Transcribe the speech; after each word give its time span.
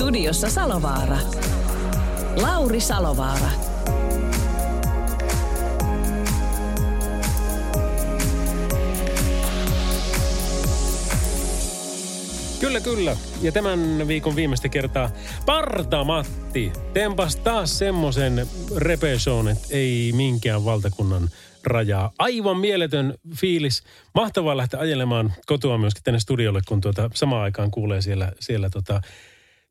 Studiossa 0.00 0.50
Salovaara. 0.50 1.18
Lauri 2.42 2.80
Salovaara. 2.80 3.50
Kyllä, 12.60 12.80
kyllä. 12.80 13.16
Ja 13.42 13.52
tämän 13.52 14.08
viikon 14.08 14.36
viimeistä 14.36 14.68
kertaa 14.68 15.10
Parta 15.46 16.04
Matti 16.04 16.72
tempas 16.92 17.36
taas 17.36 17.78
semmoisen 17.78 18.46
repeshown, 18.76 19.48
että 19.48 19.66
ei 19.70 20.12
minkään 20.16 20.64
valtakunnan 20.64 21.28
rajaa. 21.64 22.10
Aivan 22.18 22.56
mieletön 22.56 23.14
fiilis. 23.36 23.82
Mahtavaa 24.14 24.56
lähteä 24.56 24.80
ajelemaan 24.80 25.32
kotoa 25.46 25.78
myöskin 25.78 26.02
tänne 26.02 26.20
studiolle, 26.20 26.60
kun 26.68 26.80
tuota 26.80 27.10
samaan 27.14 27.42
aikaan 27.42 27.70
kuulee 27.70 28.02
siellä, 28.02 28.32
siellä 28.40 28.70
tota, 28.70 29.00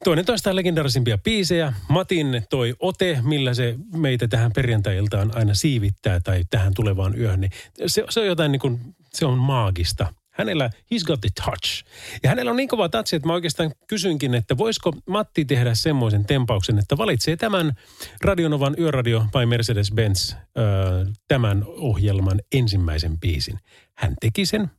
toinen 0.04 0.26
toistaan 0.26 0.56
legendarisimpia 0.56 1.18
biisejä. 1.18 1.74
Matin 1.90 2.44
toi 2.50 2.76
ote, 2.80 3.20
millä 3.24 3.54
se 3.54 3.76
meitä 3.94 4.28
tähän 4.28 4.52
perjantai-iltaan 4.56 5.32
aina 5.36 5.54
siivittää 5.54 6.20
tai 6.20 6.44
tähän 6.50 6.74
tulevaan 6.74 7.20
yöhön. 7.20 7.42
Niin 7.42 7.52
se, 7.88 8.04
se 8.10 8.20
on 8.20 8.28
jotain 8.28 8.52
niin 8.52 8.60
kuin, 8.60 8.80
se 9.14 9.26
on 9.26 9.38
maagista. 9.38 10.14
Hänellä, 10.30 10.70
he's 10.94 11.06
got 11.06 11.22
the 11.22 11.30
touch. 11.46 11.86
Ja 12.24 12.30
hänellä 12.30 12.52
on 12.52 12.58
niin 12.58 12.70
kova 12.70 12.90
touch, 12.90 13.16
että 13.16 13.28
mä 13.28 13.34
oikeastaan 13.34 13.72
kysynkin, 13.88 14.36
että 14.36 14.58
voisiko 14.58 14.94
Matti 15.10 15.46
tehdä 15.46 15.76
semmoisen 15.76 16.26
tempauksen, 16.26 16.80
että 16.80 16.98
valitsee 16.98 17.36
tämän 17.36 17.74
Radionovan 18.22 18.76
Yöradio 18.80 19.20
by 19.20 19.46
Mercedes-Benz 19.46 20.36
öö, 20.58 21.06
tämän 21.28 21.64
ohjelman 21.68 22.42
ensimmäisen 22.52 23.20
biisin. 23.20 23.60
Hän 23.98 24.14
teki 24.22 24.46
sen 24.46 24.72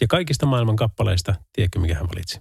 ja 0.00 0.06
kaikista 0.06 0.46
maailman 0.46 0.76
kappaleista, 0.76 1.34
tiedätkö 1.52 1.78
mikä 1.78 1.94
hän 1.94 2.08
valitsi? 2.08 2.40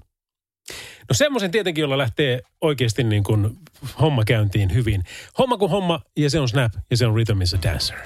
No 1.10 1.14
semmoisen 1.14 1.52
tietenkin, 1.52 1.82
jolla 1.82 1.98
lähtee 1.98 2.42
oikeasti 2.62 3.04
niin 3.04 3.24
kuin 3.24 3.58
homma 4.02 4.24
käyntiin 4.26 4.74
hyvin. 4.74 5.04
Homma 5.38 5.58
kuin 5.58 5.72
homma 5.72 6.02
ja 6.18 6.30
se 6.30 6.40
on 6.40 6.50
Snap 6.50 6.74
ja 6.92 6.98
se 6.98 7.06
on 7.06 7.14
Rhythm 7.14 7.42
is 7.42 7.54
a 7.54 7.58
Dancer. 7.64 7.98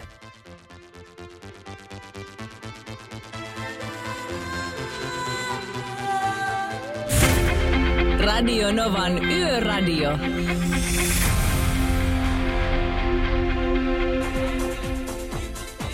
Radio 8.20 8.72
Novan 8.72 9.26
Yöradio. 9.26 10.18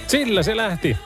Sillä 0.07 0.43
se 0.43 0.57
lähti. 0.57 0.97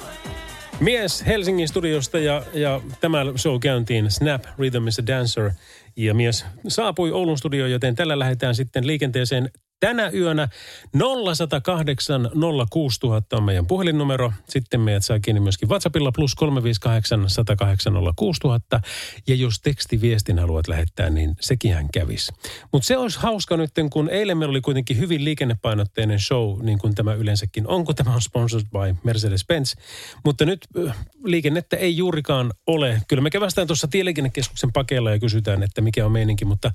Mies 0.80 1.26
Helsingin 1.26 1.68
studiosta 1.68 2.20
ja, 2.20 2.44
ja 2.54 2.82
tämä 3.02 3.26
show 3.38 3.60
käyntiin 3.60 4.12
Snap 4.12 4.44
Rhythm 4.58 4.88
is 4.88 5.00
a 5.00 5.08
Dancer. 5.08 5.52
Ja 5.96 6.14
mies 6.14 6.46
saapui 6.68 7.12
Oulun 7.12 7.38
studioon, 7.38 7.72
joten 7.72 7.96
tällä 7.96 8.20
lähdetään 8.20 8.56
sitten 8.56 8.88
liikenteeseen 8.88 9.50
tänä 9.80 10.10
yönä 10.14 10.48
0108 11.36 12.30
06000 12.70 13.38
on 13.38 13.44
meidän 13.44 13.68
puhelinnumero. 13.68 14.34
Sitten 14.50 14.82
meidät 14.82 15.06
saa 15.06 15.20
kiinni 15.20 15.40
myöskin 15.40 15.70
WhatsAppilla 15.70 16.12
plus 16.12 16.36
358 16.36 17.30
108 17.30 17.94
06000. 18.16 18.82
Ja 19.28 19.36
jos 19.36 19.60
tekstiviestin 19.60 20.40
haluat 20.40 20.68
lähettää, 20.68 21.10
niin 21.10 21.36
sekin 21.40 21.74
hän 21.74 21.88
kävisi. 21.94 22.34
Mutta 22.72 22.88
se 22.88 22.98
olisi 22.98 23.20
hauska 23.20 23.58
nyt, 23.58 23.72
kun 23.92 24.10
eilen 24.10 24.38
meillä 24.38 24.52
oli 24.52 24.62
kuitenkin 24.62 24.98
hyvin 24.98 25.26
liikennepainotteinen 25.26 26.20
show, 26.20 26.66
niin 26.66 26.78
kuin 26.78 26.96
tämä 26.96 27.14
yleensäkin 27.14 27.68
on, 27.68 27.86
kun 27.86 27.96
tämä 27.96 28.14
on 28.14 28.22
sponsored 28.22 28.66
by 28.66 28.96
Mercedes-Benz. 29.04 29.82
Mutta 30.26 30.46
nyt 30.46 30.68
äh, 30.88 30.98
liikennettä 31.24 31.78
ei 31.78 31.98
juurikaan 31.98 32.52
ole. 32.68 33.02
Kyllä 33.08 33.22
me 33.22 33.30
kävästään 33.30 33.68
tuossa 33.68 33.88
tieliikennekeskuksen 33.88 34.74
pakeilla 34.74 35.12
ja 35.12 35.20
kysytään, 35.20 35.64
että 35.64 35.82
mikä 35.82 36.06
on 36.06 36.12
meininki, 36.12 36.46
mutta 36.46 36.72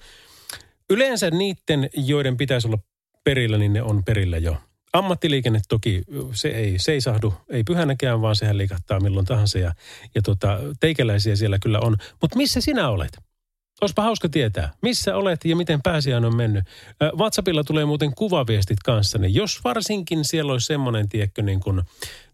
yleensä 0.91 1.31
niiden, 1.31 1.91
joiden 1.94 2.37
pitäisi 2.37 2.69
olla 2.69 2.78
perillä, 3.25 3.59
niin 3.59 3.72
ne 3.72 3.83
on 3.83 4.05
perillä 4.05 4.38
jo. 4.38 4.56
Ammattiliikenne 4.93 5.60
toki, 5.69 6.03
se 6.34 6.49
ei 6.49 6.78
seisahdu, 6.78 7.34
ei 7.50 7.65
pyhänäkään, 7.65 8.22
vaan 8.22 8.37
sehän 8.37 8.59
liikahtaa 8.59 9.00
milloin 9.00 9.27
tahansa 9.27 9.59
ja, 9.59 9.75
ja 10.15 10.22
tota, 10.22 10.59
teikäläisiä 10.81 11.37
siellä 11.37 11.59
kyllä 11.59 11.81
on. 11.81 11.97
Mutta 12.21 12.37
missä 12.37 12.61
sinä 12.61 12.88
olet? 12.88 13.19
Olisipa 13.81 14.03
hauska 14.03 14.28
tietää, 14.28 14.72
missä 14.82 15.16
olet 15.16 15.44
ja 15.44 15.56
miten 15.56 15.82
pääsiäinen 15.82 16.31
on 16.31 16.37
mennyt. 16.37 16.65
WhatsAppilla 17.16 17.65
tulee 17.65 17.84
muuten 17.84 18.15
kuvaviestit 18.15 18.78
kanssa. 18.84 19.19
Niin 19.19 19.34
jos 19.34 19.65
varsinkin 19.65 20.25
siellä 20.25 20.53
olisi 20.53 20.66
semmoinen, 20.66 21.09
tiekkö, 21.09 21.43
niin 21.43 21.61
kuin 21.61 21.82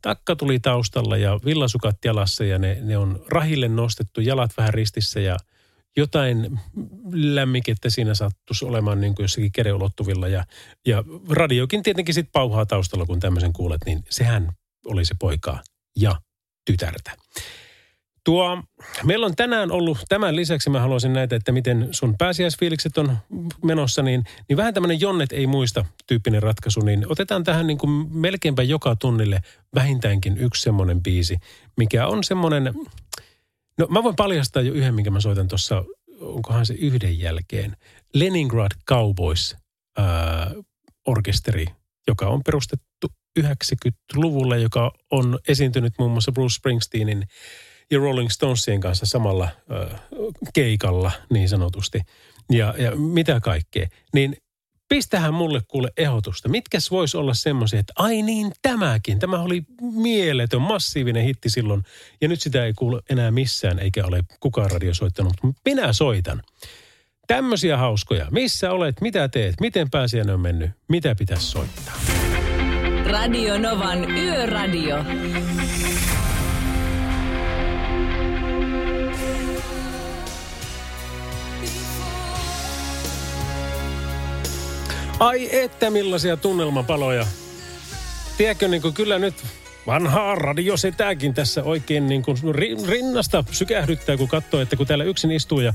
takka 0.02 0.36
tuli 0.36 0.60
taustalla 0.60 1.16
ja 1.16 1.40
villasukat 1.44 1.96
jalassa 2.04 2.44
ja 2.44 2.58
ne, 2.58 2.78
ne 2.82 2.98
on 2.98 3.22
rahille 3.32 3.68
nostettu, 3.68 4.20
jalat 4.20 4.50
vähän 4.56 4.74
ristissä 4.74 5.20
ja– 5.20 5.36
jotain 5.96 6.58
lämmikettä 7.12 7.90
siinä 7.90 8.14
sattuisi 8.14 8.64
olemaan 8.64 9.00
niin 9.00 9.14
kuin 9.14 9.24
jossakin 9.24 9.52
kädeulottuvilla. 9.52 10.28
Ja, 10.28 10.44
ja 10.86 11.04
radiokin 11.30 11.82
tietenkin 11.82 12.14
sitten 12.14 12.32
pauhaa 12.32 12.66
taustalla, 12.66 13.06
kun 13.06 13.20
tämmöisen 13.20 13.52
kuulet, 13.52 13.80
niin 13.86 14.04
sehän 14.10 14.52
oli 14.86 15.04
se 15.04 15.14
poikaa 15.18 15.62
ja 15.96 16.20
tytärtä. 16.64 17.16
Tuo, 18.24 18.62
meillä 19.04 19.26
on 19.26 19.36
tänään 19.36 19.72
ollut, 19.72 19.98
tämän 20.08 20.36
lisäksi 20.36 20.70
mä 20.70 20.80
haluaisin 20.80 21.12
näitä, 21.12 21.36
että 21.36 21.52
miten 21.52 21.88
sun 21.90 22.14
pääsiäisfiilikset 22.18 22.98
on 22.98 23.16
menossa, 23.64 24.02
niin, 24.02 24.24
niin 24.48 24.56
vähän 24.56 24.74
tämmöinen 24.74 25.00
jonnet 25.00 25.32
ei 25.32 25.46
muista 25.46 25.84
tyyppinen 26.06 26.42
ratkaisu, 26.42 26.80
niin 26.80 27.12
otetaan 27.12 27.44
tähän 27.44 27.66
niin 27.66 27.78
kuin 27.78 28.16
melkeinpä 28.16 28.62
joka 28.62 28.96
tunnille 28.96 29.40
vähintäänkin 29.74 30.38
yksi 30.38 30.62
semmoinen 30.62 31.02
biisi, 31.02 31.36
mikä 31.76 32.06
on 32.06 32.24
semmoinen, 32.24 32.74
No 33.78 33.86
mä 33.90 34.02
voin 34.02 34.16
paljastaa 34.16 34.62
jo 34.62 34.72
yhden, 34.72 34.94
minkä 34.94 35.10
mä 35.10 35.20
soitan 35.20 35.48
tuossa, 35.48 35.84
onkohan 36.20 36.66
se 36.66 36.74
yhden 36.74 37.18
jälkeen. 37.18 37.76
Leningrad 38.14 38.72
Cowboys 38.88 39.56
ää, 39.98 40.54
orkesteri, 41.06 41.66
joka 42.06 42.28
on 42.28 42.42
perustettu 42.44 43.06
90-luvulla, 43.40 44.56
joka 44.56 44.92
on 45.10 45.38
esiintynyt 45.48 45.92
muun 45.98 46.10
muassa 46.10 46.32
Bruce 46.32 46.54
Springsteenin 46.54 47.24
ja 47.90 47.98
Rolling 47.98 48.30
Stonesien 48.30 48.80
kanssa 48.80 49.06
samalla 49.06 49.48
ää, 49.70 49.98
keikalla 50.54 51.12
niin 51.30 51.48
sanotusti. 51.48 52.00
Ja, 52.52 52.74
ja 52.78 52.96
mitä 52.96 53.40
kaikkea. 53.40 53.88
Niin 54.14 54.36
pistähän 54.88 55.34
mulle 55.34 55.62
kuule 55.68 55.92
ehdotusta. 55.96 56.48
Mitkäs 56.48 56.90
voisi 56.90 57.16
olla 57.16 57.34
semmoisia, 57.34 57.80
että 57.80 57.92
ai 57.96 58.22
niin 58.22 58.52
tämäkin. 58.62 59.18
Tämä 59.18 59.42
oli 59.42 59.62
mieletön, 59.80 60.62
massiivinen 60.62 61.24
hitti 61.24 61.50
silloin. 61.50 61.82
Ja 62.20 62.28
nyt 62.28 62.40
sitä 62.40 62.64
ei 62.64 62.72
kuule 62.72 63.02
enää 63.10 63.30
missään, 63.30 63.78
eikä 63.78 64.06
ole 64.06 64.24
kukaan 64.40 64.70
radio 64.70 64.94
soittanut. 64.94 65.34
Minä 65.64 65.92
soitan. 65.92 66.42
Tämmöisiä 67.26 67.76
hauskoja. 67.76 68.26
Missä 68.30 68.70
olet, 68.70 69.00
mitä 69.00 69.28
teet, 69.28 69.60
miten 69.60 69.90
pääsiäinen 69.90 70.34
on 70.34 70.40
mennyt, 70.40 70.70
mitä 70.88 71.14
pitäisi 71.14 71.46
soittaa. 71.46 71.94
Radio 73.04 73.58
Novan 73.58 74.10
Yöradio. 74.10 75.04
Ai 85.18 85.48
että 85.56 85.90
millaisia 85.90 86.36
tunnelmapaloja. 86.36 87.26
Tiedätkö, 88.36 88.68
niin 88.68 88.82
kuin 88.82 88.94
kyllä 88.94 89.18
nyt 89.18 89.34
vanhaa 89.86 90.34
radiosetääkin 90.34 91.34
tässä 91.34 91.62
oikein 91.62 92.06
niin 92.06 92.22
kuin 92.22 92.38
rinnasta 92.88 93.44
sykähdyttää, 93.50 94.16
kun 94.16 94.28
katsoo, 94.28 94.60
että 94.60 94.76
kun 94.76 94.86
täällä 94.86 95.04
yksin 95.04 95.30
istuu 95.30 95.60
ja 95.60 95.74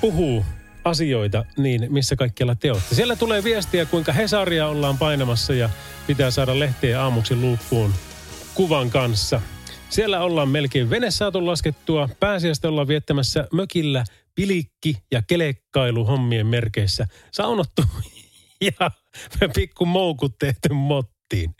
puhuu 0.00 0.44
asioita, 0.84 1.44
niin 1.56 1.86
missä 1.92 2.16
kaikkialla 2.16 2.54
te 2.54 2.72
olette. 2.72 2.94
Siellä 2.94 3.16
tulee 3.16 3.44
viestiä, 3.44 3.86
kuinka 3.86 4.12
Hesaria 4.12 4.68
ollaan 4.68 4.98
painamassa 4.98 5.54
ja 5.54 5.70
pitää 6.06 6.30
saada 6.30 6.58
lehteä 6.58 7.02
aamuksi 7.02 7.36
luukkuun 7.36 7.94
kuvan 8.54 8.90
kanssa. 8.90 9.40
Siellä 9.88 10.20
ollaan 10.20 10.48
melkein 10.48 10.90
vene 10.90 11.10
saatu 11.10 11.46
laskettua. 11.46 12.08
Pääsiäistä 12.20 12.68
ollaan 12.68 12.88
viettämässä 12.88 13.48
mökillä 13.52 14.04
pilikki- 14.34 14.96
ja 15.12 15.22
kelekkailu 15.26 16.04
hommien 16.04 16.46
merkeissä. 16.46 17.06
Saunottu 17.30 17.82
ja 19.40 19.48
pikku 19.54 19.86
moukut 19.86 20.38
tehty 20.38 20.68
mottiin. 20.72 21.56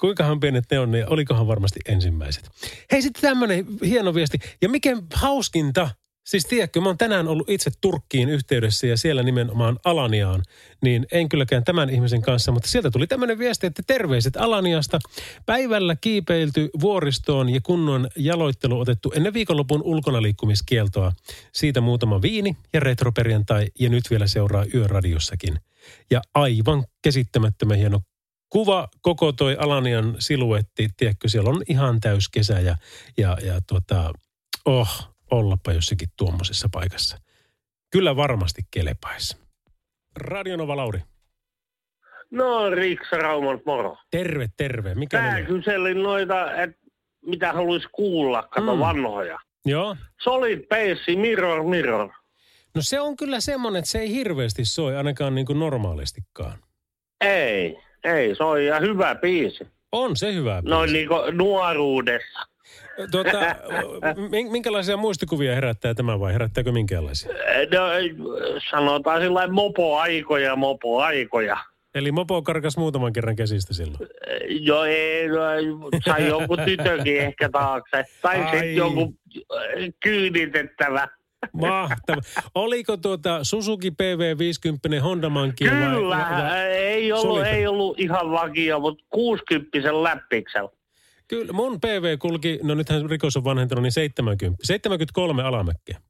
Kuinkahan 0.00 0.40
pienet 0.40 0.64
ne 0.70 0.78
on, 0.78 0.90
niin 0.90 1.08
olikohan 1.08 1.46
varmasti 1.46 1.80
ensimmäiset. 1.88 2.50
Hei 2.92 3.02
sitten 3.02 3.22
tämmöinen 3.22 3.66
hieno 3.84 4.14
viesti. 4.14 4.38
Ja 4.62 4.68
mikä 4.68 4.96
hauskinta, 5.14 5.90
Siis 6.26 6.44
tiedätkö, 6.44 6.80
mä 6.80 6.86
oon 6.86 6.98
tänään 6.98 7.28
ollut 7.28 7.50
itse 7.50 7.70
Turkkiin 7.80 8.28
yhteydessä 8.28 8.86
ja 8.86 8.96
siellä 8.96 9.22
nimenomaan 9.22 9.78
Alaniaan, 9.84 10.42
niin 10.82 11.06
en 11.12 11.28
kylläkään 11.28 11.64
tämän 11.64 11.90
ihmisen 11.90 12.22
kanssa, 12.22 12.52
mutta 12.52 12.68
sieltä 12.68 12.90
tuli 12.90 13.06
tämmöinen 13.06 13.38
viesti, 13.38 13.66
että 13.66 13.82
terveiset 13.86 14.36
Alaniasta. 14.36 14.98
Päivällä 15.46 15.96
kiipeilty 16.00 16.70
vuoristoon 16.80 17.48
ja 17.48 17.60
kunnon 17.60 18.08
jaloittelu 18.16 18.80
otettu 18.80 19.12
ennen 19.16 19.34
viikonlopun 19.34 19.82
ulkonaliikkumiskieltoa. 19.82 21.12
Siitä 21.52 21.80
muutama 21.80 22.22
viini 22.22 22.56
ja 22.72 22.80
retroperjantai 22.80 23.66
ja 23.78 23.88
nyt 23.88 24.10
vielä 24.10 24.26
seuraa 24.26 24.64
yöradiossakin. 24.74 25.58
Ja 26.10 26.20
aivan 26.34 26.84
käsittämättömän 27.02 27.76
hieno 27.76 28.00
kuva, 28.48 28.88
koko 29.02 29.32
toi 29.32 29.56
Alanian 29.58 30.16
siluetti, 30.18 30.88
tiedätkö, 30.96 31.28
siellä 31.28 31.50
on 31.50 31.62
ihan 31.68 32.00
täys 32.00 32.28
kesä 32.28 32.60
ja, 32.60 32.76
ja, 33.18 33.36
ja 33.42 33.60
tuota, 33.68 34.12
oh, 34.64 35.08
ollapa 35.30 35.72
jossakin 35.72 36.08
tuommoisessa 36.18 36.68
paikassa. 36.72 37.18
Kyllä 37.90 38.16
varmasti 38.16 38.62
kelepaisi. 38.70 39.36
Radionova 40.16 40.76
Lauri. 40.76 41.00
No, 42.30 42.70
Riiksa 42.70 43.16
Rauman 43.16 43.60
moro. 43.66 43.96
Terve, 44.10 44.48
terve. 44.56 44.94
Mikä 44.94 45.18
Tää 45.18 45.42
kyselin 45.42 46.02
noita, 46.02 46.62
että 46.62 46.76
mitä 47.26 47.52
haluaisi 47.52 47.88
kuulla, 47.92 48.42
kato 48.42 48.74
Mm. 48.74 48.80
vanhoja. 48.80 49.38
Joo. 49.64 49.96
Solid 50.22 50.66
Base, 50.68 51.16
Mirror, 51.16 51.62
Mirror. 51.64 52.10
No 52.76 52.82
se 52.82 53.00
on 53.00 53.16
kyllä 53.16 53.40
semmoinen, 53.40 53.78
että 53.78 53.90
se 53.90 53.98
ei 53.98 54.12
hirveästi 54.12 54.64
soi 54.64 54.96
ainakaan 54.96 55.34
niin 55.34 55.46
kuin 55.46 55.58
normaalistikaan. 55.58 56.58
Ei, 57.24 57.78
ei, 58.04 58.34
se 58.34 58.44
on 58.44 58.60
ihan 58.60 58.82
hyvä 58.82 59.14
biisi. 59.14 59.66
On 59.92 60.16
se 60.16 60.34
hyvä. 60.34 60.62
Noin 60.64 60.90
biisi. 60.90 60.94
niinku 60.98 61.14
nuoruudessa. 61.32 62.38
Tuota, 63.10 63.38
min- 64.30 64.52
minkälaisia 64.52 64.96
muistikuvia 64.96 65.54
herättää 65.54 65.94
tämä 65.94 66.20
vai 66.20 66.32
herättääkö 66.32 66.72
minkälaisia? 66.72 67.32
No, 67.32 67.84
sanotaan 68.70 69.20
sillä 69.20 69.48
mopoaikoja, 69.48 70.56
mopoaikoja. 70.56 71.56
Eli 71.94 72.12
mopo 72.12 72.42
karkas 72.42 72.76
muutaman 72.76 73.12
kerran 73.12 73.36
käsistä 73.36 73.74
silloin. 73.74 74.08
Jo 74.48 74.84
ei, 74.84 75.28
no, 75.28 75.36
sai 76.04 76.26
jonkun 76.28 76.58
tytönkin 76.64 77.20
ehkä 77.26 77.48
taakse. 77.48 78.04
Tai 78.22 78.36
Ai. 78.36 78.50
sitten 78.50 78.76
jonkun 78.76 79.18
äh, 79.36 79.88
kyynitettävä. 80.02 81.08
Mahtava. 81.52 82.20
Oliko 82.54 82.96
tuota 82.96 83.44
Suzuki 83.44 83.90
PV50 83.90 85.00
Honda 85.02 85.30
vai- 85.30 85.52
Kyllä, 85.70 86.08
vai, 86.16 86.42
vai, 86.42 86.62
ei 86.72 87.12
ollut, 87.12 87.46
ei 87.46 87.66
ollut 87.66 88.00
ihan 88.00 88.30
vakio, 88.30 88.80
mutta 88.80 89.04
60 89.10 90.02
läppiksellä. 90.02 90.68
Kyllä, 91.28 91.52
mun 91.52 91.80
PV 91.80 92.18
kulki, 92.18 92.58
no 92.62 92.74
nythän 92.74 93.10
rikos 93.10 93.36
on 93.36 93.44
vanhentunut, 93.44 93.82
niin 93.82 93.92
70. 93.92 94.56
73 94.62 95.42
alamäkkiä. 95.42 96.00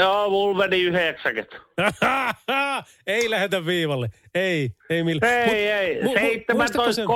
Joo, 0.00 0.30
mulla 0.30 0.58
meni 0.58 0.82
90. 0.82 1.56
ei 3.06 3.30
lähetä 3.30 3.66
viivalle. 3.66 4.08
Ei, 4.34 4.70
ei 4.90 5.04
millään. 5.04 5.32
Ei, 5.32 6.02
Mut 6.02 6.16
ei, 6.16 6.36
mu- 6.36 6.52
mu- 6.52 6.56
muistatko 6.56 6.92
sen- 6.92 7.06
17.32 7.06 7.12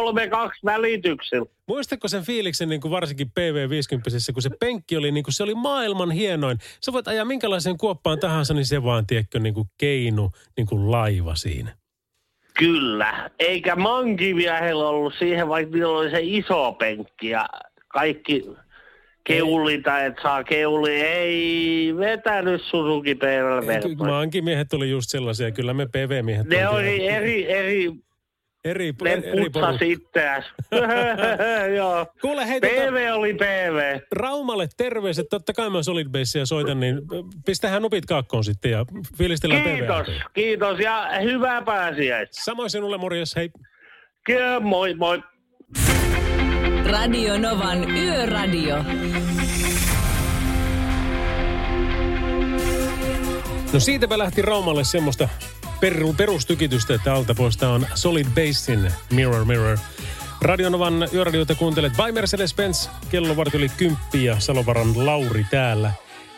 välityksellä. 0.65 1.47
Muistatko 1.69 2.09
sen 2.09 2.23
fiiliksen 2.23 2.69
niin 2.69 2.81
kuin 2.81 2.91
varsinkin 2.91 3.27
PV50, 3.27 4.33
kun 4.33 4.43
se 4.43 4.51
penkki 4.61 4.97
oli, 4.97 5.13
niin 5.13 5.25
kuin 5.25 5.35
se 5.35 5.43
oli 5.43 5.55
maailman 5.55 6.11
hienoin. 6.11 6.59
Sä 6.81 6.93
voit 6.93 7.09
ajaa 7.09 7.25
minkälaiseen 7.25 7.79
kuoppaan 7.79 8.21
tahansa, 8.21 8.55
niin 8.55 8.67
se 8.67 8.83
vaan, 8.83 9.07
tiedätkö, 9.07 9.39
niin 9.39 9.55
kuin 9.55 9.69
keinu, 9.79 10.31
niin 10.57 10.67
kuin 10.67 10.91
laiva 10.91 11.35
siinä. 11.35 11.77
Kyllä, 12.59 13.31
eikä 13.39 13.77
mankiviehellä 13.77 14.89
ollut 14.89 15.15
siihen, 15.19 15.49
vaikka 15.49 15.75
niillä 15.75 15.99
oli 15.99 16.11
se 16.11 16.19
iso 16.23 16.73
penkki 16.73 17.29
ja 17.29 17.49
kaikki 17.89 18.45
keulita, 19.29 20.05
että 20.05 20.23
saa 20.23 20.45
keuli. 20.45 21.01
Ei 21.01 21.95
vetänyt 21.99 22.63
Suzuki 22.63 23.15
Kyllä 23.15 23.63
PV. 23.63 24.07
Maankin 24.07 24.45
miehet 24.45 24.73
oli 24.73 24.91
just 24.91 25.11
sellaisia, 25.11 25.51
kyllä 25.51 25.75
me 25.75 25.87
PV-miehet 25.87 26.47
Ne 26.47 26.69
oli 26.69 27.07
eri, 27.07 27.51
eri, 27.51 27.93
eri, 28.65 28.93
ne 29.05 29.11
eri. 29.13 29.25
Joo. 31.77 32.07
Kuule, 32.21 32.49
hei, 32.49 32.61
tota, 32.61 32.73
PV 32.75 33.13
oli 33.15 33.35
PV. 33.35 34.01
Raumalle 34.13 34.69
terveiset, 34.77 35.27
totta 35.31 35.53
kai 35.53 35.71
mä 35.71 35.83
Solid 35.83 36.09
Basea 36.09 36.47
soitan, 36.47 36.81
niin 36.81 37.01
pistähän 37.47 37.83
nupit 37.83 38.07
kaakkoon 38.07 38.45
sitten 38.45 38.71
ja 38.71 38.85
fiilistellään 39.19 39.63
Kiitos, 39.63 40.07
PV. 40.07 40.13
kiitos 40.35 40.79
ja 40.79 41.09
hyvää 41.23 41.63
pääsiäistä. 41.63 42.45
Samoin 42.45 42.71
sinulle 42.71 42.99
morjes, 42.99 43.37
hei. 43.37 43.51
Kyllä, 44.25 44.61
moi 44.61 44.95
moi. 44.95 45.23
Radio 46.91 47.39
Novan 47.39 47.91
Yöradio. 47.91 48.77
No 53.73 53.81
siitäpä 53.81 54.19
lähti 54.19 54.43
Raumalle 54.43 54.85
semmoista 54.85 55.29
peru, 55.81 56.13
perustykitystä, 56.13 56.95
että 56.95 57.15
alta 57.15 57.35
pois 57.35 57.63
on 57.63 57.87
Solid 57.95 58.27
Bassin 58.27 58.93
Mirror 59.13 59.45
Mirror. 59.45 59.79
Radionovan 60.43 61.09
yöradioita 61.15 61.55
kuuntelet 61.55 61.93
by 61.93 62.13
Mercedes-Benz. 62.13 62.89
Kello 63.11 63.37
varti 63.37 63.57
yli 63.57 63.69
kymppi 63.69 64.25
ja 64.25 64.41
Salovaran 64.41 65.07
Lauri 65.07 65.47
täällä. 65.51 65.93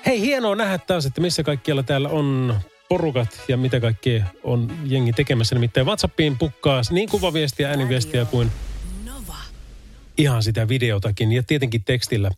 Hei, 0.07 0.21
hienoa 0.21 0.57
nähdä 0.57 0.79
taas, 0.79 1.07
että 1.07 1.21
missä 1.21 1.43
kaikkialla 1.43 1.83
täällä 1.83 2.09
on 2.09 2.55
porukat 2.89 3.41
ja 3.49 3.57
mitä 3.57 3.81
kaikkea 3.81 4.25
on 4.45 4.73
jengi 4.85 5.13
tekemässä. 5.13 5.55
Nimittäin 5.55 5.87
WhatsAppiin 5.87 6.39
pukkaa 6.39 6.83
niin 6.91 7.09
kuvaviestiä, 7.09 7.69
ääniviestiä 7.69 8.25
kuin 8.25 8.51
ihan 10.21 10.43
sitä 10.43 10.69
videotakin 10.69 11.33
ja 11.33 11.43
tietenkin 11.47 11.85
tekstillä. 11.85 12.31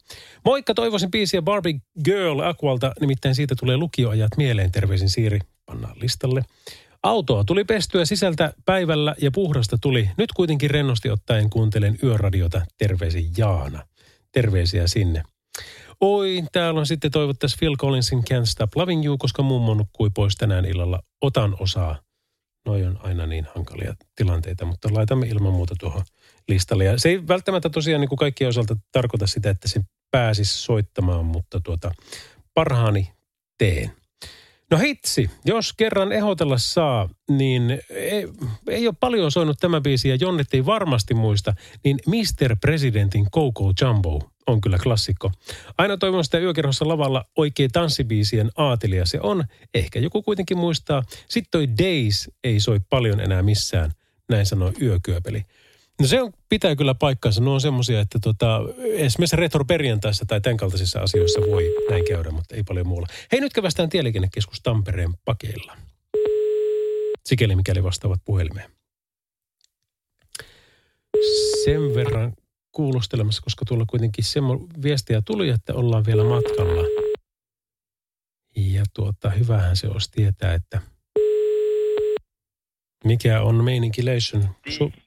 Moikka, 0.45 0.75
toivoisin 0.75 1.11
biisiä 1.11 1.43
Barbie 1.43 1.81
Girl 2.05 2.41
Aqualta, 2.41 2.93
nimittäin 3.01 3.35
siitä 3.35 3.55
tulee 3.61 3.77
lukioajat 3.77 4.37
mieleen. 4.37 4.73
Terveisin 4.73 5.11
Siiri, 5.11 5.39
pannaan 5.67 5.97
listalle. 6.01 6.45
Autoa 7.03 7.45
tuli 7.45 7.65
pestyä 7.65 8.05
sisältä 8.05 8.53
päivällä 8.65 9.15
ja 9.21 9.31
puhdasta 9.31 9.79
tuli. 9.81 10.11
Nyt 10.17 10.33
kuitenkin 10.33 10.71
rennosti 10.71 11.11
ottaen 11.11 11.51
kuuntelen 11.51 11.99
yöradiota. 12.03 12.67
Terveisin 12.79 13.31
Jaana. 13.37 13.83
Terveisiä 14.33 14.87
sinne. 14.87 15.23
Oi, 16.01 16.43
täällä 16.53 16.81
on 16.81 16.87
sitten 16.87 17.11
toivottaisiin 17.11 17.59
Phil 17.59 17.77
Collinsin 17.77 18.19
Can't 18.19 18.47
Stop 18.47 18.77
Loving 18.77 19.05
You, 19.05 19.19
koska 19.19 19.43
mummo 19.43 19.75
nukkui 19.75 20.11
pois 20.15 20.37
tänään 20.37 20.65
illalla. 20.65 21.03
Otan 21.21 21.57
osaa. 21.61 22.01
Noi 22.67 22.87
on 22.87 22.99
aina 23.03 23.27
niin 23.27 23.47
hankalia 23.55 23.95
tilanteita, 24.17 24.65
mutta 24.65 24.89
laitamme 24.93 25.27
ilman 25.27 25.53
muuta 25.53 25.75
tuohon 25.81 26.03
listalle. 26.49 26.85
Ja 26.85 26.99
se 26.99 27.09
ei 27.09 27.29
välttämättä 27.29 27.71
tosiaan 27.71 28.01
niin 28.01 28.09
kuin 28.09 28.19
kaikkien 28.19 28.49
osalta 28.49 28.77
tarkoita 28.93 29.27
sitä, 29.27 29.51
että 29.51 29.69
se 29.69 29.81
pääsisi 30.11 30.59
soittamaan, 30.59 31.25
mutta 31.25 31.61
tuota, 31.61 31.95
parhaani 32.55 33.13
teen. 33.59 33.93
No 34.71 34.79
hitsi, 34.79 35.31
jos 35.45 35.73
kerran 35.73 36.13
ehdotella 36.13 36.59
saa, 36.59 37.09
niin 37.31 37.81
ei, 37.91 38.29
ei 38.69 38.87
ole 38.87 38.95
paljon 39.01 39.33
soinut 39.33 39.57
tämä 39.61 39.81
biisi 39.81 40.09
ja 40.09 40.17
Jonnet 40.21 40.55
ei 40.55 40.67
varmasti 40.67 41.15
muista, 41.15 41.55
niin 41.85 41.99
Mr. 42.07 42.57
Presidentin 42.61 43.31
Coco 43.31 43.73
Jumbo 43.81 44.21
on 44.47 44.61
kyllä 44.61 44.79
klassikko. 44.83 45.31
Aina 45.79 45.97
toivon 45.97 46.25
sitä 46.25 46.39
yökerhossa 46.39 46.89
lavalla 46.89 47.25
oikein 47.37 47.71
tanssibiisien 47.73 48.51
aatelia 48.57 49.07
se 49.07 49.21
on. 49.21 49.45
Ehkä 49.75 49.99
joku 49.99 50.23
kuitenkin 50.23 50.59
muistaa. 50.59 51.03
Sitten 51.29 51.51
toi 51.51 51.69
Days 51.79 52.31
ei 52.45 52.61
soi 52.61 52.81
paljon 52.91 53.21
enää 53.21 53.43
missään, 53.43 53.91
näin 54.29 54.47
sanoi 54.47 54.73
yökyöpeli. 54.83 55.45
No 56.03 56.09
se 56.09 56.23
on, 56.23 56.33
pitää 56.49 56.77
kyllä 56.77 56.95
paikkansa. 56.95 57.41
Ne 57.41 57.51
on 57.51 57.61
semmoisia, 57.61 58.01
että 58.01 58.19
tota, 58.23 58.61
esimerkiksi 58.79 59.37
retroperjantaissa 59.37 60.25
tai 60.27 60.41
tämän 60.41 60.57
kaltaisissa 60.57 61.01
asioissa 61.01 61.41
voi 61.41 61.75
näin 61.91 62.05
käydä, 62.05 62.31
mutta 62.31 62.55
ei 62.55 62.63
paljon 62.63 62.87
muulla. 62.87 63.07
Hei, 63.33 63.41
nyt 63.41 63.53
kävästään 63.53 63.89
tieliikennekeskus 63.89 64.61
Tampereen 64.63 65.15
pakeilla. 65.25 65.77
Sikäli 67.25 67.57
mikäli 67.57 67.83
vastaavat 67.83 68.21
puhelimeen. 68.25 68.71
Sen 71.65 71.95
verran 71.95 72.33
kuulustelemassa, 72.73 73.43
koska 73.43 73.65
tuolla 73.65 73.85
kuitenkin 73.91 74.25
semmo 74.25 74.67
viestiä 74.83 75.23
tuli, 75.25 75.49
että 75.49 75.75
ollaan 75.75 76.07
vielä 76.07 76.25
matkalla. 76.25 76.83
Ja 78.57 78.85
tuota, 78.95 79.31
hyvähän 79.31 79.77
se 79.77 79.89
olisi 79.89 80.11
tietää, 80.11 80.55
että 80.55 80.81
mikä 83.05 83.43
on 83.43 83.65
meininki 83.65 84.05
Leishon. 84.05 84.49
Su- 84.69 85.02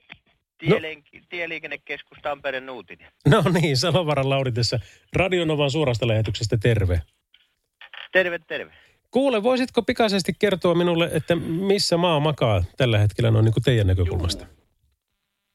Tieliik- 0.74 1.26
Tieliikennekeskus 1.30 2.18
Tampereen 2.22 2.70
uutinen. 2.70 3.12
No 3.28 3.44
niin, 3.62 3.78
Salovaran 3.78 4.30
Lauri 4.30 4.52
tässä 4.52 4.80
Radionovan 5.16 5.72
suorasta 5.72 6.08
lähetyksestä 6.08 6.58
terve. 6.58 7.02
Terve, 8.12 8.40
terve. 8.40 8.74
Kuule, 9.12 9.44
voisitko 9.44 9.82
pikaisesti 9.82 10.34
kertoa 10.40 10.76
minulle, 10.76 11.10
että 11.14 11.36
missä 11.36 11.98
maa 11.98 12.20
makaa 12.20 12.64
tällä 12.78 12.98
hetkellä 12.98 13.32
noin 13.32 13.46
niin 13.46 13.54
kuin 13.54 13.64
teidän 13.64 13.88
näkökulmasta? 13.88 14.46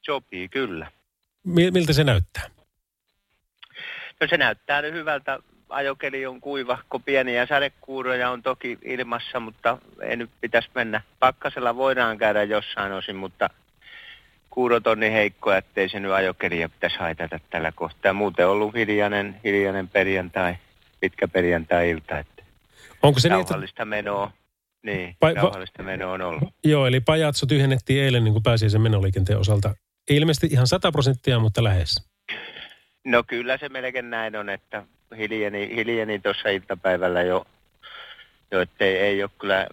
Sopii, 0.07 0.49
kyllä. 0.49 0.91
Mi- 1.45 1.71
miltä 1.71 1.93
se 1.93 2.05
näyttää? 2.05 2.43
No 4.21 4.27
se 4.31 4.37
näyttää 4.37 4.83
nyt 4.83 4.95
hyvältä. 4.95 5.39
Ajokeli 5.69 6.27
on 6.27 6.41
kuivahko, 6.41 6.99
pieniä 6.99 7.47
sadekuuroja 7.47 8.31
on 8.31 8.43
toki 8.43 8.79
ilmassa, 8.83 9.41
mutta 9.41 9.79
ei 10.03 10.17
nyt 10.17 10.31
pitäisi 10.41 10.69
mennä. 10.75 11.01
Pakkasella 11.19 11.77
voidaan 11.77 12.19
käydä 12.19 12.43
jossain 12.43 12.93
osin, 12.93 13.17
mutta 13.17 13.51
kuurot 14.51 14.87
on 14.87 15.01
niin 15.01 15.13
heikkoja, 15.13 15.57
ettei 15.59 15.89
se 15.89 16.01
nyt 16.01 16.13
ajokelia 16.13 16.69
pitäisi 16.69 16.97
haitata 16.99 17.41
tällä 17.51 17.73
kohtaa. 17.73 18.13
Muuten 18.13 18.47
on 18.47 18.53
ollut 18.53 18.75
hiljainen, 18.75 19.41
hiljainen 19.45 19.89
perjantai, 19.89 20.57
pitkä 21.01 21.29
perjantai-ilta. 21.29 22.19
Että 22.19 22.43
Onko 23.03 23.21
se 23.21 23.29
niin, 23.29 23.41
että, 23.41 23.53
Rauhallista 23.53 23.85
menoa. 23.85 24.33
Niin, 24.83 25.17
va- 25.23 25.33
rauhallista 25.33 25.83
menoa 25.83 26.13
on 26.13 26.23
ollut. 26.23 26.43
joo, 26.65 26.87
eli 26.87 27.01
pajatso 27.01 27.47
tyhjennettiin 27.47 28.03
eilen 28.05 28.25
niin 28.25 28.33
kuin 28.33 28.43
pääsiäisen 28.43 28.81
menoliikenteen 28.81 29.39
osalta. 29.39 29.75
Ei 30.11 30.17
ilmeisesti 30.17 30.47
ihan 30.51 30.67
100 30.67 30.93
prosenttia, 30.93 31.39
mutta 31.39 31.65
lähes. 31.65 32.11
No 33.05 33.23
kyllä 33.27 33.59
se 33.59 33.69
melkein 33.69 34.11
näin 34.11 34.37
on, 34.37 34.49
että 34.49 34.83
hiljeni, 35.19 35.77
hiljeni 35.77 36.19
tuossa 36.19 36.49
iltapäivällä 36.49 37.23
jo, 37.23 37.47
jo 38.51 38.61
ettei 38.61 38.97
ei 38.97 39.23
ole 39.23 39.31
kyllä, 39.39 39.67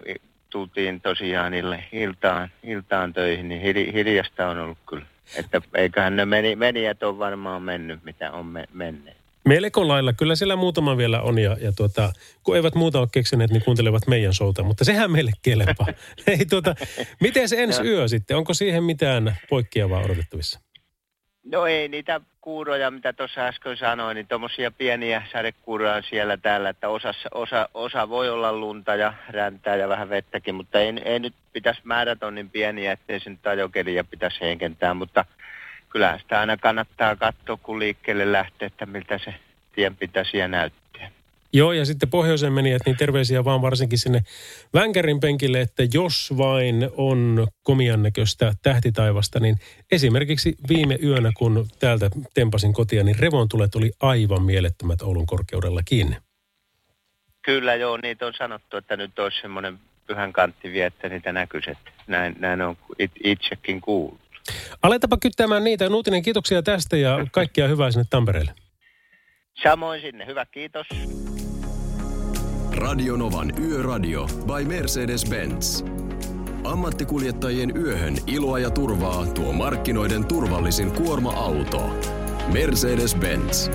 tultiin 0.50 1.02
tosiaan 1.02 1.54
iltaan, 1.92 2.52
iltaan 2.64 3.14
töihin, 3.14 3.50
niin 3.50 3.62
hil, 3.62 3.94
hiljasta 3.94 4.48
on 4.48 4.60
ollut 4.60 4.78
kyllä. 4.90 5.06
Että 5.36 5.62
eiköhän 5.76 6.16
ne 6.16 6.26
meni, 6.26 6.56
menijät 6.56 7.04
on 7.04 7.20
varmaan 7.20 7.62
mennyt, 7.62 8.04
mitä 8.04 8.32
on 8.32 8.46
me, 8.46 8.66
menneet. 8.74 9.18
Melko 9.48 9.88
lailla. 9.88 10.14
Kyllä 10.14 10.36
siellä 10.36 10.56
muutama 10.56 10.98
vielä 10.98 11.22
on 11.22 11.40
ja, 11.40 11.58
ja 11.62 11.72
tuota, 11.72 12.14
kun 12.44 12.56
eivät 12.56 12.76
muuta 12.76 13.00
ole 13.00 13.08
keksineet, 13.12 13.52
niin 13.52 13.64
kuuntelevat 13.64 14.08
meidän 14.08 14.34
showta. 14.34 14.64
Mutta 14.64 14.84
sehän 14.84 15.12
meille 15.12 15.32
kelpaa. 15.42 15.88
Ei, 16.28 16.46
tuota, 16.46 16.76
miten 17.22 17.50
se 17.50 17.64
ensi 17.64 17.82
yö 17.84 18.08
sitten? 18.08 18.38
Onko 18.38 18.54
siihen 18.54 18.84
mitään 18.84 19.38
poikkeavaa 19.50 20.02
odotettavissa? 20.02 20.60
No 21.52 21.66
ei 21.66 21.88
niitä 21.88 22.22
kuuroja, 22.42 22.92
mitä 22.92 23.14
tuossa 23.14 23.42
äsken 23.42 23.78
sanoin, 23.78 24.16
niin 24.16 24.28
tuommoisia 24.28 24.72
pieniä 24.72 25.24
sadekuuroja 25.32 25.94
on 25.94 26.04
siellä 26.04 26.38
täällä, 26.38 26.70
että 26.70 26.90
osassa, 26.90 27.30
osa, 27.34 27.70
osa 27.74 28.10
voi 28.10 28.30
olla 28.30 28.54
lunta 28.54 28.96
ja 28.96 29.14
räntää 29.30 29.76
ja 29.76 29.90
vähän 29.90 30.10
vettäkin, 30.10 30.56
mutta 30.56 30.80
ei, 30.80 30.94
ei 31.06 31.20
nyt 31.20 31.34
pitäisi 31.54 31.82
määrät 31.84 32.24
on 32.24 32.36
niin 32.36 32.50
pieniä, 32.50 32.92
ettei 32.92 33.20
se 33.20 33.30
nyt 33.30 33.48
ajokeliä 33.48 34.04
pitäisi 34.04 34.42
heikentää, 34.42 34.94
mutta 34.94 35.26
kyllä 35.90 36.20
sitä 36.22 36.40
aina 36.40 36.58
kannattaa 36.58 37.16
katsoa, 37.16 37.58
kun 37.58 37.80
liikkeelle 37.80 38.32
lähtee, 38.32 38.66
että 38.66 38.86
miltä 38.86 39.18
se 39.18 39.34
tien 39.76 39.96
pitäisi 39.96 40.48
näyttää. 40.48 40.87
Joo, 41.54 41.74
ja 41.74 41.86
sitten 41.86 42.10
pohjoiseen 42.10 42.54
menijät, 42.54 42.82
niin 42.86 42.98
terveisiä 42.98 43.46
vaan 43.46 43.62
varsinkin 43.62 44.00
sinne 44.00 44.22
Vänkärin 44.74 45.20
penkille, 45.20 45.62
että 45.62 45.84
jos 45.94 46.34
vain 46.38 46.90
on 46.98 47.48
komian 47.64 48.04
näköistä 48.04 48.54
tähtitaivasta, 48.62 49.40
niin 49.40 49.56
esimerkiksi 49.92 50.56
viime 50.70 50.98
yönä, 51.04 51.32
kun 51.38 51.68
täältä 51.80 52.10
tempasin 52.34 52.74
kotia, 52.74 53.04
niin 53.04 53.20
revontulet 53.20 53.76
oli 53.76 53.92
aivan 54.00 54.44
mielettömät 54.44 55.02
Oulun 55.02 55.26
korkeudellakin. 55.26 56.18
Kyllä 57.42 57.76
joo, 57.76 57.98
niitä 57.98 58.28
on 58.28 58.34
sanottu, 58.38 58.78
että 58.78 58.98
nyt 58.98 59.20
olisi 59.20 59.42
semmoinen 59.42 59.80
pyhän 60.08 60.34
kantti 60.34 60.72
vie, 60.72 60.86
että 60.86 61.10
niitä 61.10 61.32
näkyisi, 61.32 61.72
että 61.72 61.92
näin, 62.08 62.36
näin 62.40 62.62
on 62.62 62.78
it, 63.00 63.12
itsekin 63.24 63.82
kuullut. 63.82 64.22
Aletapa 64.84 65.18
kyttämään 65.18 65.64
niitä. 65.64 65.90
Nuutinen, 65.90 66.22
kiitoksia 66.22 66.62
tästä 66.62 66.98
ja 66.98 67.28
kaikkia 67.32 67.68
hyvää 67.68 67.92
sinne 67.92 68.06
Tampereelle. 68.10 68.54
Samoin 69.64 70.02
sinne, 70.02 70.26
hyvä 70.26 70.46
kiitos. 70.46 70.88
Radionovan 72.78 73.54
Yöradio 73.60 74.28
by 74.28 74.66
Mercedes-Benz. 74.66 75.84
Ammattikuljettajien 76.64 77.78
yöhön 77.78 78.18
iloa 78.28 78.60
ja 78.60 78.70
turvaa 78.70 79.26
tuo 79.26 79.54
markkinoiden 79.54 80.26
turvallisin 80.26 80.92
kuorma-auto. 80.92 81.82
Mercedes-Benz. 82.54 83.70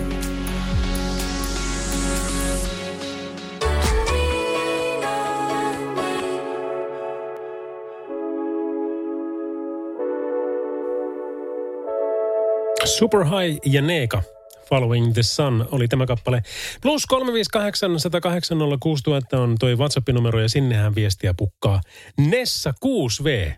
Super 12.85 13.23
High 13.23 13.59
ja 13.65 13.81
Neeka. 13.81 14.23
Following 14.69 15.13
the 15.13 15.23
Sun 15.23 15.67
oli 15.71 15.87
tämä 15.87 16.05
kappale. 16.05 16.43
Plus 16.81 17.05
358 17.05 17.99
108 17.99 18.57
06000 18.79 19.41
on 19.41 19.55
toi 19.59 19.75
WhatsApp-numero 19.77 20.41
ja 20.41 20.49
sinnehän 20.49 20.95
viestiä 20.95 21.33
pukkaa. 21.37 21.81
Nessa 22.17 22.73
6V. 22.85 23.53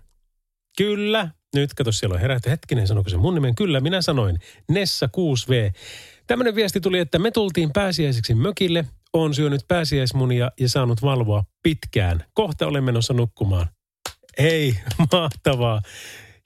Kyllä. 0.77 1.29
Nyt 1.55 1.73
kato, 1.73 1.91
siellä 1.91 2.13
on 2.13 2.21
herätty. 2.21 2.49
Hetkinen, 2.49 2.87
sanoiko 2.87 3.09
se 3.09 3.17
mun 3.17 3.35
nimen? 3.35 3.55
Kyllä, 3.55 3.79
minä 3.79 4.01
sanoin. 4.01 4.37
Nessa 4.69 5.09
6V. 5.17 5.73
Tämmöinen 6.27 6.55
viesti 6.55 6.79
tuli, 6.79 6.99
että 6.99 7.19
me 7.19 7.31
tultiin 7.31 7.73
pääsiäiseksi 7.73 8.35
mökille. 8.35 8.85
Oon 9.13 9.33
syönyt 9.33 9.61
pääsiäismunia 9.67 10.51
ja 10.59 10.69
saanut 10.69 11.01
valvoa 11.01 11.43
pitkään. 11.63 12.23
Kohta 12.33 12.67
olen 12.67 12.83
menossa 12.83 13.13
nukkumaan. 13.13 13.67
Ei, 14.37 14.75
mahtavaa. 15.11 15.81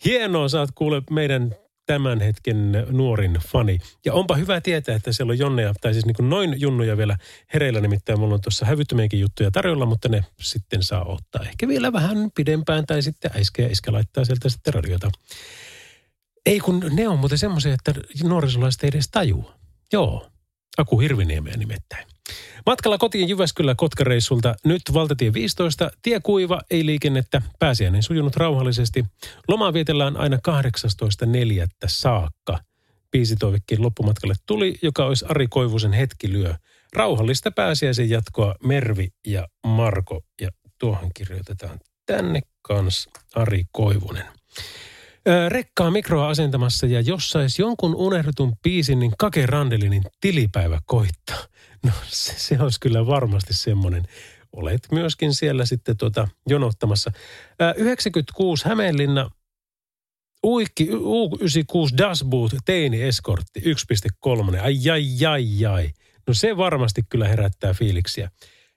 Hienoa, 0.06 0.48
oot 0.60 0.70
kuule 0.76 1.02
meidän 1.10 1.56
tämän 1.90 2.20
hetken 2.20 2.72
nuorin 2.90 3.38
fani. 3.48 3.78
Ja 4.06 4.14
onpa 4.14 4.36
hyvä 4.36 4.62
tietää, 4.62 4.96
että 4.96 5.14
siellä 5.14 5.32
on 5.32 5.40
Jonneja, 5.40 5.74
tai 5.82 5.94
siis 5.94 6.06
niin 6.06 6.30
noin 6.30 6.62
junnuja 6.62 6.98
vielä 6.98 7.18
hereillä, 7.54 7.82
nimittäin 7.82 8.20
mulla 8.20 8.34
on 8.34 8.42
tuossa 8.42 8.66
hävyttömiäkin 8.66 9.20
juttuja 9.20 9.52
tarjolla, 9.52 9.86
mutta 9.86 10.10
ne 10.10 10.26
sitten 10.42 10.84
saa 10.84 11.06
ottaa 11.06 11.42
ehkä 11.44 11.68
vielä 11.68 11.94
vähän 11.94 12.32
pidempään, 12.36 12.86
tai 12.86 13.02
sitten 13.02 13.32
äiskä 13.36 13.62
ja 13.62 13.70
iskä 13.72 13.92
laittaa 13.92 14.26
sieltä 14.26 14.50
sitten 14.50 14.74
radiota. 14.74 15.12
Ei 16.46 16.60
kun 16.60 16.84
ne 16.92 17.08
on 17.08 17.20
muuten 17.20 17.38
semmoisia, 17.38 17.74
että 17.74 17.94
nuorisolaiset 18.24 18.84
ei 18.84 18.88
edes 18.88 19.10
tajua. 19.12 19.54
Joo, 19.94 20.30
Aku 20.78 21.00
Hirviniemeä 21.00 21.58
nimittäin. 21.58 22.08
Matkalla 22.66 22.98
kotiin 22.98 23.30
Jyväskylä 23.30 23.76
Kotkareissulta 23.76 24.56
nyt 24.66 24.82
valtatie 24.94 25.34
15. 25.34 25.92
Tie 26.02 26.20
kuiva, 26.20 26.62
ei 26.72 26.86
liikennettä, 26.86 27.42
pääsiäinen 27.60 28.04
sujunut 28.04 28.36
rauhallisesti. 28.36 29.06
Lomaa 29.48 29.74
vietellään 29.74 30.18
aina 30.18 30.38
18.4. 30.38 31.68
saakka. 31.88 32.60
Biisitoivekin 33.12 33.82
loppumatkalle 33.82 34.36
tuli, 34.46 34.76
joka 34.82 35.06
olisi 35.06 35.26
Ari 35.30 35.48
Koivusen 35.50 35.94
hetkilyö. 35.94 36.56
Rauhallista 36.94 37.52
pääsiäisen 37.52 38.10
jatkoa 38.10 38.56
Mervi 38.64 39.08
ja 39.28 39.48
Marko. 39.64 40.22
Ja 40.42 40.50
tuohon 40.80 41.12
kirjoitetaan 41.14 41.80
tänne 42.06 42.42
kans 42.62 43.10
Ari 43.36 43.64
Koivunen. 43.72 44.26
Rekkaa 45.50 45.92
mikroa 45.92 46.30
asentamassa 46.30 46.86
ja 46.86 47.02
jos 47.02 47.32
sais 47.32 47.60
jonkun 47.60 47.96
unehdutun 47.96 48.54
biisin, 48.64 49.00
niin 49.00 49.12
Kake 49.18 49.46
Randelinin 49.46 50.04
tilipäivä 50.22 50.80
koittaa. 50.86 51.40
No 51.86 51.92
se, 52.08 52.34
se 52.38 52.58
olisi 52.62 52.80
kyllä 52.80 53.08
varmasti 53.08 53.54
semmoinen. 53.54 54.04
Olet 54.56 54.88
myöskin 54.92 55.34
siellä 55.34 55.66
sitten 55.66 55.98
tuota 55.98 56.28
jonottamassa. 56.48 57.12
Ö, 57.62 57.74
96 57.78 58.66
Hämeenlinna 58.66 59.30
Uikki 60.46 60.88
U96 60.88 61.98
Dasboot 61.98 62.52
teini 62.66 63.04
eskortti 63.04 63.60
1.3. 63.60 64.60
Ai 64.62 64.90
ai 64.92 65.26
ai 65.26 65.66
ai. 65.66 65.92
No 66.28 66.34
se 66.34 66.58
varmasti 66.58 67.02
kyllä 67.10 67.28
herättää 67.28 67.74
fiiliksiä. 67.74 68.30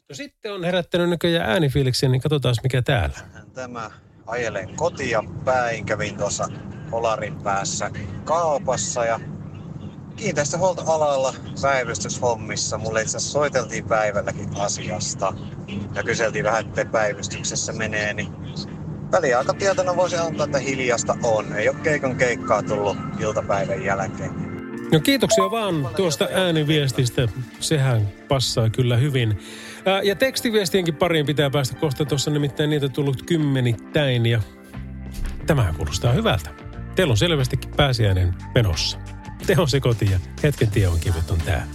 No 0.08 0.14
sitten 0.14 0.52
on 0.52 0.64
herättänyt 0.64 1.10
näköjään 1.10 1.50
äänifiiliksiä, 1.50 2.08
niin 2.08 2.20
katsotaan 2.20 2.54
mikä 2.62 2.82
täällä. 2.82 3.18
Tämä 3.54 3.90
ajelen 4.26 4.76
kotia 4.76 5.24
päin. 5.44 5.86
Kävin 5.86 6.16
tuossa 6.16 6.48
Polarin 6.90 7.42
päässä 7.42 7.90
kaupassa 8.24 9.04
ja 9.04 9.20
kiinteistöhuoltoalalla 10.16 11.34
päivystyshommissa. 11.62 12.78
Mulle 12.78 13.02
itse 13.02 13.16
asiassa 13.16 13.32
soiteltiin 13.32 13.84
päivälläkin 13.84 14.48
asiasta 14.56 15.32
ja 15.94 16.02
kyseltiin 16.02 16.44
vähän, 16.44 16.66
että 16.66 16.84
päivystyksessä 16.84 17.72
menee, 17.72 18.14
niin 18.14 18.28
väliaikatietona 19.12 19.96
voisi 19.96 20.16
antaa, 20.16 20.44
että 20.44 20.58
hiljasta 20.58 21.16
on. 21.22 21.52
Ei 21.52 21.68
ole 21.68 21.76
keikon 21.82 22.16
keikkaa 22.16 22.62
tullut 22.62 22.96
iltapäivän 23.20 23.84
jälkeen. 23.84 24.52
No 24.92 25.00
kiitoksia 25.00 25.50
vaan 25.50 25.88
tuosta 25.96 26.28
ääniviestistä. 26.32 27.28
Sehän 27.60 28.08
passaa 28.28 28.70
kyllä 28.70 28.96
hyvin. 28.96 29.38
Ää, 29.86 30.02
ja 30.02 30.16
tekstiviestienkin 30.16 30.96
pariin 30.96 31.26
pitää 31.26 31.50
päästä 31.50 31.76
kohta. 31.76 32.04
Tuossa 32.04 32.30
nimittäin 32.30 32.70
niitä 32.70 32.88
tullut 32.88 33.22
kymmenittäin 33.22 34.26
ja 34.26 34.40
tämähän 35.46 35.74
kuulostaa 35.74 36.12
hyvältä. 36.12 36.50
Teillä 36.94 37.10
on 37.10 37.16
selvästikin 37.16 37.70
pääsiäinen 37.76 38.34
menossa. 38.54 38.98
Teho 39.46 39.66
se 39.66 39.80
koti 39.80 40.10
ja 40.10 40.18
hetken 40.42 40.70
tie 40.70 40.88
on 40.88 41.00
kivet 41.00 41.30
on 41.30 41.38
tää. 41.38 41.66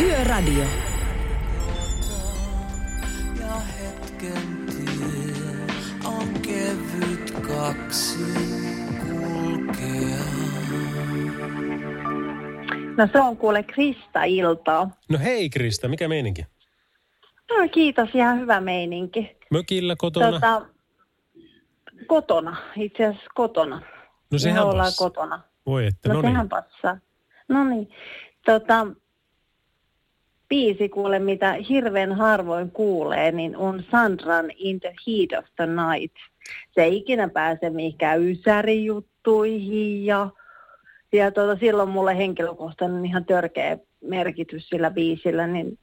Yöradio. 0.00 0.64
ja 3.40 3.56
hetken 3.80 4.66
tie 4.66 5.76
on 6.04 6.28
kevyt 6.42 7.30
kaksi 7.30 8.59
No 12.96 13.08
se 13.12 13.20
on 13.20 13.36
kuule 13.36 13.62
Krista 13.62 14.24
Iltaa. 14.24 14.90
No 15.08 15.18
hei 15.18 15.50
Krista, 15.50 15.88
mikä 15.88 16.08
meininki? 16.08 16.46
No 17.50 17.68
kiitos, 17.72 18.08
ihan 18.14 18.40
hyvä 18.40 18.60
meininki. 18.60 19.36
Mökillä, 19.50 19.94
kotona? 19.98 20.30
Tota, 20.32 20.66
kotona, 22.06 22.56
itse 22.76 23.06
asiassa 23.06 23.30
kotona. 23.34 23.82
no 24.32 24.38
sehän 24.38 24.56
Me 24.56 24.60
ollaan 24.70 24.86
passaa. 24.86 25.08
kotona. 25.10 25.40
Voi 25.66 25.86
että, 25.86 26.08
No, 26.08 26.14
no, 26.14 26.20
niin. 26.22 26.30
sehän 26.32 26.48
passaa. 26.48 26.98
No 27.48 27.64
niin, 27.64 27.90
tota, 28.46 28.86
biisi 30.48 30.88
kuule, 30.88 31.18
mitä 31.18 31.52
hirveän 31.68 32.12
harvoin 32.12 32.70
kuulee, 32.70 33.32
niin 33.32 33.56
on 33.56 33.84
Sandran 33.90 34.50
In 34.56 34.80
the 34.80 34.94
Heat 35.06 35.44
of 35.44 35.50
the 35.56 35.66
Night. 35.66 36.16
Se 36.74 36.82
ei 36.82 36.96
ikinä 36.96 37.28
pääse 37.28 37.70
mihinkään 37.70 38.22
ysärijuttuihin 38.22 40.06
ja, 40.06 40.30
ja 41.12 41.30
tota, 41.30 41.56
silloin 41.60 41.88
mulle 41.88 42.16
henkilökohtainen 42.16 43.06
ihan 43.06 43.24
törkeä 43.24 43.78
merkitys 44.00 44.68
sillä 44.68 44.90
biisillä, 44.90 45.46
niin 45.46 45.78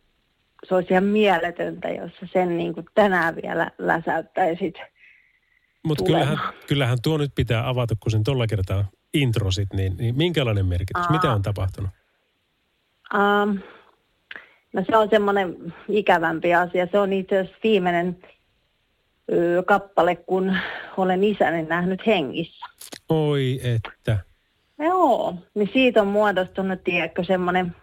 se 0.68 0.76
olisi 0.76 0.94
ihan 0.94 1.04
mieletöntä, 1.04 1.90
jos 1.90 2.12
sen 2.34 2.58
niin 2.58 2.74
kuin 2.74 2.86
tänään 2.94 3.36
vielä 3.36 3.72
läsäyttäisit. 3.78 4.76
Mutta 5.84 6.04
kyllähän, 6.04 6.40
kyllähän 6.68 6.98
tuo 7.04 7.18
nyt 7.18 7.32
pitää 7.36 7.70
avata, 7.70 7.96
kun 8.00 8.12
sen 8.12 8.24
tuolla 8.24 8.48
kertaa 8.48 8.86
introsit, 9.14 9.74
niin, 9.74 9.98
niin 9.98 10.18
minkälainen 10.18 10.66
merkitys? 10.66 11.06
Aa. 11.06 11.12
Mitä 11.12 11.32
on 11.32 11.42
tapahtunut? 11.42 11.90
Um, 13.14 13.60
no 14.74 14.84
se 14.90 14.98
on 14.98 15.10
semmoinen 15.10 15.74
ikävämpi 15.90 16.54
asia. 16.54 16.88
Se 16.92 17.00
on 17.00 17.14
itse 17.14 17.40
asiassa 17.40 17.60
viimeinen 17.64 18.18
ö, 19.32 19.64
kappale, 19.68 20.16
kun 20.16 20.58
olen 20.98 21.24
isäni 21.24 21.64
nähnyt 21.64 22.06
hengissä. 22.06 22.66
Oi 23.10 23.60
että. 23.64 24.27
Joo, 24.80 25.36
niin 25.56 25.70
siitä 25.74 26.02
on 26.02 26.08
muodostunut, 26.08 26.84
tiedätkö, 26.84 27.24
semmoinen, 27.24 27.76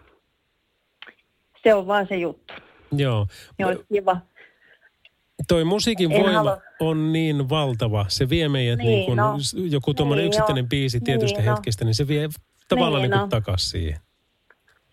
se 1.63 1.73
on 1.73 1.87
vaan 1.87 2.07
se 2.07 2.15
juttu. 2.15 2.53
Joo. 2.91 3.27
Ja 3.59 3.67
olisi 3.67 3.85
kiva. 3.93 4.17
Toi 5.47 5.63
musiikin 5.63 6.11
En 6.11 6.21
voima 6.23 6.37
halua- 6.37 6.57
on 6.79 7.13
niin 7.13 7.49
valtava. 7.49 8.05
Se 8.07 8.29
vie 8.29 8.49
meidät 8.49 8.77
niin, 8.77 8.87
Niin, 8.87 8.95
niin 8.95 9.05
kuin, 9.05 9.17
no. 9.17 9.37
joku 9.71 9.93
tuommoinen 9.93 10.23
Niin, 10.23 10.27
yksittäinen 10.29 10.63
joo. 10.63 10.67
biisi 10.69 10.99
tietystä 10.99 11.39
Niin, 11.39 11.45
no. 11.49 11.55
hetkestä, 11.55 11.85
niin 11.85 11.95
se 11.95 12.07
vie 12.07 12.29
tavallaan 12.67 13.01
niin, 13.01 13.11
Niin, 13.11 13.19
no. 13.21 13.27
takaisin 13.27 13.69
siihen. 13.69 13.99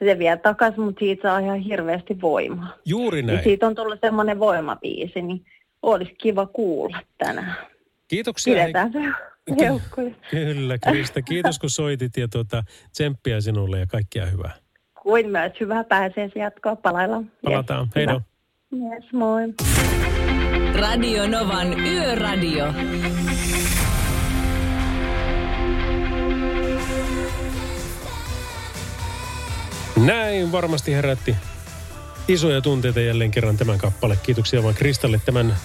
Se 0.04 0.18
vie 0.18 0.37
takaisin, 0.37 0.80
mutta 0.80 0.99
siitä 0.99 1.23
saa 1.28 1.38
ihan 1.38 1.59
hirveästi 1.59 2.21
voimaa. 2.21 2.76
Juuri 2.85 3.23
Niin 3.23 3.26
näin. 3.26 3.44
siitä 3.44 3.66
on 3.66 3.75
tullut 3.75 3.99
semmoinen 4.00 4.38
voimabiisi, 4.38 5.23
niin 5.23 5.44
olisi 5.82 6.14
kiva 6.14 6.47
kuulla 6.47 6.99
tänään. 7.18 7.56
Kiitoksia. 8.09 8.54
Pidetään 8.54 8.92
se 8.92 8.99
heukkuja. 9.61 10.15
Kyllä, 10.31 10.79
Krista. 10.79 11.23
Kiitos 11.23 11.59
kun 11.59 11.71
soitit 11.71 12.17
ja 12.17 12.29
tuota, 12.29 12.65
tsemppiä 12.93 13.41
sinulle 13.41 13.79
ja 13.79 13.87
kaikkia 13.87 14.27
hyvää. 14.27 14.55
Kuin 15.03 15.31
myös 15.31 15.53
hyvää 15.61 15.85
pääseesi 15.85 16.39
jatkoa. 16.39 16.77
Palaillaan. 16.77 17.31
Palataan. 17.45 17.89
Yes, 17.97 18.09
hyvä. 18.09 18.21
Yes, 18.95 19.13
moi. 19.13 19.43
Radio 20.81 21.27
Novan 21.27 21.81
Yöradio. 21.81 22.73
Näin 30.07 30.53
varmasti 30.53 30.93
herätti 30.93 31.37
isoja 32.29 32.61
tunteita 32.61 33.01
jälleen 33.01 33.31
kerran 33.31 33.57
tämän 33.57 33.79
kappale. 33.79 34.19
Kiitoksia 34.23 34.63
vaan 34.63 34.75
Kristalle 34.75 35.21
tämän 35.25 35.57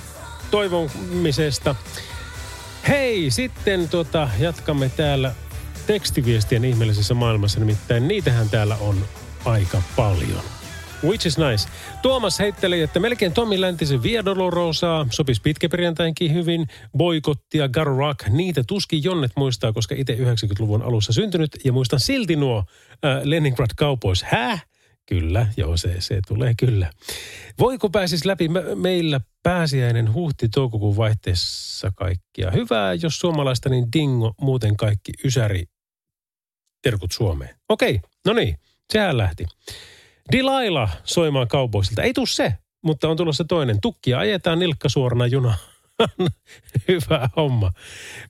toivomisesta. 0.51 1.75
Hei, 2.87 3.31
sitten 3.31 3.89
tota, 3.89 4.29
jatkamme 4.39 4.91
täällä 4.97 5.33
tekstiviestien 5.87 6.65
ihmeellisessä 6.65 7.13
maailmassa, 7.13 7.59
nimittäin 7.59 8.07
niitähän 8.07 8.49
täällä 8.49 8.75
on 8.75 8.95
aika 9.45 9.81
paljon. 9.95 10.41
Which 11.03 11.27
is 11.27 11.37
nice. 11.37 11.69
Tuomas 12.01 12.39
heitteli, 12.39 12.81
että 12.81 12.99
melkein 12.99 13.33
Tommi 13.33 13.61
Läntisen 13.61 14.03
Via 14.03 14.25
Dolorosaa 14.25 15.07
sopisi 15.11 15.41
pitkäperjantainkin 15.41 16.33
hyvin. 16.33 16.67
Boikottia, 16.97 17.69
Gar 17.69 17.87
Rock, 17.87 18.27
niitä 18.29 18.63
tuskin 18.67 19.03
Jonnet 19.03 19.31
muistaa, 19.35 19.73
koska 19.73 19.95
itse 19.97 20.13
90-luvun 20.13 20.81
alussa 20.81 21.13
syntynyt. 21.13 21.51
Ja 21.63 21.73
muistan 21.73 21.99
silti 21.99 22.35
nuo 22.35 22.57
äh, 23.05 23.21
Leningrad 23.23 23.69
Cowboys. 23.79 24.23
Häh? 24.23 24.65
Kyllä, 25.07 25.47
joo 25.57 25.77
se, 25.77 26.01
se 26.01 26.19
tulee 26.27 26.53
kyllä. 26.59 26.91
Voiko 27.59 27.89
pääsis 27.89 28.25
läpi 28.25 28.47
me, 28.47 28.75
meillä 28.75 29.21
pääsiäinen 29.43 30.13
huhti-toukokuun 30.13 30.97
vaihteessa 30.97 31.91
kaikkia? 31.95 32.51
Hyvää, 32.51 32.93
jos 32.93 33.19
suomalaista, 33.19 33.69
niin 33.69 33.87
dingo, 33.93 34.33
muuten 34.41 34.77
kaikki 34.77 35.11
ysäri 35.25 35.65
terkut 36.81 37.11
Suomeen. 37.11 37.55
Okei, 37.69 37.99
no 38.25 38.33
niin, 38.33 38.59
sehän 38.93 39.17
lähti. 39.17 39.45
Dilaila 40.31 40.89
soimaan 41.03 41.47
kaupoisilta. 41.47 42.03
Ei 42.03 42.13
tuu 42.13 42.25
se, 42.25 42.53
mutta 42.83 43.09
on 43.09 43.17
tulossa 43.17 43.43
toinen. 43.43 43.81
Tukkia 43.81 44.19
ajetaan 44.19 44.59
nilkka 44.59 44.89
suorana 44.89 45.27
juna. 45.27 45.57
Hyvä 46.87 47.29
homma. 47.35 47.71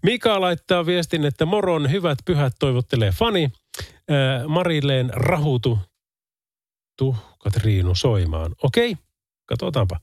Mika 0.03 0.41
laittaa 0.41 0.85
viestin, 0.85 1.25
että 1.25 1.45
moron 1.45 1.91
hyvät 1.91 2.17
pyhät 2.25 2.53
toivottelee 2.59 3.11
fani. 3.11 3.51
Ää, 4.09 4.47
Marilleen 4.47 5.09
rahutu 5.13 5.79
tu 6.97 7.15
Katriinu 7.39 7.95
soimaan. 7.95 8.55
Okei, 8.63 8.97
katsotaanpa. 9.45 9.99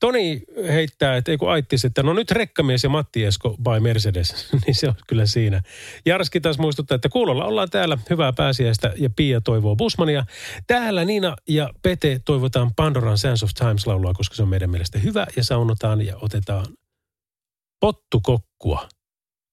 Toni 0.00 0.42
heittää, 0.68 1.16
että 1.16 1.30
ei 1.30 1.36
kun 1.36 1.50
aittis, 1.50 1.84
että 1.84 2.02
no 2.02 2.12
nyt 2.12 2.30
rekkamies 2.30 2.84
ja 2.84 2.90
Matti 2.90 3.24
Esko 3.24 3.56
by 3.56 3.80
Mercedes, 3.80 4.48
niin 4.66 4.74
se 4.74 4.88
on 4.88 4.94
kyllä 5.08 5.26
siinä. 5.26 5.62
Jarski 6.06 6.40
taas 6.40 6.58
muistuttaa, 6.58 6.94
että 6.94 7.08
kuulolla 7.08 7.44
ollaan 7.44 7.70
täällä. 7.70 7.98
Hyvää 8.10 8.32
pääsiäistä 8.32 8.92
ja 8.96 9.10
Pia 9.16 9.40
toivoo 9.40 9.76
Busmania. 9.76 10.24
Täällä 10.66 11.04
Niina 11.04 11.36
ja 11.48 11.70
Pete 11.82 12.20
toivotaan 12.24 12.74
Pandoran 12.76 13.18
Sands 13.18 13.42
of 13.42 13.50
Times-laulua, 13.58 14.12
koska 14.14 14.34
se 14.34 14.42
on 14.42 14.48
meidän 14.48 14.70
mielestä 14.70 14.98
hyvä 14.98 15.26
ja 15.36 15.44
saunotaan 15.44 16.06
ja 16.06 16.16
otetaan 16.16 16.66
pottukokkua. 17.80 18.88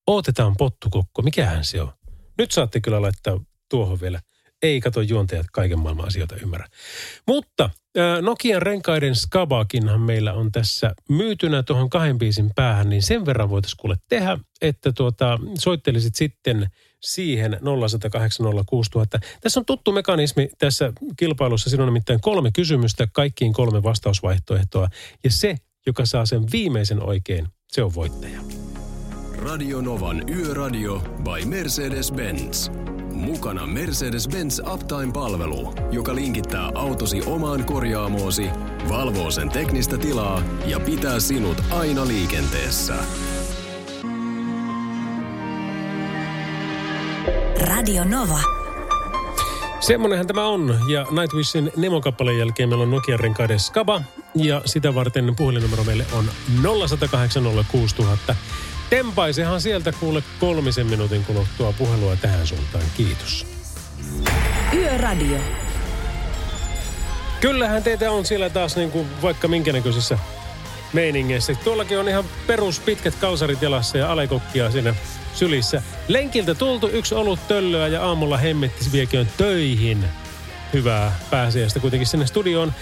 Otetaan 0.06 0.56
pottukokkua. 0.56 1.24
Mikähän 1.24 1.64
se 1.64 1.82
on? 1.82 1.92
Nyt 2.38 2.52
saatte 2.52 2.80
kyllä 2.80 3.02
laittaa 3.02 3.40
tuohon 3.70 4.00
vielä. 4.00 4.20
Ei 4.62 4.80
kato 4.80 5.00
juontajat 5.00 5.46
kaiken 5.52 5.78
maailman 5.78 6.06
asioita 6.06 6.36
ymmärrä. 6.36 6.66
Mutta 7.26 7.70
ää, 7.96 8.20
Nokian 8.20 8.62
renkaiden 8.62 9.14
Skabakinhan 9.14 10.00
meillä 10.00 10.32
on 10.32 10.52
tässä 10.52 10.94
myytynä 11.08 11.62
tuohon 11.62 11.90
kahden 11.90 12.18
biisin 12.18 12.50
päähän, 12.54 12.88
niin 12.88 13.02
sen 13.02 13.26
verran 13.26 13.50
voitaisiin 13.50 13.80
kuule 13.80 13.96
tehdä, 14.08 14.38
että 14.60 14.92
tuota, 14.92 15.38
soittelisit 15.58 16.14
sitten 16.14 16.66
siihen 17.00 17.52
0806000. 17.52 17.58
Tässä 19.40 19.60
on 19.60 19.66
tuttu 19.66 19.92
mekanismi 19.92 20.50
tässä 20.58 20.92
kilpailussa. 21.16 21.70
Siinä 21.70 21.82
on 21.82 21.88
nimittäin 21.88 22.20
kolme 22.20 22.50
kysymystä, 22.52 23.08
kaikkiin 23.12 23.52
kolme 23.52 23.82
vastausvaihtoehtoa. 23.82 24.88
Ja 25.24 25.30
se, 25.30 25.56
joka 25.86 26.06
saa 26.06 26.26
sen 26.26 26.42
viimeisen 26.52 27.02
oikein, 27.02 27.48
se 27.68 27.82
on 27.82 27.94
voittaja. 27.94 28.40
Radio 29.38 29.80
Novan 29.80 30.28
Yöradio 30.28 30.98
by 31.00 31.44
Mercedes-Benz. 31.44 32.70
Mukana 33.20 33.66
Mercedes-Benz 33.66 34.72
Uptime-palvelu, 34.72 35.74
joka 35.90 36.14
linkittää 36.14 36.70
autosi 36.74 37.22
omaan 37.26 37.64
korjaamoosi, 37.64 38.50
valvoo 38.88 39.30
sen 39.30 39.48
teknistä 39.48 39.98
tilaa 39.98 40.42
ja 40.66 40.80
pitää 40.80 41.20
sinut 41.20 41.62
aina 41.70 42.08
liikenteessä. 42.08 42.94
Radio 47.60 48.04
Nova. 48.04 48.40
Semmonenhan 49.80 50.26
tämä 50.26 50.46
on. 50.46 50.78
Ja 50.88 51.06
Nightwishin 51.10 51.72
Nemo-kappaleen 51.76 52.38
jälkeen 52.38 52.68
meillä 52.68 52.82
on 52.82 52.90
Nokian 52.90 53.20
renkaiden 53.20 53.60
Skaba. 53.60 54.02
Ja 54.34 54.62
sitä 54.64 54.94
varten 54.94 55.36
puhelinnumero 55.36 55.84
meille 55.84 56.06
on 56.12 56.24
0806000. 58.30 58.34
Tempaisehan 58.90 59.60
sieltä 59.60 59.92
kuule 59.92 60.22
kolmisen 60.40 60.86
minuutin 60.86 61.24
kuluttua 61.24 61.72
puhelua 61.72 62.16
tähän 62.16 62.46
suuntaan. 62.46 62.84
Kiitos. 62.96 63.46
Yöradio. 64.74 65.38
Kyllähän 67.40 67.82
teitä 67.82 68.10
on 68.10 68.26
siellä 68.26 68.50
taas 68.50 68.76
niin 68.76 68.90
kuin 68.90 69.22
vaikka 69.22 69.48
minkä 69.48 69.72
näköisissä 69.72 70.18
meiningeissä. 70.92 71.54
Tuollakin 71.54 71.98
on 71.98 72.08
ihan 72.08 72.24
perus 72.46 72.80
pitkät 72.80 73.14
kalsarit 73.14 73.62
jalassa 73.62 73.98
ja 73.98 74.12
alekokkia 74.12 74.70
siinä 74.70 74.94
sylissä. 75.34 75.82
Lenkiltä 76.08 76.54
tultu 76.54 76.88
yksi 76.88 77.14
olut 77.14 77.48
töllöä 77.48 77.88
ja 77.88 78.04
aamulla 78.04 78.36
hemmettis 78.36 78.92
vieköön 78.92 79.28
töihin. 79.36 80.04
Hyvää 80.72 81.18
pääsiäistä 81.30 81.80
kuitenkin 81.80 82.06
sinne 82.06 82.26
studioon. 82.26 82.72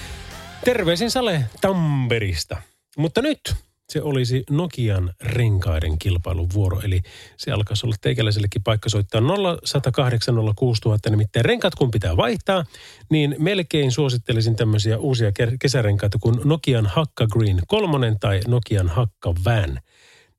Terveisin 0.64 1.10
Sale 1.10 1.44
Tamperista. 1.60 2.56
Mutta 2.96 3.22
nyt 3.22 3.54
se 3.92 4.02
olisi 4.02 4.44
Nokian 4.50 5.14
renkaiden 5.20 5.98
kilpailun 5.98 6.48
vuoro. 6.54 6.80
Eli 6.80 7.00
se 7.36 7.52
alkaisi 7.52 7.86
olla 7.86 7.96
teikäläisellekin 8.00 8.62
paikka 8.62 8.88
soittaa 8.88 9.20
0108 9.20 10.34
06000. 10.56 11.10
Nimittäin 11.10 11.44
renkaat 11.44 11.74
kun 11.74 11.90
pitää 11.90 12.16
vaihtaa, 12.16 12.64
niin 13.10 13.36
melkein 13.38 13.92
suosittelisin 13.92 14.56
tämmöisiä 14.56 14.98
uusia 14.98 15.30
ke- 15.30 15.56
kesärenkaita 15.60 16.18
kuin 16.20 16.40
Nokian 16.44 16.86
Hakka 16.86 17.26
Green 17.26 17.60
3 17.68 18.16
tai 18.20 18.40
Nokian 18.46 18.88
Hakka 18.88 19.34
Van. 19.44 19.80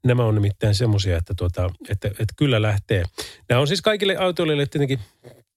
Nämä 0.05 0.25
on 0.25 0.35
nimittäin 0.35 0.75
semmoisia, 0.75 1.17
että, 1.17 1.33
tuota, 1.37 1.69
että, 1.89 2.07
että 2.07 2.33
kyllä 2.37 2.61
lähtee. 2.61 3.03
Nämä 3.49 3.61
on 3.61 3.67
siis 3.67 3.81
kaikille 3.81 4.15
autoilijoille 4.15 4.65
tietenkin 4.65 4.99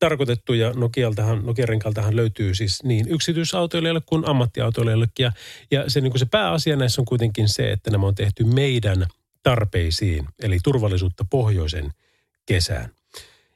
tarkoitettu 0.03 0.53
ja 0.53 0.73
Nokialtahan, 0.73 1.47
Nokian 1.47 1.69
renkaltahan 1.69 2.17
löytyy 2.17 2.55
siis 2.55 2.83
niin 2.85 3.09
yksityisautoilijoille 3.09 4.03
kuin 4.07 4.29
ammattiautoilijoillekin. 4.29 5.25
Ja, 5.25 5.33
ja 5.71 5.91
se, 5.91 6.01
niin 6.01 6.11
kuin 6.11 6.19
se 6.19 6.27
pääasia 6.27 6.77
näissä 6.77 7.03
on 7.03 7.05
kuitenkin 7.05 7.49
se, 7.49 7.73
että 7.73 7.91
nämä 7.91 8.07
on 8.07 8.15
tehty 8.15 8.45
meidän 8.45 9.07
tarpeisiin, 9.43 10.27
eli 10.43 10.59
turvallisuutta 10.65 11.25
pohjoisen 11.31 11.91
kesään. 12.47 12.91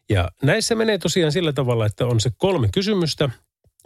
Ja 0.09 0.30
näissä 0.42 0.74
menee 0.74 0.98
tosiaan 0.98 1.32
sillä 1.32 1.52
tavalla, 1.52 1.87
että 1.87 2.06
on 2.06 2.20
se 2.20 2.30
kolme 2.37 2.68
kysymystä 2.72 3.30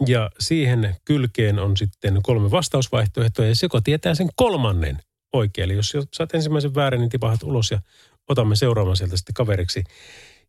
ja 0.07 0.29
siihen 0.39 0.95
kylkeen 1.05 1.59
on 1.59 1.77
sitten 1.77 2.19
kolme 2.23 2.51
vastausvaihtoehtoa 2.51 3.45
ja 3.45 3.55
se, 3.55 3.65
joka 3.65 3.81
tietää 3.81 4.15
sen 4.15 4.29
kolmannen 4.35 4.97
oikein. 5.33 5.65
Eli 5.65 5.75
jos 5.75 5.97
saat 6.13 6.35
ensimmäisen 6.35 6.75
väärin, 6.75 6.99
niin 6.99 7.09
tipahat 7.09 7.43
ulos 7.43 7.71
ja 7.71 7.79
otamme 8.29 8.55
seuraavan 8.55 8.97
sieltä 8.97 9.17
sitten 9.17 9.33
kaveriksi. 9.33 9.83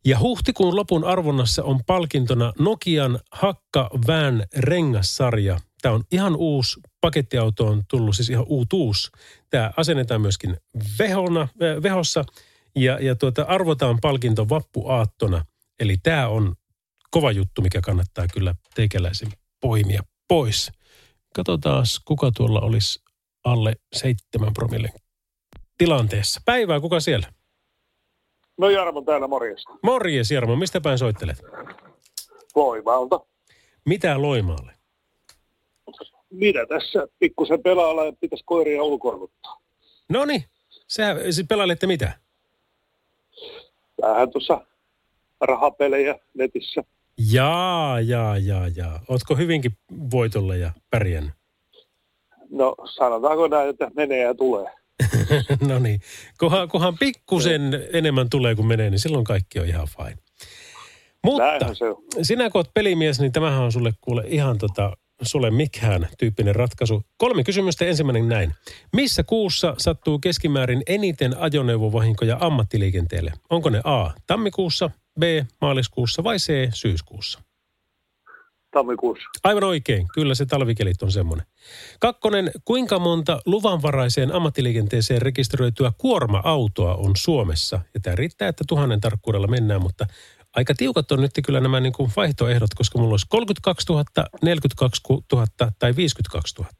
Ja 0.05 0.19
huhtikuun 0.19 0.75
lopun 0.75 1.03
arvonnassa 1.03 1.63
on 1.63 1.79
palkintona 1.85 2.53
Nokian 2.59 3.19
Hakka 3.31 3.89
Van 4.07 4.45
rengassarja. 4.57 5.59
Tämä 5.81 5.95
on 5.95 6.03
ihan 6.11 6.35
uusi 6.35 6.79
pakettiauto 7.01 7.67
on 7.67 7.83
tullut, 7.89 8.15
siis 8.15 8.29
ihan 8.29 8.45
uutuus. 8.47 9.11
Tämä 9.49 9.71
asennetaan 9.77 10.21
myöskin 10.21 10.57
vehona, 10.99 11.41
äh, 11.41 11.83
vehossa 11.83 12.23
ja, 12.75 12.99
ja 13.01 13.15
tuota, 13.15 13.43
arvotaan 13.43 13.97
palkinto 14.01 14.49
vappuaattona. 14.49 15.45
Eli 15.79 15.97
tämä 16.03 16.27
on 16.27 16.55
kova 17.11 17.31
juttu, 17.31 17.61
mikä 17.61 17.81
kannattaa 17.81 18.27
kyllä 18.33 18.55
teikäläisen 18.75 19.31
poimia 19.61 20.03
pois. 20.27 20.71
Katsotaan, 21.35 21.85
kuka 22.05 22.31
tuolla 22.31 22.61
olisi 22.61 22.99
alle 23.43 23.75
seitsemän 23.93 24.53
promille 24.53 24.89
tilanteessa. 25.77 26.41
Päivää, 26.45 26.79
kuka 26.79 26.99
siellä? 26.99 27.33
No 28.57 28.69
Jarmo 28.69 29.01
täällä, 29.01 29.27
morjesta. 29.27 29.73
Morjes 29.83 30.31
Jarmo, 30.31 30.55
mistä 30.55 30.81
päin 30.81 30.97
soittelet? 30.97 31.37
Loimaalta. 32.55 33.19
Mitä 33.85 34.21
Loimaalle? 34.21 34.73
Mitä 36.29 36.65
tässä 36.65 37.07
pikkusen 37.19 37.63
pelaalla 37.63 38.05
ja 38.05 38.13
pitäisi 38.19 38.43
koiria 38.45 38.83
ulkoiluttaa. 38.83 39.61
No 40.09 40.25
niin, 40.25 40.43
sä 40.87 41.15
siis 41.31 41.45
pelailette 41.49 41.87
mitä? 41.87 42.11
Vähän 44.01 44.31
tuossa 44.31 44.61
rahapelejä 45.41 46.19
netissä. 46.33 46.83
Jaa, 47.31 47.99
jaa, 47.99 48.37
jaa, 48.37 48.67
jaa. 48.75 48.99
Ootko 49.09 49.35
hyvinkin 49.35 49.71
voitolla 50.11 50.55
ja 50.55 50.71
pärjännyt? 50.89 51.33
No 52.49 52.75
sanotaanko 52.97 53.47
näin, 53.47 53.69
että 53.69 53.91
menee 53.95 54.19
ja 54.21 54.35
tulee. 54.35 54.71
no 55.67 55.79
niin, 55.79 56.01
kunhan, 56.39 56.69
kunhan 56.69 56.97
pikkusen 56.97 57.61
enemmän 57.93 58.29
tulee 58.29 58.55
kuin 58.55 58.67
menee, 58.67 58.89
niin 58.89 58.99
silloin 58.99 59.23
kaikki 59.23 59.59
on 59.59 59.67
ihan 59.67 59.87
fine. 59.97 60.17
Mutta 61.25 61.43
sinä 62.21 62.49
kun 62.49 62.59
oot 62.59 62.73
pelimies, 62.73 63.19
niin 63.19 63.31
tämähän 63.31 63.63
on 63.63 63.71
sulle 63.71 63.93
kuule 64.01 64.23
ihan 64.27 64.57
tota, 64.57 64.97
sulle 65.21 65.51
mikään 65.51 66.07
tyyppinen 66.17 66.55
ratkaisu. 66.55 67.03
Kolme 67.17 67.43
kysymystä. 67.43 67.85
Ensimmäinen 67.85 68.29
näin. 68.29 68.53
Missä 68.93 69.23
kuussa 69.23 69.75
sattuu 69.77 70.19
keskimäärin 70.19 70.83
eniten 70.87 71.37
ajoneuvovahinkoja 71.37 72.37
ammattiliikenteelle? 72.39 73.33
Onko 73.49 73.69
ne 73.69 73.81
A. 73.83 74.09
tammikuussa, 74.27 74.89
B. 75.19 75.23
maaliskuussa 75.61 76.23
vai 76.23 76.37
C. 76.37 76.69
syyskuussa? 76.73 77.39
Tammikuussa. 78.73 79.29
Aivan 79.43 79.63
oikein. 79.63 80.07
Kyllä 80.13 80.35
se 80.35 80.45
talvikelit 80.45 81.03
on 81.03 81.11
semmoinen. 81.11 81.45
Kakkonen. 81.99 82.51
Kuinka 82.65 82.99
monta 82.99 83.39
luvanvaraiseen 83.45 84.31
ammattiliikenteeseen 84.35 85.21
rekisteröityä 85.21 85.91
kuorma-autoa 85.97 86.95
on 86.95 87.11
Suomessa? 87.17 87.79
Ja 87.93 87.99
tämä 87.99 88.15
riittää, 88.15 88.47
että 88.47 88.63
tuhannen 88.67 89.01
tarkkuudella 89.01 89.47
mennään, 89.47 89.81
mutta 89.81 90.05
aika 90.55 90.73
tiukat 90.73 91.11
on 91.11 91.21
nyt 91.21 91.31
kyllä 91.45 91.59
nämä 91.59 91.79
niin 91.79 91.93
kuin 91.93 92.11
vaihtoehdot, 92.15 92.73
koska 92.75 92.99
mulla 92.99 93.13
olisi 93.13 93.25
32 93.29 93.93
000, 93.93 94.03
42 94.41 95.01
000 95.33 95.47
tai 95.79 95.95
52 95.95 96.55
000. 96.61 96.71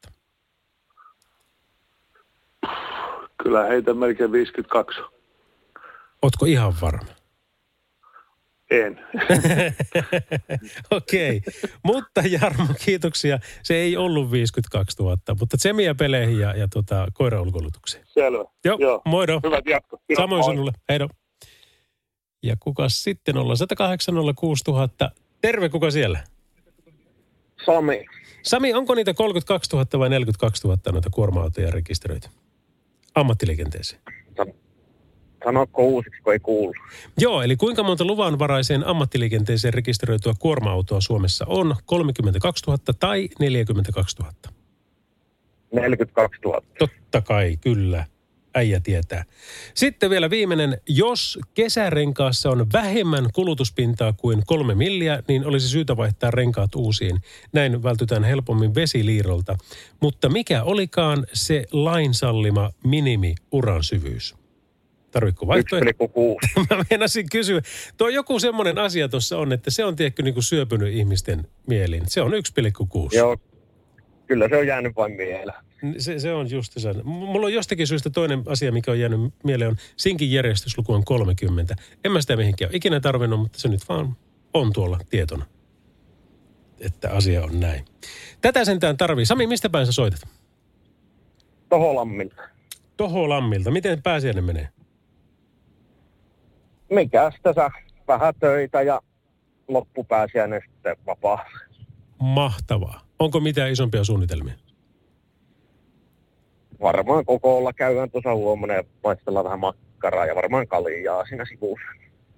Kyllä 3.44 3.64
heitä 3.64 3.94
melkein 3.94 4.32
52. 4.32 5.02
Ootko 6.22 6.46
ihan 6.46 6.74
varma? 6.82 7.23
En. 8.74 9.00
Okei, 10.92 11.38
okay. 11.38 11.70
mutta 11.84 12.22
Jarmo, 12.22 12.68
kiitoksia. 12.86 13.40
Se 13.64 13.76
ei 13.76 13.98
ollut 13.98 14.32
52 14.32 15.04
000, 15.04 15.18
mutta 15.40 15.58
tsemiä 15.58 15.96
peleihin 15.96 16.40
ja, 16.40 16.58
ja 16.58 16.68
tota, 16.68 17.08
koiraulkoilutukseen. 17.14 18.06
Selvä. 18.08 18.44
Joo, 18.66 18.78
Joo. 18.80 19.02
moido. 19.06 19.40
Hyvät 19.44 19.66
jatko. 19.66 19.98
Kiitos. 19.98 20.24
Samoin 20.24 20.40
Moi. 20.40 20.52
sinulle. 20.54 20.72
Heido. 20.90 21.08
Ja 22.44 22.56
kuka 22.60 22.90
sitten 22.90 23.38
olla? 23.38 23.56
108 23.56 24.16
06 24.36 24.64
000. 24.68 24.90
Terve, 25.42 25.70
kuka 25.70 25.92
siellä? 25.92 26.24
Sami. 27.66 28.06
Sami, 28.44 28.74
onko 28.74 28.96
niitä 28.96 29.14
32 29.14 29.76
000 29.76 30.00
vai 30.00 30.10
42 30.10 30.68
000 30.68 30.80
noita 30.92 31.10
kuorma-autoja 31.10 31.72
rekisteröity? 31.72 32.30
Ammattiliikenteeseen. 33.16 34.02
Sanoitko 35.44 35.84
uusiksi, 35.84 36.22
kun 36.22 36.34
ei 36.34 36.40
kuulu? 36.40 36.74
Joo, 37.18 37.42
eli 37.42 37.56
kuinka 37.56 37.84
monta 37.84 38.06
luvanvaraiseen 38.06 38.88
ammattiliikenteeseen 38.88 39.74
rekisteröityä 39.74 40.34
kuorma-autoa 40.40 41.02
Suomessa 41.02 41.46
on? 41.48 41.76
32 41.86 42.64
000 42.68 42.80
tai 43.00 43.30
42 43.40 44.18
000? 44.20 44.34
42 45.72 46.42
000. 46.46 46.62
Totta 46.80 47.22
kai, 47.22 47.58
kyllä. 47.62 48.06
Äijä 48.56 48.80
tietää. 48.80 49.24
Sitten 49.74 50.10
vielä 50.10 50.30
viimeinen. 50.30 50.78
Jos 50.90 51.40
kesärenkaassa 51.54 52.50
on 52.50 52.72
vähemmän 52.74 53.30
kulutuspintaa 53.34 54.14
kuin 54.14 54.44
kolme 54.46 54.76
milliä, 54.76 55.24
niin 55.28 55.46
olisi 55.46 55.68
syytä 55.68 55.98
vaihtaa 55.98 56.32
renkaat 56.32 56.76
uusiin. 56.76 57.20
Näin 57.54 57.84
vältytään 57.84 58.24
helpommin 58.24 58.76
vesiliirolta. 58.76 59.58
Mutta 60.02 60.30
mikä 60.30 60.64
olikaan 60.64 61.26
se 61.34 61.66
lainsallima 61.72 62.72
minimi 62.84 63.36
uran 63.52 63.84
syvyys? 63.84 64.43
Tarvitko 65.14 65.48
vaihtoehto? 65.48 66.06
1,6. 66.06 66.66
Mä 66.76 66.86
meinasin 66.90 67.30
kysyä. 67.30 67.62
Tuo 67.98 68.10
joku 68.10 68.40
semmoinen 68.40 68.78
asia 68.78 69.10
tuossa 69.10 69.38
on, 69.38 69.54
että 69.54 69.72
se 69.72 69.86
on 69.86 69.96
tiedätkö 69.96 70.24
niin 70.24 70.34
kuin 70.34 70.44
syöpynyt 70.44 70.94
ihmisten 70.94 71.48
mieliin. 71.68 72.04
Se 72.08 72.22
on 72.22 72.32
1,6. 72.32 73.18
Joo, 73.18 73.38
kyllä 74.28 74.50
se 74.50 74.58
on 74.58 74.68
jäänyt 74.68 74.96
vain 74.96 75.12
mieleen. 75.12 75.58
Se, 75.98 76.20
se 76.20 76.34
on 76.34 76.52
just 76.52 76.74
se. 76.78 76.94
Mulla 77.04 77.46
on 77.46 77.54
jostakin 77.54 77.88
syystä 77.88 78.10
toinen 78.10 78.44
asia, 78.46 78.72
mikä 78.72 78.92
on 78.92 79.00
jäänyt 79.00 79.20
mieleen, 79.44 79.70
on 79.70 79.78
sinkin 79.98 80.32
järjestysluku 80.32 80.94
on 80.94 81.06
30. 81.06 81.76
En 82.04 82.12
mä 82.12 82.22
sitä 82.22 82.36
mihinkään 82.36 82.70
ole 82.70 82.78
ikinä 82.78 83.00
tarvinnut, 83.00 83.40
mutta 83.40 83.60
se 83.60 83.68
nyt 83.68 83.90
vaan 83.90 84.18
on 84.54 84.74
tuolla 84.74 85.00
tietona, 85.10 85.46
että 86.80 87.12
asia 87.12 87.44
on 87.44 87.60
näin. 87.60 87.86
Tätä 88.42 88.66
sentään 88.66 88.98
tarvii. 88.98 89.26
Sami, 89.26 89.48
mistä 89.48 89.70
päin 89.70 89.86
sä 89.86 89.92
soitat? 89.92 90.22
Toholammilta. 91.70 92.42
Toholammilta. 92.98 93.72
Miten 93.72 94.04
pääsiäinen 94.04 94.44
menee? 94.44 94.70
Mikäs 96.94 97.34
tässä? 97.44 97.70
Vähän 98.08 98.34
töitä 98.40 98.82
ja 98.82 99.02
loppupääsiäinen 99.68 100.62
sitten 100.72 100.96
vapaa. 101.06 101.46
Mahtavaa. 102.20 103.02
Onko 103.20 103.40
mitään 103.40 103.72
isompia 103.72 104.04
suunnitelmia? 104.04 104.54
Varmaan 106.82 107.26
kokoolla 107.26 107.74
käydään 107.74 108.12
tuossa 108.12 108.36
huomenna 108.36 108.76
ja 108.76 108.84
maistellaan 109.04 109.46
vähän 109.46 109.60
makkaraa 109.60 110.26
ja 110.26 110.36
varmaan 110.36 110.68
kaljaa 110.68 111.26
siinä 111.26 111.46
sivussa. 111.46 111.86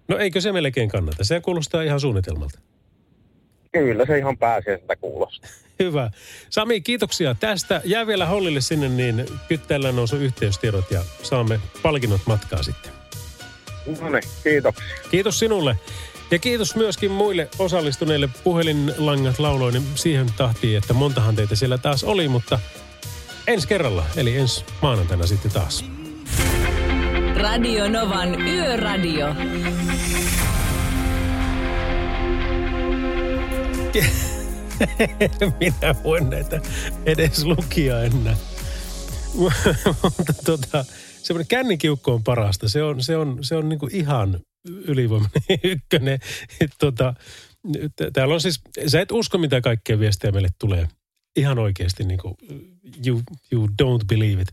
No 0.08 0.18
eikö 0.18 0.42
se 0.42 0.52
melkein 0.52 0.90
kannata? 0.90 1.24
Se 1.24 1.42
kuulostaa 1.42 1.82
ihan 1.82 2.00
suunnitelmalta. 2.00 2.60
Kyllä 3.72 4.06
se 4.06 4.18
ihan 4.18 4.38
pääsiäiseltä 4.38 4.96
kuulostaa. 4.96 5.50
Hyvä. 5.80 6.12
Sami, 6.50 6.82
kiitoksia 6.82 7.36
tästä. 7.40 7.82
Jää 7.86 8.08
vielä 8.08 8.26
hollille 8.26 8.62
sinne, 8.62 8.90
niin 8.90 9.26
kyttäillään 9.48 10.00
on 10.00 10.08
sun 10.08 10.22
yhteystiedot 10.22 10.92
ja 10.92 11.02
saamme 11.24 11.60
palkinnot 11.84 12.22
matkaa 12.26 12.64
sitten. 12.64 13.05
No 14.02 14.10
niin, 14.10 14.24
kiitoksia. 14.44 14.86
Kiitos 15.12 15.40
sinulle. 15.40 15.80
Ja 16.32 16.40
kiitos 16.40 16.76
myöskin 16.76 17.12
muille 17.12 17.50
osallistuneille 17.60 18.30
puhelinlangat 18.44 19.40
lauloinen 19.40 19.84
siihen 19.96 20.28
tahtiin, 20.38 20.78
että 20.78 20.94
montahan 20.94 21.36
teitä 21.36 21.56
siellä 21.56 21.78
taas 21.78 22.04
oli, 22.04 22.28
mutta 22.28 22.60
ensi 23.48 23.68
kerralla, 23.68 24.06
eli 24.16 24.38
ensi 24.38 24.66
maanantaina 24.82 25.28
sitten 25.28 25.52
taas. 25.52 25.86
Radio 27.36 27.90
Novan 27.90 28.42
Yöradio. 28.48 29.36
Minä 35.60 35.96
voin 36.04 36.30
näitä 36.30 36.62
edes 37.06 37.46
lukia 37.46 38.04
enää. 38.04 38.36
Mutta 40.04 40.34
tota, 40.46 40.86
semmoinen 41.26 41.48
kännikiukko 41.48 42.14
on 42.14 42.24
parasta. 42.24 42.70
Se 42.70 42.84
on, 42.84 43.04
se 43.04 43.18
on, 43.18 43.38
se 43.42 43.56
on 43.56 43.70
niinku 43.70 43.90
ihan 43.92 44.40
ylivoimainen 44.66 45.60
ykkönen. 45.64 46.20
Tota, 46.80 47.14
täällä 48.14 48.34
on 48.34 48.42
siis, 48.42 48.62
sä 48.88 49.02
et 49.02 49.12
usko 49.12 49.38
mitä 49.38 49.62
kaikkea 49.62 50.00
viestejä 50.00 50.32
meille 50.32 50.50
tulee. 50.60 50.88
Ihan 51.36 51.60
oikeasti 51.60 52.04
niin 52.04 52.20
kuin, 52.20 52.36
you, 53.08 53.22
you 53.52 53.68
don't 53.68 54.06
believe 54.08 54.42
it. 54.42 54.48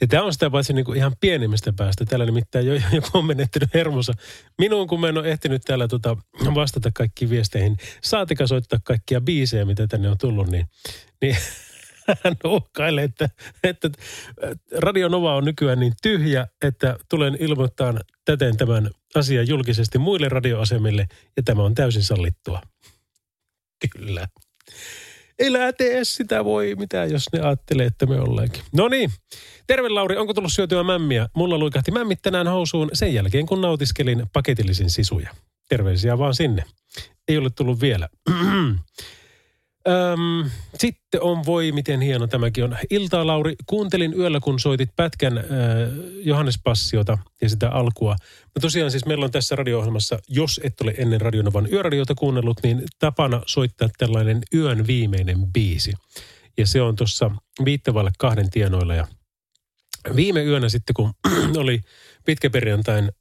Ja 0.00 0.06
tämä 0.06 0.22
on 0.22 0.32
sitä 0.32 0.50
paitsi 0.50 0.72
niin 0.72 0.84
kuin 0.84 0.98
ihan 0.98 1.12
pienimmästä 1.20 1.72
päästä. 1.72 2.04
Täällä 2.04 2.26
nimittäin 2.26 2.66
jo, 2.66 2.74
joku 2.92 3.18
on 3.18 3.24
menettänyt 3.24 3.74
hermonsa. 3.74 4.12
Minuun, 4.58 4.88
kun 4.88 5.00
mä 5.00 5.08
en 5.08 5.18
ole 5.18 5.30
ehtinyt 5.30 5.62
täällä 5.64 5.88
tota, 5.88 6.16
vastata 6.54 6.90
kaikkiin 6.94 7.30
viesteihin, 7.30 7.76
saatika 8.02 8.46
soittaa 8.46 8.78
kaikkia 8.84 9.20
biisejä, 9.20 9.64
mitä 9.64 9.86
tänne 9.86 10.08
on 10.08 10.18
tullut, 10.18 10.48
niin, 10.48 10.66
niin 11.22 11.36
hän 12.24 12.36
uhkailee, 12.44 13.04
että, 13.04 13.28
että 13.64 13.90
Radio 14.78 15.08
Nova 15.08 15.36
on 15.36 15.44
nykyään 15.44 15.80
niin 15.80 15.92
tyhjä, 16.02 16.46
että 16.62 16.96
tulen 17.08 17.36
ilmoittaa 17.40 17.94
täten 18.24 18.56
tämän 18.56 18.90
asian 19.14 19.48
julkisesti 19.48 19.98
muille 19.98 20.28
radioasemille, 20.28 21.06
ja 21.36 21.42
tämä 21.42 21.62
on 21.62 21.74
täysin 21.74 22.02
sallittua. 22.02 22.60
Kyllä. 23.90 24.28
Elää 25.38 25.72
tee 25.72 26.04
sitä 26.04 26.44
voi 26.44 26.74
mitään, 26.78 27.10
jos 27.10 27.24
ne 27.32 27.40
ajattelee, 27.40 27.86
että 27.86 28.06
me 28.06 28.20
ollaankin. 28.20 28.62
No 28.72 28.88
niin. 28.88 29.10
Terve 29.66 29.88
Lauri, 29.88 30.16
onko 30.16 30.34
tullut 30.34 30.52
syötyä 30.52 30.82
mämmiä? 30.82 31.28
Mulla 31.36 31.58
luikahti 31.58 31.90
mämmit 31.90 32.18
tänään 32.22 32.48
housuun 32.48 32.90
sen 32.92 33.14
jälkeen, 33.14 33.46
kun 33.46 33.60
nautiskelin 33.60 34.26
paketillisin 34.32 34.90
sisuja. 34.90 35.30
terveisiä 35.68 36.18
vaan 36.18 36.34
sinne. 36.34 36.64
Ei 37.28 37.38
ole 37.38 37.50
tullut 37.50 37.80
vielä. 37.80 38.08
Öm, 39.88 40.50
sitten 40.78 41.22
on, 41.22 41.46
voi 41.46 41.72
miten 41.72 42.00
hieno 42.00 42.26
tämäkin 42.26 42.64
on. 42.64 42.76
Iltaa 42.90 43.26
Lauri, 43.26 43.54
kuuntelin 43.66 44.14
yöllä 44.18 44.40
kun 44.40 44.60
soitit 44.60 44.90
pätkän 44.96 45.38
äh, 45.38 45.44
Johannes 46.24 46.60
Passiota 46.64 47.18
ja 47.40 47.48
sitä 47.48 47.70
alkua. 47.70 48.16
No 48.54 48.60
tosiaan 48.60 48.90
siis 48.90 49.06
meillä 49.06 49.24
on 49.24 49.30
tässä 49.30 49.56
radio-ohjelmassa, 49.56 50.18
jos 50.28 50.60
et 50.64 50.80
ole 50.80 50.94
ennen 50.98 51.20
Radionovan 51.20 51.68
yöradiota 51.72 52.14
kuunnellut, 52.14 52.62
niin 52.62 52.82
tapana 52.98 53.42
soittaa 53.46 53.88
tällainen 53.98 54.42
yön 54.54 54.86
viimeinen 54.86 55.52
biisi. 55.52 55.92
Ja 56.58 56.66
se 56.66 56.82
on 56.82 56.96
tuossa 56.96 57.30
viittavalle 57.64 58.10
kahden 58.18 58.50
tienoilla 58.50 58.94
ja 58.94 59.06
viime 60.16 60.44
yönä 60.44 60.68
sitten 60.68 60.94
kun 60.94 61.12
oli 61.62 61.80
pitkäperjantain 62.24 63.12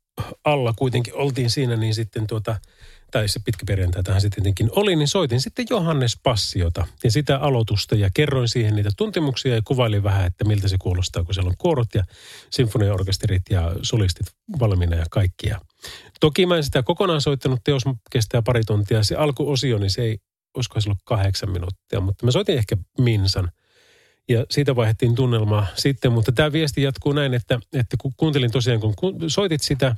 alla 0.44 0.74
kuitenkin 0.78 1.14
oltiin 1.14 1.50
siinä, 1.50 1.76
niin 1.76 1.96
sitten 1.96 2.28
tuota, 2.28 2.56
tai 3.12 3.28
se 3.28 3.40
pitkä 3.46 3.66
perjantai 3.66 4.04
tähän 4.04 4.22
sitten 4.22 4.44
tietenkin 4.44 4.70
oli, 4.76 4.96
niin 4.96 5.08
soitin 5.08 5.42
sitten 5.42 5.66
Johannes 5.70 6.20
Passiota 6.24 6.88
ja 7.04 7.12
sitä 7.12 7.38
aloitusta 7.38 7.96
ja 7.96 8.10
kerroin 8.14 8.50
siihen 8.50 8.76
niitä 8.76 8.90
tuntemuksia 8.98 9.56
ja 9.56 9.62
kuvailin 9.66 10.04
vähän, 10.04 10.26
että 10.26 10.46
miltä 10.46 10.68
se 10.68 10.78
kuulostaa, 10.80 11.24
kun 11.24 11.34
siellä 11.34 11.50
on 11.50 11.58
kuorot 11.58 11.96
ja 11.96 12.04
sinfoniaorkesterit 12.50 13.44
ja 13.50 13.76
solistit 13.82 14.28
valmiina 14.60 14.96
ja 14.96 15.06
kaikkia. 15.12 15.60
Toki 16.20 16.46
mä 16.46 16.58
en 16.58 16.64
sitä 16.64 16.84
kokonaan 16.84 17.22
soittanut, 17.22 17.60
teos 17.64 17.84
kestää 18.12 18.42
pari 18.42 18.64
tuntia. 18.64 19.04
Se 19.04 19.16
alkuosio, 19.16 19.78
niin 19.78 19.92
se 19.92 20.02
ei, 20.02 20.18
olisiko 20.56 20.82
se 20.82 20.90
ollut 20.90 21.02
kahdeksan 21.06 21.52
minuuttia, 21.52 22.00
mutta 22.00 22.26
mä 22.26 22.32
soitin 22.32 22.58
ehkä 22.58 22.78
Minsan– 23.00 23.52
ja 24.32 24.46
siitä 24.50 24.76
vaihdettiin 24.76 25.16
tunnelmaa 25.16 25.68
sitten, 25.76 26.12
mutta 26.12 26.32
tämä 26.32 26.52
viesti 26.52 26.82
jatkuu 26.82 27.12
näin, 27.12 27.34
että, 27.34 27.60
että 27.74 27.98
kun 28.02 28.14
kuuntelin 28.18 28.52
tosiaan, 28.52 28.80
kun 28.80 28.96
soitit 29.28 29.62
sitä, 29.62 29.96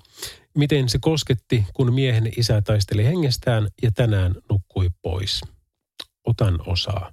miten 0.58 0.90
se 0.90 0.98
kosketti, 1.02 1.66
kun 1.74 1.94
miehen 1.94 2.32
isä 2.38 2.62
taisteli 2.62 3.06
hengestään 3.06 3.68
ja 3.82 3.92
tänään 3.92 4.36
nukkui 4.50 4.90
pois. 5.02 5.42
Otan 6.26 6.60
osaa. 6.68 7.12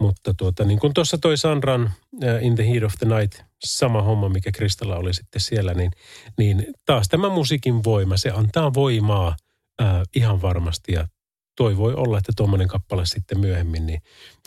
Mutta 0.00 0.34
tuota, 0.34 0.64
niin 0.64 0.78
kuin 0.78 0.94
tuossa 0.94 1.18
toi 1.18 1.36
Sandran 1.36 1.82
uh, 2.12 2.42
In 2.42 2.54
the 2.54 2.70
Heat 2.70 2.82
of 2.82 2.94
the 2.98 3.06
Night, 3.18 3.42
sama 3.64 4.02
homma, 4.02 4.28
mikä 4.28 4.52
Kristalla 4.52 4.96
oli 4.96 5.14
sitten 5.14 5.40
siellä, 5.40 5.74
niin, 5.74 5.90
niin 6.38 6.66
taas 6.86 7.08
tämä 7.08 7.28
musiikin 7.28 7.84
voima, 7.84 8.16
se 8.16 8.30
antaa 8.30 8.74
voimaa 8.74 9.36
uh, 9.82 9.86
ihan 10.16 10.42
varmasti 10.42 10.92
ja 10.92 11.08
toi 11.56 11.76
voi 11.76 11.94
olla, 11.94 12.18
että 12.18 12.32
tuommoinen 12.36 12.68
kappale 12.68 13.06
sitten 13.06 13.40
myöhemmin, 13.40 13.86
niin 13.86 14.02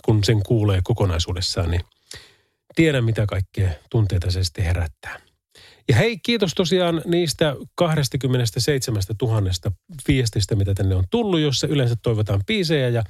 kun 0.05 0.23
sen 0.23 0.43
kuulee 0.43 0.81
kokonaisuudessaan, 0.83 1.71
niin 1.71 1.81
tiedän 2.75 3.03
mitä 3.03 3.25
kaikkea 3.25 3.71
tunteita 3.89 4.31
se 4.31 4.43
sitten 4.43 4.65
herättää. 4.65 5.26
Ja 5.89 5.95
hei, 5.95 6.19
kiitos 6.19 6.53
tosiaan 6.53 7.01
niistä 7.05 7.55
27 7.75 9.01
000 9.21 9.41
viestistä, 10.07 10.55
mitä 10.55 10.73
tänne 10.73 10.95
on 10.95 11.03
tullut, 11.09 11.39
jossa 11.39 11.67
yleensä 11.67 11.95
toivotaan 12.01 12.43
biisejä 12.47 12.89
ja 12.89 13.03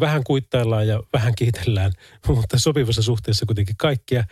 vähän 0.00 0.24
kuittaillaan 0.24 0.88
ja 0.88 1.02
vähän 1.12 1.34
kiitellään, 1.34 1.92
mutta 2.28 2.58
sopivassa 2.58 3.02
suhteessa 3.02 3.46
kuitenkin 3.46 3.76
kaikkia. 3.78 4.24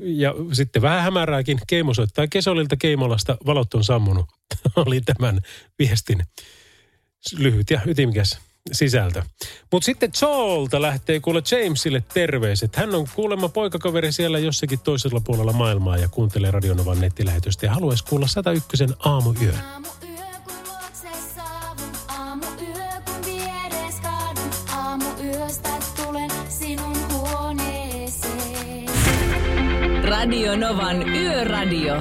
Ja 0.00 0.34
sitten 0.52 0.82
vähän 0.82 1.02
hämärääkin. 1.02 1.58
Keimo 1.66 1.94
soittaa 1.94 2.26
Kesolilta 2.26 2.76
Keimolasta, 2.76 3.36
valot 3.46 3.74
on 3.74 3.84
sammunut, 3.84 4.26
oli 4.76 5.00
tämän 5.00 5.40
viestin 5.78 6.22
lyhyt 7.38 7.70
ja 7.70 7.80
ytimikäs 7.86 8.49
sisältö. 8.72 9.22
Mutta 9.72 9.86
sitten 9.86 10.10
Joelta 10.22 10.82
lähtee 10.82 11.20
kuule 11.20 11.42
Jamesille 11.50 12.04
terveiset. 12.14 12.76
Hän 12.76 12.94
on 12.94 13.06
kuulemma 13.14 13.48
poikakaveri 13.48 14.12
siellä 14.12 14.38
jossakin 14.38 14.78
toisella 14.78 15.20
puolella 15.24 15.52
maailmaa 15.52 15.96
ja 15.96 16.08
kuuntelee 16.08 16.50
Radionovan 16.50 17.00
nettilähetystä 17.00 17.66
ja 17.66 17.74
haluaisi 17.74 18.04
kuulla 18.04 18.26
101 18.26 18.86
aamuyön. 18.98 19.58
Radio 30.20 30.56
Novan 30.56 31.08
Yöradio. 31.08 31.94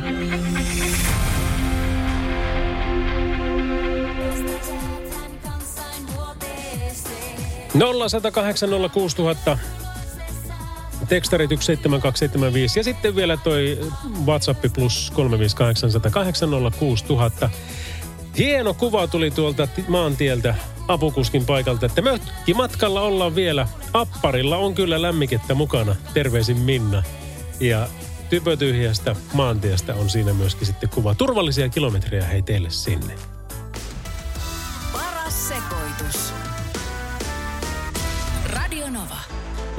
0108 7.73 8.69
06000. 8.91 9.57
Tekstarit 11.09 11.51
17275 11.51 12.79
ja 12.79 12.83
sitten 12.83 13.15
vielä 13.15 13.37
toi 13.37 13.79
WhatsApp 14.25 14.65
plus 14.73 15.11
358 15.15 16.51
Hieno 18.37 18.73
kuva 18.73 19.07
tuli 19.07 19.31
tuolta 19.31 19.67
maantieltä 19.87 20.55
apukuskin 20.87 21.45
paikalta, 21.45 21.85
että 21.85 22.01
matkalla 22.55 23.01
ollaan 23.01 23.35
vielä. 23.35 23.67
Apparilla 23.93 24.57
on 24.57 24.75
kyllä 24.75 25.01
lämmikettä 25.01 25.53
mukana. 25.53 25.95
Terveisin 26.13 26.57
Minna. 26.57 27.03
Ja 27.59 27.87
typötyhjästä 28.29 29.15
maantiestä 29.33 29.95
on 29.95 30.09
siinä 30.09 30.33
myöskin 30.33 30.67
sitten 30.67 30.89
kuva. 30.89 31.15
Turvallisia 31.15 31.69
kilometrejä 31.69 32.25
hei 32.25 32.41
teille 32.41 32.69
sinne. 32.69 33.13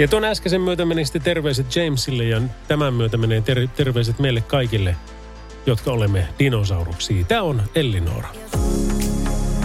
Ja 0.01 0.09
tuon 0.09 0.25
äskeisen 0.25 0.61
myötä 0.61 0.85
meni 0.85 1.05
sitten 1.05 1.23
terveiset 1.23 1.77
Jamesille 1.77 2.25
ja 2.25 2.43
tämän 2.69 2.95
myötä 2.95 3.17
menee 3.17 3.41
ter- 3.41 3.69
terveiset 3.69 4.19
meille 4.19 4.41
kaikille, 4.41 4.97
jotka 5.67 5.93
olemme 5.93 6.29
dinosauruksia. 6.39 7.25
Tämä 7.25 7.43
on 7.43 7.63
Ellinora. 7.75 8.29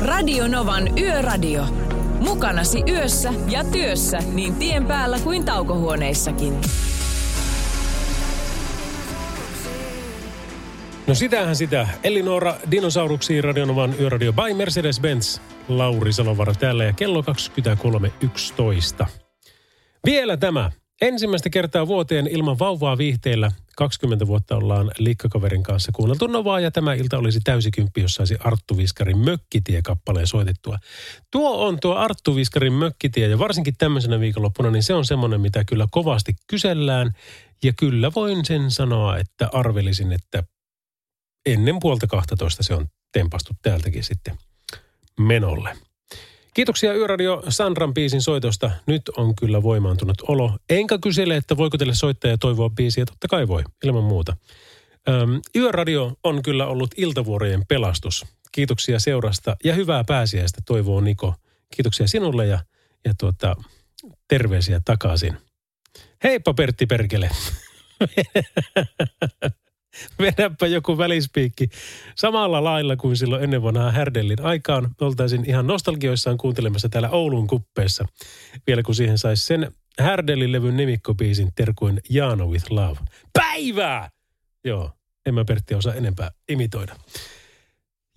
Radio 0.01 0.47
Novan 0.47 0.97
Yöradio. 0.97 1.65
Mukanasi 2.19 2.83
yössä 2.87 3.33
ja 3.49 3.63
työssä 3.63 4.19
niin 4.33 4.55
tien 4.55 4.85
päällä 4.85 5.19
kuin 5.19 5.45
taukohuoneissakin. 5.45 6.61
No 11.07 11.15
sitähän 11.15 11.55
sitä. 11.55 11.87
Elinora 12.03 12.55
Dinosauruksiin 12.71 13.43
Radionovan 13.43 13.95
Yöradio 13.99 14.33
by 14.33 14.53
Mercedes-Benz. 14.53 15.41
Lauri 15.67 16.13
Salovara 16.13 16.53
täällä 16.53 16.83
ja 16.83 16.93
kello 16.93 17.21
23.11. 17.21 19.24
Vielä 20.05 20.37
tämä. 20.37 20.71
Ensimmäistä 21.01 21.49
kertaa 21.49 21.87
vuoteen 21.87 22.27
ilman 22.27 22.59
vauvaa 22.59 22.97
viihteellä 22.97 23.51
20 23.77 24.27
vuotta 24.27 24.55
ollaan 24.55 24.91
liikkakaverin 24.97 25.63
kanssa 25.63 25.91
kuunneltu 25.91 26.27
Novaa 26.27 26.59
ja 26.59 26.71
tämä 26.71 26.93
ilta 26.93 27.17
olisi 27.17 27.39
täysikymppi, 27.43 28.01
jos 28.01 28.13
saisi 28.13 28.35
Arttu 28.39 28.77
Viskarin 28.77 29.17
Mökkitie-kappaleen 29.17 30.27
soitettua. 30.27 30.77
Tuo 31.31 31.67
on 31.67 31.79
tuo 31.79 31.95
Arttu 31.95 32.35
Viskarin 32.35 32.73
Mökkitie 32.73 33.27
ja 33.27 33.39
varsinkin 33.39 33.73
tämmöisenä 33.77 34.19
viikonloppuna, 34.19 34.71
niin 34.71 34.83
se 34.83 34.93
on 34.93 35.05
semmoinen, 35.05 35.41
mitä 35.41 35.63
kyllä 35.63 35.87
kovasti 35.91 36.33
kysellään. 36.47 37.11
Ja 37.63 37.73
kyllä 37.79 38.11
voin 38.15 38.45
sen 38.45 38.71
sanoa, 38.71 39.17
että 39.17 39.49
arvelisin, 39.53 40.11
että 40.11 40.43
ennen 41.45 41.79
puolta 41.79 42.07
12 42.07 42.63
se 42.63 42.73
on 42.73 42.87
tempastu 43.13 43.53
täältäkin 43.61 44.03
sitten 44.03 44.37
menolle. 45.19 45.77
Kiitoksia 46.55 46.93
Yöradio 46.93 47.43
Sandran 47.49 47.93
biisin 47.93 48.21
soitosta. 48.21 48.71
Nyt 48.87 49.01
on 49.09 49.35
kyllä 49.35 49.63
voimaantunut 49.63 50.17
olo. 50.27 50.57
Enkä 50.69 50.97
kysele, 50.97 51.35
että 51.35 51.57
voiko 51.57 51.77
teille 51.77 51.95
soittaa 51.95 52.31
ja 52.31 52.37
toivoa 52.37 52.69
biisiä. 52.69 53.05
Totta 53.05 53.27
kai 53.27 53.47
voi, 53.47 53.63
ilman 53.83 54.03
muuta. 54.03 54.37
Öm, 55.09 55.41
Yöradio 55.55 56.13
on 56.23 56.43
kyllä 56.43 56.67
ollut 56.67 56.91
iltavuorojen 56.97 57.65
pelastus. 57.67 58.25
Kiitoksia 58.51 58.99
seurasta 58.99 59.55
ja 59.63 59.73
hyvää 59.73 60.03
pääsiäistä 60.03 60.61
toivoo 60.65 61.01
Niko. 61.01 61.33
Kiitoksia 61.75 62.07
sinulle 62.07 62.47
ja, 62.47 62.59
ja 63.05 63.13
tuota, 63.19 63.55
terveisiä 64.27 64.81
takaisin. 64.85 65.37
Heippa 66.23 66.53
Pertti 66.53 66.85
Perkele. 66.85 67.29
vedäpä 70.19 70.67
joku 70.67 70.97
välispiikki 70.97 71.69
samalla 72.15 72.63
lailla 72.63 72.95
kuin 72.95 73.17
silloin 73.17 73.43
ennen 73.43 73.63
vanhaa 73.63 73.91
Härdellin 73.91 74.41
aikaan. 74.41 74.95
Oltaisin 75.01 75.49
ihan 75.49 75.67
nostalgioissaan 75.67 76.37
kuuntelemassa 76.37 76.89
täällä 76.89 77.09
Oulun 77.09 77.47
kuppeessa. 77.47 78.05
Vielä 78.67 78.83
kun 78.83 78.95
siihen 78.95 79.17
saisi 79.17 79.45
sen 79.45 79.71
Härdellin 79.99 80.51
levyn 80.51 80.77
nimikkopiisin 80.77 81.51
terkuin 81.55 82.01
Jaano 82.09 82.47
with 82.47 82.71
Love. 82.71 82.99
Päivää! 83.33 84.09
Joo, 84.63 84.91
en 85.25 85.33
mä 85.33 85.45
Pertti 85.45 85.75
osaa 85.75 85.93
enempää 85.93 86.31
imitoida. 86.49 86.95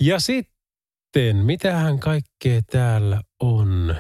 Ja 0.01 0.21
sitten, 0.21 1.37
mitähän 1.37 1.99
kaikkea 1.99 2.61
täällä 2.71 3.23
on? 3.41 3.97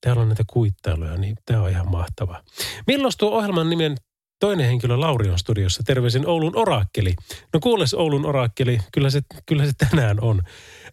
Täällä 0.00 0.22
on 0.22 0.28
näitä 0.28 0.44
kuittailuja, 0.46 1.16
niin 1.16 1.36
tämä 1.46 1.62
on 1.62 1.70
ihan 1.70 1.90
mahtavaa. 1.90 2.42
Milloin 2.86 3.12
tuo 3.18 3.30
ohjelman 3.30 3.70
nimen 3.70 3.96
Toinen 4.42 4.66
henkilö 4.66 5.00
Lauri 5.00 5.30
on 5.30 5.38
studiossa. 5.38 5.82
Terveisin 5.86 6.28
Oulun 6.28 6.56
orakkeli. 6.56 7.14
No 7.54 7.60
kuules 7.60 7.94
Oulun 7.94 8.26
orakkeli, 8.26 8.78
kyllä 8.92 9.10
se, 9.10 9.20
kyllä 9.46 9.66
se 9.66 9.72
tänään 9.78 10.20
on. 10.20 10.42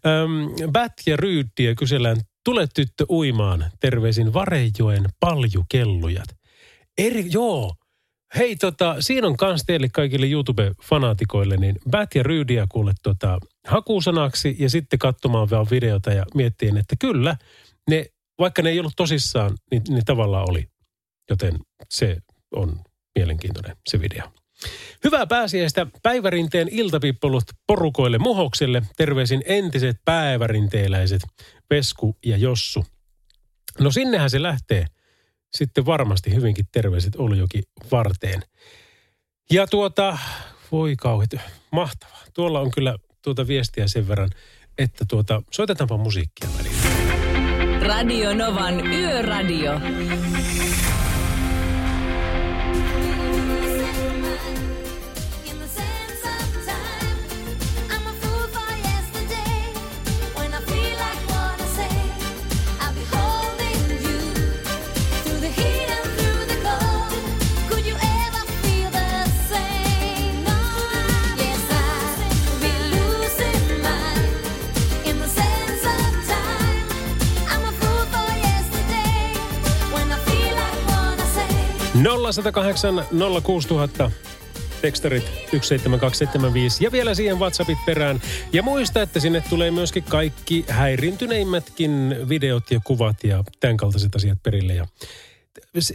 Öm, 0.06 0.72
Bät 0.72 0.94
ja 1.06 1.18
Ryydtiä 1.18 1.76
kysellään, 1.76 2.18
tule 2.46 2.68
tyttö 2.76 3.06
uimaan. 3.10 3.66
Terveisin 3.80 4.34
Varejoen 4.34 5.06
paljukellujat. 5.20 6.28
Eri, 6.98 7.26
joo, 7.32 7.74
Hei, 8.38 8.56
tota, 8.56 8.96
siinä 9.00 9.28
on 9.28 9.38
kans 9.38 9.64
teille 9.66 9.90
kaikille 9.94 10.26
YouTube-fanaatikoille, 10.26 11.58
niin 11.58 11.76
Bat 11.90 12.16
ja 12.16 12.24
Ryydiä 12.24 12.68
kuule 12.72 12.94
tota, 13.04 13.40
hakusanaksi 13.68 14.56
ja 14.60 14.70
sitten 14.70 15.00
katsomaan 15.00 15.50
vaan 15.50 15.68
videota 15.72 16.14
ja 16.14 16.26
miettiin, 16.36 16.78
että 16.78 16.96
kyllä, 17.00 17.38
ne, 17.90 18.06
vaikka 18.40 18.62
ne 18.62 18.70
ei 18.70 18.80
ollut 18.80 18.96
tosissaan, 18.96 19.58
niin 19.72 19.82
ne 19.90 20.02
tavallaan 20.06 20.50
oli. 20.50 20.68
Joten 21.30 21.60
se 21.90 22.18
on 22.52 22.80
mielenkiintoinen 23.16 23.76
se 23.90 24.02
video. 24.02 24.24
Hyvää 25.04 25.28
pääsiäistä 25.28 25.88
päivärinteen 26.04 26.68
iltapippolut 26.72 27.44
porukoille 27.68 28.18
muhokselle. 28.18 28.82
Terveisin 28.98 29.44
entiset 29.46 29.98
päivärinteeläiset 30.06 31.22
Vesku 31.70 32.18
ja 32.26 32.38
Jossu. 32.38 32.86
No 33.80 33.92
sinnehän 33.92 34.30
se 34.30 34.42
lähtee. 34.42 34.86
Sitten 35.54 35.86
varmasti 35.86 36.36
hyvinkin 36.36 36.66
terveiset 36.72 37.16
Oljoki 37.16 37.64
varteen. 37.92 38.42
Ja 39.52 39.68
tuota, 39.68 40.18
voi 40.72 40.96
kauheat, 40.96 41.30
mahtavaa. 41.72 42.24
Tuolla 42.34 42.60
on 42.60 42.72
kyllä 42.72 42.96
tuota 43.22 43.48
viestiä 43.48 43.88
sen 43.88 44.08
verran, 44.08 44.30
että 44.78 45.06
tuota, 45.10 45.42
soitetaanpa 45.52 45.98
musiikkia. 45.98 46.50
Radio 47.82 48.34
Novan 48.34 48.88
Yöradio. 48.88 49.80
0108 82.04 83.06
06000 83.44 84.12
tekstarit 84.82 85.24
17275 85.24 86.84
ja 86.84 86.92
vielä 86.92 87.14
siihen 87.14 87.40
WhatsAppit 87.40 87.78
perään. 87.86 88.22
Ja 88.54 88.64
muista, 88.64 89.02
että 89.02 89.20
sinne 89.20 89.44
tulee 89.50 89.72
myöskin 89.72 90.04
kaikki 90.04 90.66
häirintyneimätkin 90.68 92.16
videot 92.30 92.72
ja 92.72 92.80
kuvat 92.84 93.24
ja 93.24 93.44
tämän 93.60 93.78
kaltaiset 93.78 94.16
asiat 94.16 94.38
perille. 94.44 94.74
Ja 94.74 94.88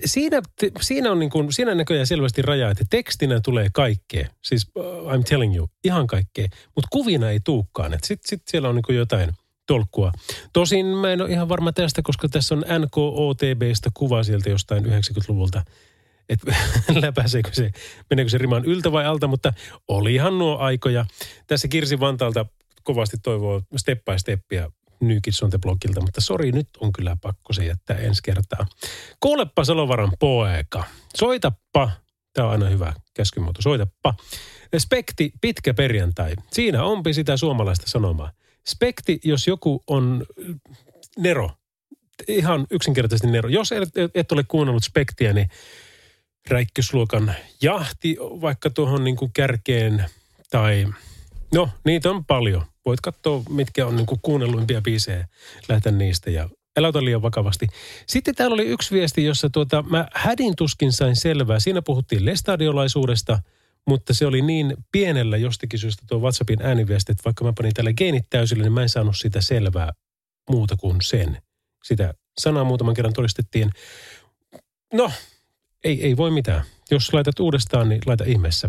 siinä, 0.05 0.43
siinä 0.81 1.13
on 1.13 1.19
niin 1.19 1.31
kuin, 1.31 1.53
siinä 1.53 1.75
näköjään 1.75 2.07
selvästi 2.07 2.43
raja, 2.43 2.71
että 2.71 2.85
tekstinä 2.91 3.41
tulee 3.41 3.69
kaikkea. 3.73 4.29
Siis 4.43 4.71
uh, 4.75 4.85
I'm 4.85 5.23
telling 5.29 5.57
you, 5.57 5.71
ihan 5.85 6.07
kaikkea. 6.07 6.49
Mutta 6.75 6.89
kuvina 6.91 7.31
ei 7.31 7.41
tuukkaan. 7.45 7.93
Sitten 7.93 8.29
sit 8.29 8.43
siellä 8.49 8.69
on 8.69 8.75
niin 8.75 8.83
kuin 8.83 8.97
jotain 8.97 9.33
tolkkua. 9.67 10.13
Tosin 10.53 10.87
mä 10.87 11.13
en 11.13 11.23
ole 11.23 11.31
ihan 11.31 11.49
varma 11.49 11.73
tästä, 11.73 12.03
koska 12.03 12.29
tässä 12.29 12.55
on 12.55 12.65
NKOTBstä 12.79 13.91
kuva 13.95 14.23
sieltä 14.23 14.51
jostain 14.51 14.87
90-luvulta. 14.87 15.63
Että 16.29 16.55
läpäiseekö 17.05 17.51
se, 17.53 17.71
meneekö 18.11 18.31
se 18.31 18.39
riman 18.39 18.65
yltä 18.65 18.93
vai 18.93 19.07
alta, 19.07 19.27
mutta 19.27 19.53
olihan 19.89 20.39
nuo 20.39 20.59
aikoja. 20.59 21.07
Tässä 21.47 21.69
Kirsi 21.69 22.01
Vantaalta 22.01 22.47
kovasti 22.85 23.17
toivoo 23.23 23.63
step 23.77 24.05
by 24.49 24.57
the 25.51 25.59
Blockilta, 25.59 26.01
mutta 26.01 26.21
sori, 26.21 26.53
nyt 26.53 26.69
on 26.81 26.93
kyllä 26.93 27.17
pakko 27.21 27.53
se 27.53 27.65
jättää 27.65 27.97
ensi 27.97 28.23
kertaa. 28.25 28.67
Kuuleppa 29.21 29.65
Salovaran 29.65 30.13
poeka. 30.19 30.85
Soitappa. 31.17 31.91
Tämä 32.33 32.47
on 32.47 32.53
aina 32.53 32.69
hyvä 32.69 32.93
käskymuoto. 33.15 33.63
Soitappa. 33.63 34.15
Spekti, 34.79 35.33
pitkä 35.41 35.75
perjantai. 35.75 36.35
Siinä 36.53 36.85
onpi 36.85 37.15
sitä 37.15 37.37
suomalaista 37.37 37.91
sanomaa. 37.91 38.33
Spekti, 38.69 39.21
jos 39.25 39.47
joku 39.47 39.83
on 39.87 40.27
Nero. 41.19 41.51
Ihan 42.29 42.67
yksinkertaisesti 42.71 43.31
Nero. 43.31 43.49
Jos 43.49 43.73
et, 43.73 43.89
et 44.15 44.33
ole 44.33 44.45
kuunnellut 44.49 44.85
Spektiä, 44.85 45.33
niin 45.33 45.49
räikkysluokan 46.49 47.35
jahti 47.63 48.17
vaikka 48.21 48.71
tuohon 48.71 49.05
niin 49.05 49.17
kuin 49.17 49.31
kärkeen 49.33 50.05
tai 50.51 50.87
no 51.55 51.69
niitä 51.85 52.11
on 52.11 52.25
paljon. 52.25 52.65
Voit 52.87 53.01
katsoa, 53.01 53.43
mitkä 53.49 53.87
on 53.87 53.97
niin 53.97 54.07
kuin 54.07 54.21
kuunnelluimpia 54.23 54.83
biisejä, 54.83 55.29
lähteä 55.69 55.93
niistä 55.93 56.31
ja 56.31 56.49
älä 56.77 56.89
liian 57.01 57.23
vakavasti. 57.23 57.67
Sitten 58.07 58.35
täällä 58.35 58.55
oli 58.55 58.67
yksi 58.67 58.95
viesti, 58.95 59.25
jossa 59.25 59.51
tuota, 59.51 59.83
mä 59.83 60.09
hädin 60.15 60.57
tuskin 60.57 60.93
sain 60.93 61.17
selvää. 61.17 61.61
Siinä 61.61 61.83
puhuttiin 61.83 62.25
lestadiolaisuudesta, 62.25 63.39
mutta 63.87 64.15
se 64.15 64.27
oli 64.27 64.43
niin 64.43 64.77
pienellä 64.93 65.37
jostakin 65.37 65.79
syystä 65.79 66.03
tuo 66.09 66.19
WhatsAppin 66.19 66.63
ääniviesti, 66.63 67.13
että 67.13 67.25
vaikka 67.25 67.45
mä 67.45 67.53
panin 67.57 67.75
täällä 67.75 67.93
geenit 67.93 68.27
täysille, 68.31 68.63
niin 68.63 68.73
mä 68.73 68.83
en 68.83 68.89
saanut 68.89 69.17
sitä 69.17 69.41
selvää 69.41 69.93
muuta 70.51 70.77
kuin 70.77 70.97
sen. 71.03 71.43
Sitä 71.85 72.15
sanaa 72.39 72.65
muutaman 72.65 72.95
kerran 72.95 73.13
todistettiin. 73.13 73.71
No, 74.93 75.11
ei, 75.85 76.05
ei 76.05 76.17
voi 76.17 76.31
mitään. 76.31 76.65
Jos 76.91 77.15
laitat 77.15 77.41
uudestaan, 77.41 77.89
niin 77.89 78.01
laita 78.07 78.25
ihmeessä. 78.25 78.69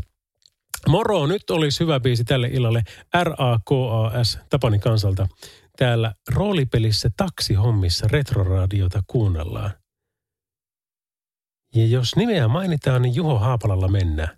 Moro, 0.88 1.28
nyt 1.28 1.50
olisi 1.50 1.80
hyvä 1.80 2.00
biisi 2.00 2.24
tälle 2.24 2.48
illalle. 2.48 2.84
R-A-K-A-S, 3.24 4.40
Tapani 4.50 4.80
kansalta. 4.80 5.28
Täällä 5.78 6.14
roolipelissä 6.30 7.10
taksihommissa 7.18 8.08
retroradiota 8.12 9.04
kuunnellaan. 9.08 9.72
Ja 11.76 11.86
jos 11.86 12.16
nimeä 12.16 12.48
mainitaan, 12.48 13.02
niin 13.02 13.16
Juho 13.16 13.40
Haapalalla 13.40 13.88
mennään. 13.88 14.38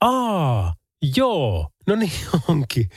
Aa, 0.00 0.74
joo, 1.16 1.68
no 1.86 1.94
niin 1.94 2.12
onkin. 2.48 2.88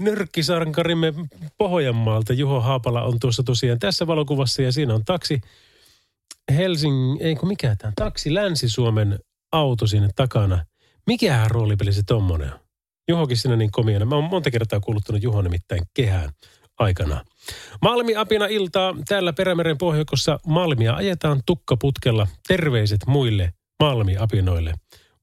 Nyrkkisarkarimme 0.00 1.14
Pohjanmaalta 1.58 2.32
Juho 2.32 2.60
Haapala 2.60 3.02
on 3.02 3.18
tuossa 3.20 3.42
tosiaan 3.42 3.78
tässä 3.78 4.06
valokuvassa 4.06 4.62
ja 4.62 4.72
siinä 4.72 4.94
on 4.94 5.04
taksi 5.04 5.40
Helsingin, 6.56 7.16
ei 7.20 7.34
kun 7.34 7.48
mikä 7.48 7.76
tämä, 7.78 7.92
taksi 7.96 8.34
Länsi-Suomen 8.34 9.18
auto 9.52 9.86
sinne 9.86 10.08
takana. 10.16 10.64
Mikähän 11.06 11.50
roolipeli 11.50 11.92
se 11.92 12.02
tommonen 12.06 12.52
on? 12.52 12.60
Juhokin 13.08 13.36
siinä 13.36 13.56
niin 13.56 13.70
komiana. 13.70 14.04
Mä 14.04 14.14
oon 14.14 14.24
monta 14.24 14.50
kertaa 14.50 14.80
kuuluttanut 14.80 15.22
Juho 15.22 15.42
nimittäin 15.42 15.82
kehään 15.94 16.30
aikana. 16.78 17.24
Malmi 17.82 18.16
apina 18.16 18.46
iltaa. 18.46 18.94
Täällä 19.08 19.32
Perämeren 19.32 19.78
pohjoikossa 19.78 20.40
Malmia 20.46 20.94
ajetaan 20.94 21.40
tukkaputkella. 21.46 22.26
Terveiset 22.48 23.00
muille 23.06 23.52
Malmi-apinoille. 23.82 24.74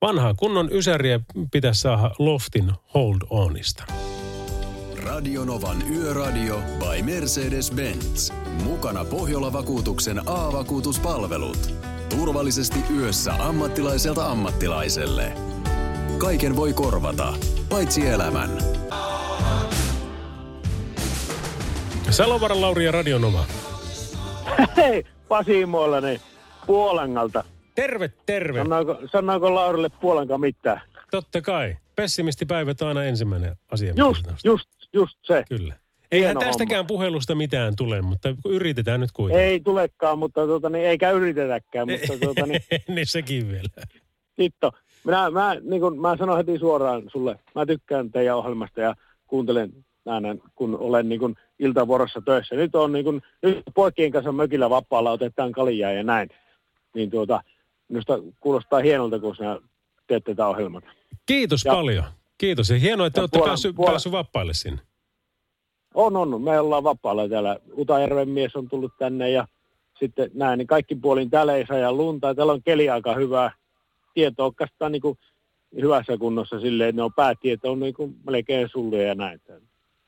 Vanhaa 0.02 0.34
kunnon 0.34 0.70
ysäriä 0.72 1.20
pitäisi 1.52 1.82
saada 1.82 2.12
Loftin 2.20 2.72
Hold 2.94 3.22
Onista. 3.30 3.84
Radionovan 5.06 5.78
Yöradio 5.92 6.58
by 6.80 7.02
Mercedes-Benz. 7.02 8.34
Mukana 8.64 9.06
Pohjola-vakuutuksen 9.06 10.22
A-vakuutuspalvelut. 10.26 11.74
Turvallisesti 12.10 12.80
yössä 12.98 13.34
ammattilaiselta 13.34 14.26
ammattilaiselle. 14.26 15.34
Kaiken 16.18 16.56
voi 16.56 16.74
korvata, 16.74 17.34
paitsi 17.70 18.08
elämän. 18.08 18.50
Salovaran 22.10 22.62
Lauri 22.62 22.86
ja 22.86 22.92
Radionova. 22.92 23.46
Hei, 24.78 25.04
Pasi 25.28 25.66
Muolainen 25.66 26.20
Puolangalta. 26.68 27.44
Terve, 27.76 28.12
terve. 28.26 28.60
Sanoiko, 28.60 28.98
sanoiko 29.12 29.56
Laurille 29.56 29.90
Puolanka 29.90 30.38
mitään? 30.38 30.82
Totta 31.12 31.42
kai. 31.42 31.78
Pessimistipäivät 31.96 32.82
on 32.82 32.88
aina 32.88 33.04
ensimmäinen 33.04 33.56
asia. 33.72 33.94
Just, 33.98 34.26
just, 34.44 34.70
just 34.96 35.18
se. 35.24 35.44
Kyllä. 35.50 35.74
Eihän 36.12 36.28
Hieno 36.28 36.40
tästäkään 36.40 36.78
homma. 36.80 36.88
puhelusta 36.88 37.36
mitään 37.36 37.74
tule, 37.76 38.02
mutta 38.02 38.36
yritetään 38.50 39.00
nyt 39.00 39.12
kuitenkin. 39.12 39.46
Ei 39.48 39.60
tulekaan, 39.60 40.20
mutta 40.20 40.46
tuota, 40.46 40.70
niin, 40.70 40.86
eikä 40.86 41.12
yritetäkään, 41.12 41.88
mutta 41.92 42.14
tuota, 42.26 42.46
niin, 42.46 42.62
niin 42.96 43.08
sekin 43.08 43.48
vielä. 43.52 43.70
Titto, 44.36 44.72
minä, 45.04 45.30
mä, 45.30 45.56
niin 45.64 45.82
kun, 45.82 46.00
mä 46.02 46.18
sanon 46.18 46.38
heti 46.38 46.60
suoraan 46.60 47.04
sulle, 47.12 47.40
mä 47.56 47.66
tykkään 47.66 48.12
teidän 48.12 48.38
ohjelmasta 48.38 48.82
ja 48.82 48.96
kuuntelen 49.28 49.72
aina, 50.06 50.36
kun 50.56 50.78
olen 50.80 51.10
niin 51.10 51.20
kun 51.20 51.36
iltavuorossa 51.60 52.22
töissä. 52.26 52.56
Nyt 52.56 52.76
on 52.76 52.92
niin 52.92 53.06
kun, 53.06 53.22
nyt 53.42 53.62
poikien 53.76 54.12
kanssa 54.12 54.32
mökillä 54.32 54.70
vapaalla, 54.70 55.12
otetaan 55.12 55.52
kaljaa 55.52 55.92
ja 55.92 56.04
näin. 56.04 56.30
Niin 56.96 57.10
tuota, 57.12 57.44
minusta 57.90 58.20
kuulostaa 58.40 58.80
hienolta, 58.80 59.20
kun 59.20 59.36
sinä 59.36 59.60
teet 60.08 60.24
tätä 60.24 60.48
ohjelmaa. 60.48 60.82
Kiitos 61.26 61.66
Ja- 61.66 61.74
paljon. 61.74 62.04
Kiitos. 62.38 62.70
Ja 62.70 62.80
hienoa, 62.80 63.08
että 63.08 63.20
Ja 63.20 63.24
olette 63.24 63.38
Puolan- 63.38 63.50
päässyt, 63.50 63.76
päässyt 63.86 64.12
vapaille 64.12 64.54
sinne. 64.54 64.82
On, 65.94 66.16
on. 66.18 66.42
Me 66.42 66.60
ollaan 66.60 66.84
vapaalla 66.84 67.30
täällä. 67.30 67.60
Utajärven 67.78 68.30
mies 68.30 68.56
on 68.56 68.70
tullut 68.70 68.92
tänne 69.00 69.30
ja 69.30 69.48
sitten 70.00 70.32
näin, 70.34 70.58
niin 70.58 70.68
kaikki 70.68 70.96
puolin 70.96 71.30
täällä 71.30 71.56
ei 71.56 71.66
saa 71.66 71.94
lunta. 71.94 72.36
Täällä 72.36 72.54
on 72.54 72.64
keli 72.64 72.90
aika 72.90 73.16
hyvää. 73.16 73.52
Tieto 74.14 74.44
on 74.44 74.48
oikeastaan 74.48 74.92
niin 74.92 75.02
kuin 75.02 75.18
hyvässä 75.82 76.18
kunnossa 76.18 76.60
silleen, 76.60 76.90
että 76.90 77.00
ne 77.00 77.04
on 77.04 77.14
päätieto 77.14 77.72
on 77.72 77.80
niin 77.80 77.94
kuin 77.94 78.16
melkein 78.26 78.70
sulle 78.72 79.04
ja 79.04 79.16
näin. 79.16 79.42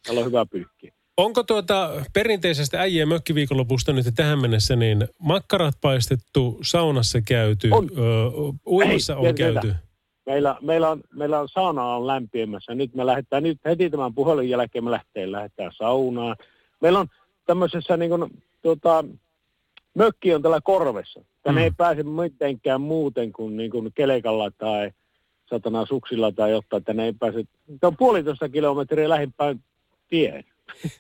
Täällä 0.05 0.19
on 0.19 0.25
hyvä 0.25 0.45
pyykki. 0.45 0.93
Onko 1.17 1.43
tuota 1.43 1.89
perinteisestä 2.13 2.82
äijien 2.82 3.07
mökkiviikonlopusta 3.07 3.93
nyt 3.93 4.05
tähän 4.15 4.39
mennessä 4.39 4.75
niin 4.75 5.07
makkarat 5.19 5.75
paistettu, 5.82 6.59
saunassa 6.63 7.21
käyty, 7.21 7.69
On. 7.71 7.89
Ö, 7.97 8.01
uimassa 8.65 9.13
Ei, 9.13 9.30
on 9.30 9.36
tiedätkö 9.36 9.67
käyty? 9.67 9.86
Meillä, 10.28 10.55
meillä, 10.61 10.89
on, 10.89 11.01
meillä 11.13 11.39
on 11.39 11.49
sauna 11.49 11.95
on 11.95 12.07
lämpimässä. 12.07 12.75
Nyt 12.75 12.95
me 12.95 13.05
lähdetään, 13.05 13.43
nyt 13.43 13.57
heti 13.65 13.89
tämän 13.89 14.13
puhelun 14.13 14.49
jälkeen 14.49 14.84
me 14.84 14.91
lähtee, 14.91 15.32
lähdetään 15.32 15.71
saunaan. 15.75 16.36
Meillä 16.82 16.99
on 16.99 17.07
tämmöisessä 17.45 17.97
niin 17.97 18.09
kuin, 18.09 18.43
tuota, 18.61 19.03
mökki 19.93 20.34
on 20.34 20.41
tällä 20.41 20.59
korvessa. 20.63 21.21
Tänne 21.43 21.61
Mm. 21.61 21.63
ei 21.63 21.71
pääse 21.78 22.03
mitenkään 22.03 22.82
muuten 22.82 23.34
kuin, 23.34 23.57
niin 23.57 23.71
kuin 23.71 23.91
kelekalla 23.95 24.51
tai 24.57 24.91
satana 25.49 25.86
suksilla 25.86 26.32
tai 26.32 26.51
jotain. 26.51 26.84
Tänne 26.84 27.05
ei 27.05 27.13
pääse, 27.13 27.43
tämä 27.80 27.88
on 27.88 27.97
puolitoista 27.97 28.49
kilometriä 28.49 29.09
lähimpään 29.09 29.59
tien. 30.07 30.43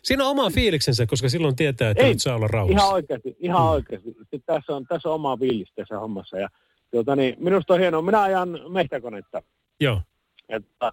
Siinä 0.03 0.23
on 0.25 0.31
oma 0.31 0.49
fiiliksensä, 0.49 1.05
koska 1.05 1.29
silloin 1.29 1.55
tietää, 1.55 1.89
että 1.89 2.03
Ei, 2.03 2.09
nyt 2.09 2.21
saa 2.21 2.35
olla 2.35 2.47
rauhassa. 2.47 2.81
Ihan 2.83 2.93
oikeasti, 2.93 3.35
ihan 3.39 3.61
Mm. 3.61 3.69
oikeasti. 3.69 4.09
Sitten 4.19 4.41
tässä 4.45 4.75
on, 4.75 4.85
tässä 4.85 5.09
on 5.09 5.15
oma 5.15 5.37
fiilis 5.37 5.71
tässä 5.75 5.99
hommassa. 5.99 6.37
Ja, 6.39 6.49
tuota, 6.91 7.15
niin, 7.15 7.35
minusta 7.39 7.73
on 7.73 7.79
hienoa. 7.79 8.01
Minä 8.01 8.21
ajan 8.21 8.59
mehtäkonetta. 8.69 9.41
Joo. 9.79 10.01
Että 10.49 10.85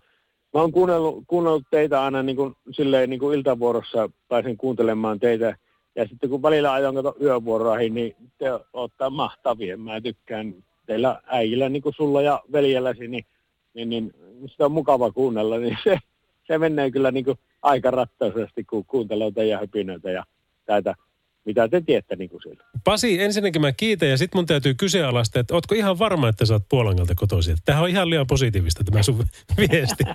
mä 0.55 0.61
oon 0.61 0.73
kuunnellut, 0.73 1.25
kuunnellut 1.27 1.65
teitä 1.71 2.03
aina 2.03 2.23
niin 2.23 2.37
kuin, 2.37 2.55
silleen 2.71 3.11
niin 3.11 3.21
kuin 3.21 3.39
iltavuorossa, 3.39 4.11
pääsin 4.29 4.57
kuuntelemaan 4.57 5.21
teitä. 5.21 5.57
Ja 5.97 6.07
sitten 6.09 6.31
kun 6.31 6.43
välillä 6.43 6.73
ajan 6.73 6.95
kato 6.95 7.17
yövuoroihin, 7.21 7.95
niin 7.95 8.17
te 8.39 8.47
olette 8.73 9.11
mahtavia. 9.11 9.77
Mä 9.77 10.01
tykkään 10.01 10.55
teillä 10.87 11.21
äijillä, 11.27 11.69
niin 11.69 11.83
kuin 11.83 11.95
sulla 11.95 12.23
ja 12.23 12.43
veljelläsi, 12.53 13.09
niin, 13.09 13.25
niin, 13.75 13.89
niin 13.89 14.15
sitä 14.47 14.65
on 14.65 14.73
mukava 14.73 15.13
kuunnella. 15.13 15.59
Niin 15.59 15.79
se, 15.85 15.99
se 16.47 16.59
menee 16.59 16.91
kyllä 16.91 17.11
niin 17.11 17.25
kuin 17.25 17.39
aika 17.63 17.91
rattaisesti, 17.91 18.65
kun 18.65 18.85
kuuntelee 18.85 19.31
teidän 19.31 19.61
höpinöitä 19.61 20.11
ja 20.11 20.25
tätä, 20.67 20.95
mitä 21.45 21.69
te 21.69 21.81
tiedätte 21.81 22.17
niin 22.17 22.31
kuin 22.31 22.43
siellä. 22.43 22.65
Pasi, 22.85 23.23
ensinnäkin 23.23 23.63
mä 23.63 23.73
kiitän 23.73 24.09
ja 24.09 24.19
sitten 24.19 24.39
mun 24.39 24.47
täytyy 24.47 24.75
kyseenalaistaa, 24.75 25.41
että 25.41 25.55
ootko 25.55 25.75
ihan 25.75 25.99
varma, 25.99 26.29
että 26.29 26.47
sä 26.47 26.55
oot 26.55 26.69
Puolangalta 26.69 27.15
kotoisin? 27.15 27.57
Tämähän 27.65 27.85
on 27.85 27.91
ihan 27.91 28.11
liian 28.11 28.27
positiivista 28.27 28.85
tämä 28.85 29.03
sun 29.03 29.19
viesti. 29.59 30.05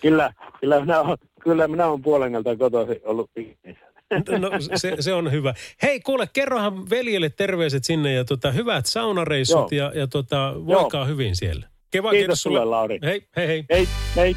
Kyllä, 0.00 0.32
kyllä 0.60 0.80
minä 0.80 1.00
olen, 1.00 1.18
kyllä 1.42 1.68
minä 1.68 1.86
olen 1.86 2.02
puolengalta 2.02 2.56
kotoisin 2.56 3.00
ollut 3.04 3.30
pienissä. 3.34 3.92
No 4.38 4.50
se, 4.76 4.96
se 5.00 5.14
on 5.14 5.32
hyvä. 5.32 5.54
Hei 5.82 6.00
kuule, 6.00 6.28
kerrohan 6.32 6.90
veljelle 6.90 7.30
terveiset 7.30 7.84
sinne 7.84 8.12
ja 8.12 8.24
tota, 8.24 8.50
hyvät 8.50 8.86
saunareissut 8.86 9.72
Joo. 9.72 9.86
ja, 9.86 10.00
ja 10.00 10.06
tota, 10.06 10.54
voikaa 10.66 11.04
hyvin 11.04 11.36
siellä. 11.36 11.68
Keva, 11.90 12.10
Kiitos 12.10 12.42
sulle, 12.42 12.64
Lauri. 12.64 12.98
Hei, 13.02 13.26
hei, 13.36 13.46
hei. 13.46 13.64
Hei, 13.70 13.88
hei. 14.16 14.36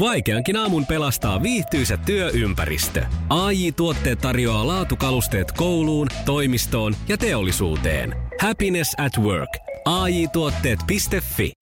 Vaikeankin 0.00 0.56
aamun 0.56 0.86
pelastaa 0.86 1.42
viihtyisä 1.42 1.96
työympäristö. 1.96 3.04
AI 3.28 3.72
Tuotteet 3.72 4.18
tarjoaa 4.18 4.66
laatukalusteet 4.66 5.52
kouluun, 5.52 6.06
toimistoon 6.24 6.96
ja 7.08 7.18
teollisuuteen. 7.18 8.16
Happiness 8.40 8.94
at 8.98 9.18
work. 9.18 9.58
AI 9.84 10.28
Tuotteet.fi 10.28 11.52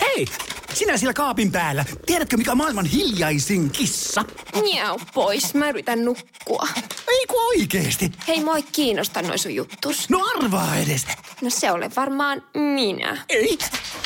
Hei! 0.00 0.26
Sinä 0.74 0.96
siellä 0.96 1.14
kaapin 1.14 1.52
päällä. 1.52 1.84
Tiedätkö, 2.06 2.36
mikä 2.36 2.50
on 2.50 2.56
maailman 2.56 2.86
hiljaisin 2.86 3.70
kissa? 3.70 4.24
Miau 4.60 4.98
pois, 5.14 5.54
mä 5.54 5.68
yritän 5.68 6.04
nukkua. 6.04 6.68
Ei 7.08 7.26
kun 7.26 7.46
oikeesti. 7.48 8.12
Hei, 8.28 8.44
moi 8.44 8.62
kiinnosta 8.62 9.22
noin 9.22 9.38
sun 9.38 9.54
juttus. 9.54 10.10
No 10.10 10.20
arvaa 10.36 10.76
edes. 10.76 11.06
No 11.42 11.50
se 11.50 11.70
ole 11.70 11.90
varmaan 11.96 12.42
minä. 12.54 13.24
Ei. 13.28 13.58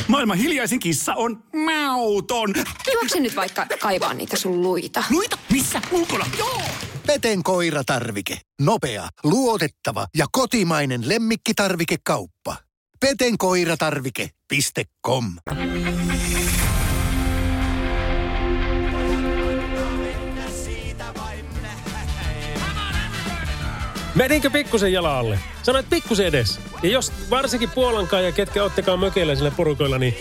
Maailman 0.08 0.38
hiljaisin 0.38 0.80
kissa 0.80 1.14
on 1.14 1.42
mauton. 1.64 2.54
Juokse 2.92 3.20
nyt 3.20 3.36
vaikka 3.36 3.66
kaivaa 3.80 4.14
niitä 4.14 4.36
sun 4.36 4.62
luita. 4.62 5.04
Luita? 5.10 5.38
Missä? 5.52 5.82
Ulkona? 5.90 6.26
Joo! 6.38 6.62
Peten 7.06 7.42
koiratarvike. 7.42 8.38
Nopea, 8.60 9.08
luotettava 9.24 10.06
ja 10.16 10.26
kotimainen 10.32 11.08
lemmikkitarvikekauppa. 11.08 12.56
petenkoiratarvike.com 13.00 15.24
Meninkö 24.18 24.50
pikkusen 24.50 24.92
jala 24.92 25.18
alle? 25.18 25.38
Sanoit 25.62 25.90
pikkusen 25.90 26.26
edes. 26.26 26.60
Ja 26.82 26.90
jos 26.90 27.12
varsinkin 27.30 27.70
Puolankaan 27.70 28.24
ja 28.24 28.32
ketkä 28.32 28.64
ottekaan 28.64 29.00
mökeillä 29.00 29.34
sillä 29.34 29.50
porukoilla, 29.50 29.98
niin, 29.98 30.14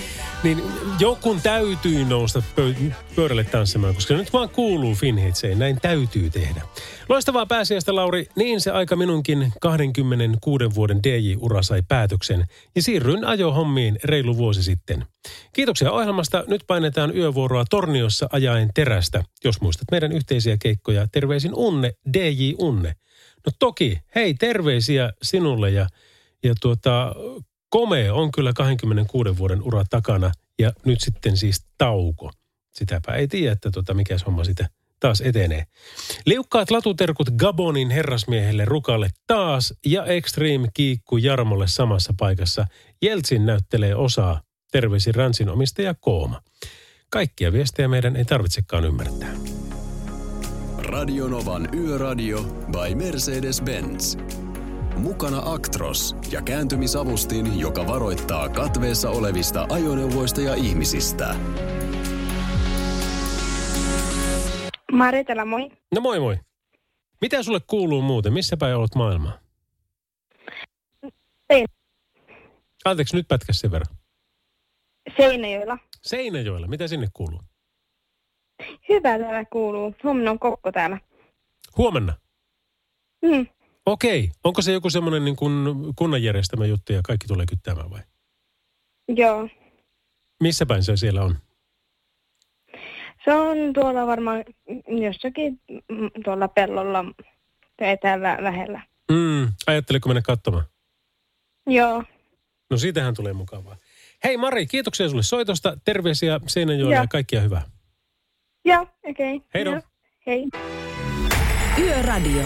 niin 0.43 0.64
jokun 1.00 1.41
täytyy 1.41 2.06
nousta 2.06 2.39
pö- 2.39 2.93
pöydälle 3.16 3.43
tanssimaan, 3.43 3.95
koska 3.95 4.14
nyt 4.14 4.34
vaan 4.34 4.50
kuuluu 4.50 4.95
Finhitseen. 4.95 5.60
Näin 5.60 5.82
täytyy 5.82 6.30
tehdä. 6.30 6.62
Loistavaa 7.10 7.45
pääsiäistä, 7.45 7.95
Lauri. 7.95 8.26
Niin 8.36 8.62
se 8.62 8.72
aika 8.72 8.95
minunkin 8.95 9.54
26 9.62 10.66
vuoden 10.76 11.04
DJ-ura 11.04 11.62
sai 11.62 11.82
päätöksen 11.88 12.45
ja 12.76 12.82
siirryin 12.82 13.26
ajohommiin 13.26 14.00
reilu 14.04 14.38
vuosi 14.38 14.64
sitten. 14.64 15.06
Kiitoksia 15.54 15.91
ohjelmasta. 15.91 16.43
Nyt 16.48 16.64
painetaan 16.68 17.18
yövuoroa 17.18 17.66
Torniossa 17.70 18.30
ajaen 18.32 18.70
terästä. 18.74 19.24
Jos 19.43 19.62
muistat 19.62 19.91
meidän 19.91 20.12
yhteisiä 20.12 20.58
keikkoja, 20.62 21.08
terveisin 21.12 21.56
Unne, 21.56 21.93
DJ 22.14 22.54
Unne. 22.58 22.93
No 23.48 23.52
toki, 23.60 24.00
hei 24.16 24.34
terveisiä 24.34 25.14
sinulle 25.24 25.72
ja, 25.72 25.88
ja 26.43 26.54
tuota, 26.62 27.16
Kome 27.70 28.12
on 28.12 28.32
kyllä 28.32 28.54
26 28.54 29.38
vuoden 29.38 29.64
ura 29.64 29.84
takana 29.89 30.32
ja 30.60 30.72
nyt 30.86 31.02
sitten 31.02 31.38
siis 31.38 31.66
tauko. 31.78 32.32
Sitäpä 32.72 33.14
ei 33.14 33.28
tiedä, 33.28 33.52
että 33.52 33.72
tota, 33.72 33.93
mikä 33.93 34.18
homma 34.26 34.43
sitä 34.43 34.70
taas 35.00 35.22
etenee. 35.22 35.64
Liukkaat 36.26 36.72
latuterkut 36.72 37.30
Gabonin 37.30 37.89
herrasmiehelle 37.89 38.66
Rukalle 38.66 39.10
taas 39.28 39.74
ja 39.86 40.06
Extreme 40.06 40.68
Kiikku 40.74 41.18
Jarmolle 41.18 41.68
samassa 41.68 42.14
paikassa. 42.20 42.68
Jeltsin 43.02 43.45
näyttelee 43.45 43.95
osaa. 43.95 44.41
Terveisin 44.72 45.16
Ransin 45.16 45.50
omistaja 45.50 45.93
Kooma. 45.93 46.41
Kaikkia 47.10 47.54
viestejä 47.54 47.88
meidän 47.88 48.16
ei 48.16 48.26
tarvitsekaan 48.26 48.86
ymmärtää. 48.86 49.30
Radionovan 50.88 51.70
Yöradio 51.76 52.44
by 52.44 52.96
Mercedes-Benz. 52.96 54.18
Mukana 54.98 55.42
Actros 55.46 56.16
ja 56.32 56.42
kääntymisavustin, 56.42 57.60
joka 57.60 57.88
varoittaa 57.88 58.50
katveessa 58.50 59.10
olevista 59.10 59.68
ajoneuvoista 59.70 60.42
ja 60.42 60.56
ihmisistä. 60.56 61.36
Maritella, 64.92 65.46
moi. 65.46 65.70
No 65.96 66.02
moi 66.02 66.20
moi. 66.20 66.38
Mitä 67.22 67.44
sulle 67.44 67.60
kuuluu 67.68 68.02
muuten? 68.02 68.34
Missä 68.34 68.58
päin 68.58 68.76
olet 68.76 68.96
maailmaa? 68.96 69.40
Ei. 71.50 71.66
Anteeksi, 72.86 73.16
nyt 73.16 73.28
pätkäs 73.28 73.60
sen 73.60 73.72
verran. 73.72 73.96
Seinäjoella. 75.18 75.78
Seinäjoella, 76.02 76.68
mitä 76.68 76.88
sinne 76.88 77.08
kuuluu? 77.14 77.40
Hyvä 78.89 79.20
täällä 79.20 79.45
kuuluu. 79.45 79.95
Huomenna 80.03 80.32
on 80.32 80.39
kokko 80.39 80.72
täällä. 80.72 80.99
Huomenna. 81.78 82.14
Mm. 83.22 83.47
Okei. 83.86 84.32
Onko 84.43 84.62
se 84.62 84.72
joku 84.72 84.89
semmoinen 84.89 85.26
niin 85.26 85.36
kuin 85.36 85.53
kunnan 85.95 86.24
järjestämä 86.24 86.66
juttu 86.66 86.93
ja 86.93 87.01
kaikki 87.03 87.28
tulee 87.28 87.45
kyttäämään 87.45 87.89
vai? 87.89 88.01
Joo. 89.08 89.49
Missä 90.43 90.66
päin 90.66 90.84
se 90.84 90.97
siellä 90.97 91.24
on? 91.24 91.36
Se 93.26 93.34
on 93.34 93.74
tuolla 93.74 94.08
varmaan 94.08 94.43
jossakin 94.88 95.60
mm, 95.89 96.10
tuolla 96.24 96.47
pellolla 96.47 97.05
tai 97.78 97.97
täällä 97.97 98.38
lähellä. 98.39 98.82
Mm, 99.12 99.47
ajatteliko 99.68 100.10
mennä 100.10 100.22
katsomaan? 100.22 100.66
Joo. 101.68 102.03
No 102.70 102.78
siitähän 102.78 103.14
tulee 103.14 103.34
mukavaa. 103.34 103.76
Hei 104.24 104.38
Mari, 104.38 104.68
kiitoksia 104.68 105.10
sulle 105.10 105.24
soitosta. 105.24 105.78
Terveisiä 105.86 106.39
Seinäjoelle 106.47 106.95
ja 106.95 107.08
kaikkia 107.08 107.41
hyvää. 107.41 107.77
Joo, 108.68 108.88
okei. 109.09 109.36
Okay. 109.36 109.47
Hei. 109.53 109.63
Joo. 109.63 109.82
Hei. 110.28 110.47
Yöradio. 111.78 112.43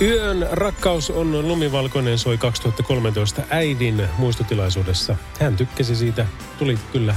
Yön 0.00 0.48
rakkaus 0.50 1.10
on 1.10 1.48
lumivalkoinen 1.48 2.18
soi 2.18 2.38
2013 2.38 3.42
äidin 3.50 4.08
muistotilaisuudessa. 4.18 5.16
Hän 5.40 5.56
tykkäsi 5.56 5.96
siitä. 5.96 6.26
Tuli 6.58 6.78
kyllä 6.92 7.14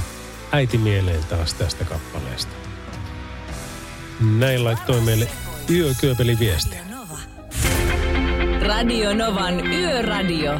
äiti 0.52 0.78
mieleen 0.78 1.20
taas 1.28 1.54
tästä 1.54 1.84
kappaleesta. 1.84 2.52
Näin 4.38 4.64
laittoi 4.64 5.00
meille 5.00 5.28
yökyöpeli 5.70 6.38
viestiä. 6.38 6.80
Radio 8.62 9.14
Novan 9.14 9.66
Yöradio. 9.66 10.52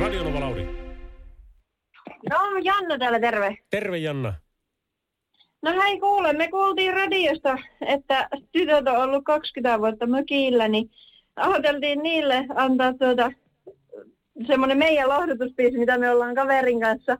Radio 0.00 0.24
Nova. 0.24 0.47
No, 2.30 2.36
Janna 2.62 2.98
täällä, 2.98 3.20
terve. 3.20 3.58
Terve 3.70 3.98
Janna. 3.98 4.34
No 5.62 5.82
hei 5.82 6.00
kuule, 6.00 6.32
me 6.32 6.48
kuultiin 6.48 6.94
radiosta, 6.94 7.58
että 7.86 8.28
tytöt 8.52 8.88
on 8.88 8.96
ollut 8.96 9.24
20 9.24 9.78
vuotta 9.78 10.06
mökillä, 10.06 10.68
niin 10.68 10.90
ajateltiin 11.36 12.02
niille 12.02 12.46
antaa 12.54 12.94
tuota, 12.94 13.32
semmoinen 14.46 14.78
meidän 14.78 15.08
lohdutuspiisi, 15.08 15.78
mitä 15.78 15.98
me 15.98 16.10
ollaan 16.10 16.34
kaverin 16.34 16.80
kanssa 16.80 17.18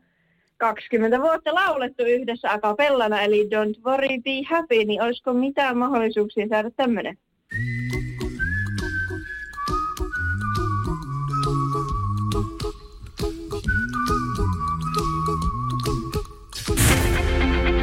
20 0.57 1.21
vuotta 1.21 1.55
laulettu 1.55 2.03
yhdessä 2.03 2.53
akapellana, 2.53 3.23
eli 3.23 3.45
Don't 3.45 3.83
Worry 3.85 4.19
Be 4.25 4.43
Happy, 4.51 4.85
niin 4.85 5.03
olisiko 5.03 5.33
mitään 5.33 5.77
mahdollisuuksia 5.79 6.49
saada 6.49 6.71
tämmöinen? 6.71 7.19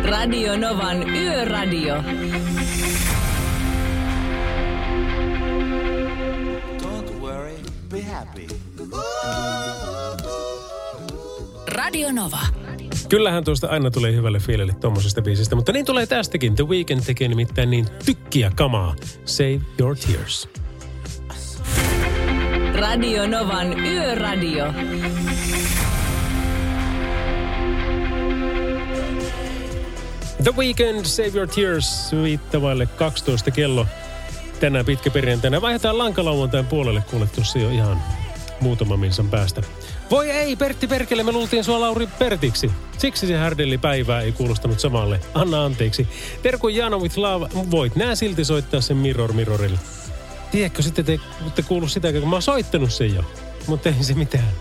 Radio 0.05 0.57
Novan 0.57 1.09
Yöradio. 1.09 1.95
Don't 6.81 7.19
worry, 7.19 7.55
be 7.89 8.01
happy. 8.01 8.47
Radio 11.67 12.11
Nova. 12.11 12.39
Kyllähän 13.09 13.43
tuosta 13.43 13.67
aina 13.67 13.91
tulee 13.91 14.13
hyvälle 14.13 14.39
fiilelle 14.39 14.73
tommosesta 14.73 15.21
biisistä, 15.21 15.55
mutta 15.55 15.71
niin 15.71 15.85
tulee 15.85 16.05
tästäkin. 16.05 16.55
The 16.55 16.67
Weeknd 16.67 17.01
tekee 17.05 17.27
nimittäin 17.27 17.69
niin 17.69 17.85
tykkiä 18.05 18.51
kamaa. 18.55 18.95
Save 19.25 19.61
your 19.79 19.95
tears. 19.97 20.49
Radio 22.75 23.27
Novan 23.27 23.79
Yöradio. 23.79 24.65
The 30.45 30.53
Weekend, 30.57 31.05
Save 31.05 31.31
Your 31.33 31.47
Tears, 31.47 32.11
viittavaille 32.23 32.85
12 32.85 33.51
kello 33.51 33.87
tänä 34.59 34.83
pitkä 34.83 35.11
perjantaina. 35.11 35.61
Vaihdetaan 35.61 35.97
lankalauantain 35.97 36.65
puolelle, 36.65 37.03
kuule 37.09 37.27
tuossa 37.35 37.59
jo 37.59 37.69
ihan 37.69 38.01
muutama 38.61 38.97
minsan 38.97 39.29
päästä. 39.29 39.61
Voi 40.11 40.29
ei, 40.29 40.55
Pertti 40.55 40.87
Perkele, 40.87 41.23
me 41.23 41.31
luultiin 41.31 41.63
sua 41.63 41.79
Lauri 41.79 42.07
Pertiksi. 42.19 42.71
Siksi 42.97 43.27
se 43.27 43.37
härdelli 43.37 43.77
päivää 43.77 44.21
ei 44.21 44.31
kuulostanut 44.31 44.79
samalle. 44.79 45.19
Anna 45.33 45.65
anteeksi. 45.65 46.07
Terkku 46.43 46.67
Jano 46.67 46.99
with 46.99 47.17
love, 47.17 47.47
voit 47.71 47.95
nää 47.95 48.15
silti 48.15 48.45
soittaa 48.45 48.81
sen 48.81 48.97
Mirror 48.97 49.33
Mirrorille. 49.33 49.79
Tiedätkö, 50.51 50.81
sitten 50.81 51.05
te 51.05 51.19
ette 51.47 51.61
kuulu 51.61 51.87
sitä, 51.87 52.11
kun 52.13 52.29
mä 52.29 52.35
oon 52.35 52.41
soittanut 52.41 52.93
sen 52.93 53.15
jo. 53.15 53.23
Mutta 53.67 53.89
ei 53.89 54.03
se 54.03 54.13
mitään. 54.13 54.51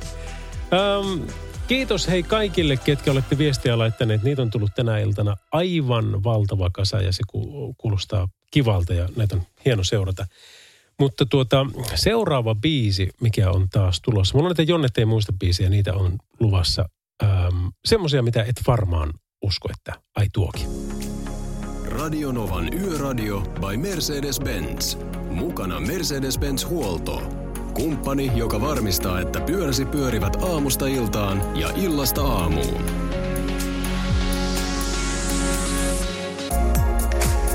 Um, 1.00 1.26
kiitos 1.68 2.08
hei 2.08 2.22
kaikille, 2.22 2.76
ketkä 2.76 3.12
olette 3.12 3.38
viestiä 3.38 3.78
laittaneet. 3.78 4.22
Niitä 4.22 4.42
on 4.42 4.50
tullut 4.50 4.74
tänä 4.76 4.98
iltana 4.98 5.36
aivan 5.52 6.24
valtava 6.24 6.70
kasa 6.70 7.00
ja 7.00 7.12
se 7.12 7.22
ku- 7.30 7.74
kuulostaa 7.78 8.28
kivalta 8.50 8.94
ja 8.94 9.08
näitä 9.16 9.36
on 9.36 9.42
hieno 9.64 9.84
seurata. 9.84 10.26
Mutta 11.00 11.26
tuota, 11.26 11.66
seuraava 11.94 12.54
biisi, 12.54 13.08
mikä 13.20 13.50
on 13.50 13.68
taas 13.68 14.00
tulossa. 14.00 14.34
Mulla 14.34 14.46
on 14.48 14.50
näitä 14.50 14.72
Jonnet 14.72 14.98
ei 14.98 15.04
muista 15.04 15.32
biisiä, 15.32 15.68
niitä 15.70 15.94
on 15.94 16.18
luvassa. 16.40 16.88
Ähm, 17.22 17.66
semmoisia, 17.84 18.22
mitä 18.22 18.42
et 18.42 18.60
varmaan 18.66 19.12
usko, 19.42 19.68
että 19.70 20.00
ai 20.16 20.26
tuokin. 20.32 20.66
Radio 21.84 22.32
Novan 22.32 22.74
Yöradio 22.74 23.40
by 23.40 23.76
Mercedes-Benz. 23.76 24.98
Mukana 25.30 25.80
Mercedes-Benz 25.80 26.68
Huolto. 26.68 27.43
Kumppani, 27.74 28.30
joka 28.34 28.60
varmistaa, 28.60 29.20
että 29.20 29.40
pyöräsi 29.40 29.84
pyörivät 29.84 30.42
aamusta 30.42 30.86
iltaan 30.86 31.58
ja 31.58 31.70
illasta 31.76 32.22
aamuun. 32.22 32.84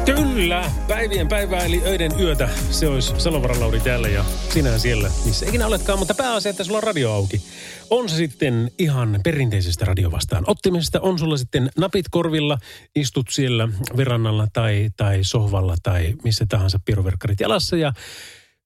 Kyllä, 0.06 0.72
päivien 0.88 1.28
päivää 1.28 1.66
eli 1.66 1.82
öiden 1.86 2.12
yötä. 2.20 2.50
Se 2.70 2.88
olisi 2.88 3.14
Salovaran 3.18 3.60
Lauri 3.60 3.80
täällä 3.80 4.08
ja 4.08 4.26
sinä 4.54 4.78
siellä, 4.78 5.12
missä 5.26 5.46
ikinä 5.46 5.68
oletkaan, 5.68 6.00
mutta 6.00 6.14
pääasia, 6.14 6.50
että 6.50 6.64
sulla 6.64 6.78
on 6.78 6.84
radio 6.84 7.12
auki. 7.12 7.42
On 7.90 8.10
se 8.10 8.16
sitten 8.16 8.72
ihan 8.80 9.20
perinteisestä 9.24 9.86
radiovastaan 9.86 10.44
ottimisesta, 10.48 11.00
on 11.00 11.20
sulla 11.20 11.38
sitten 11.38 11.70
napit 11.78 12.06
korvilla, 12.12 12.58
istut 12.96 13.26
siellä 13.30 13.70
verannalla 13.98 14.48
tai, 14.54 14.90
tai 14.98 15.24
sohvalla 15.24 15.76
tai 15.84 16.14
missä 16.24 16.46
tahansa 16.50 16.80
piruverkkarit 16.86 17.40
jalassa 17.40 17.78
ja 17.78 17.94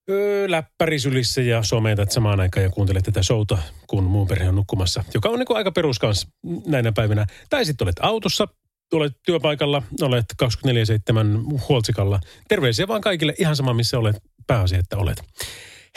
öö, 0.10 0.52
läppäri 0.52 1.00
sylissä 1.00 1.42
ja 1.42 1.64
sometat 1.64 2.12
samaan 2.12 2.40
aikaan 2.40 2.64
ja 2.64 2.70
kuuntelet 2.70 3.04
tätä 3.04 3.24
showta, 3.24 3.58
kun 3.88 4.04
muun 4.04 4.28
perhe 4.28 4.50
on 4.50 4.56
nukkumassa, 4.56 5.04
joka 5.14 5.30
on 5.30 5.40
niin 5.40 5.56
aika 5.56 5.72
peruskans 5.72 6.28
näinä 6.66 6.92
päivinä. 6.92 7.26
Tai 7.50 7.66
sitten 7.66 7.86
olet 7.86 8.00
autossa, 8.00 8.48
olet 8.94 9.14
työpaikalla, 9.26 9.84
olet 10.02 10.26
24-7 10.44 10.48
huoltsikalla. 11.70 12.20
Terveisiä 12.48 12.88
vaan 12.88 13.02
kaikille, 13.02 13.34
ihan 13.38 13.56
sama 13.56 13.74
missä 13.74 14.00
olet, 14.00 14.16
pääasia, 14.48 14.80
että 14.80 14.98
olet. 14.98 15.24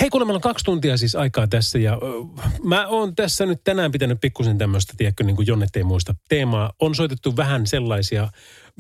Hei, 0.01 0.11
kuule, 0.11 0.25
meillä 0.25 0.37
on 0.37 0.41
kaksi 0.43 0.65
tuntia 0.65 0.97
siis 0.97 1.15
aikaa 1.15 1.47
tässä 1.47 1.79
ja 1.79 1.95
ö, 1.95 2.43
mä 2.65 2.87
oon 2.87 3.15
tässä 3.15 3.47
nyt 3.47 3.61
tänään 3.65 3.93
pitänyt 3.93 4.19
pikkusen 4.21 4.59
tämmöistä, 4.59 4.95
tiedätkö, 4.97 5.25
niin 5.25 5.37
kuin 5.37 5.47
Jonnet 5.47 5.77
ei 5.77 5.85
muista 5.85 6.15
teemaa. 6.29 6.73
On 6.81 6.95
soitettu 6.95 7.37
vähän 7.37 7.67
sellaisia 7.67 8.29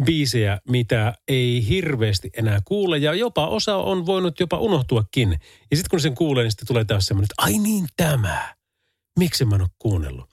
biisejä, 0.04 0.60
mitä 0.68 1.14
ei 1.28 1.68
hirveästi 1.68 2.30
enää 2.36 2.60
kuule 2.64 2.98
ja 2.98 3.14
jopa 3.14 3.46
osa 3.46 3.76
on 3.76 4.06
voinut 4.06 4.40
jopa 4.40 4.58
unohtuakin. 4.58 5.30
Ja 5.70 5.76
sitten 5.76 5.90
kun 5.90 6.00
sen 6.00 6.14
kuulee, 6.14 6.44
niin 6.44 6.50
sitten 6.50 6.66
tulee 6.66 6.84
taas 6.84 7.06
semmoinen, 7.06 7.24
että 7.24 7.42
ai 7.42 7.58
niin 7.58 7.86
tämä. 7.96 8.54
Miksi 9.18 9.44
mä 9.44 9.54
en 9.54 9.60
ole 9.60 9.68
kuunnellut? 9.78 10.30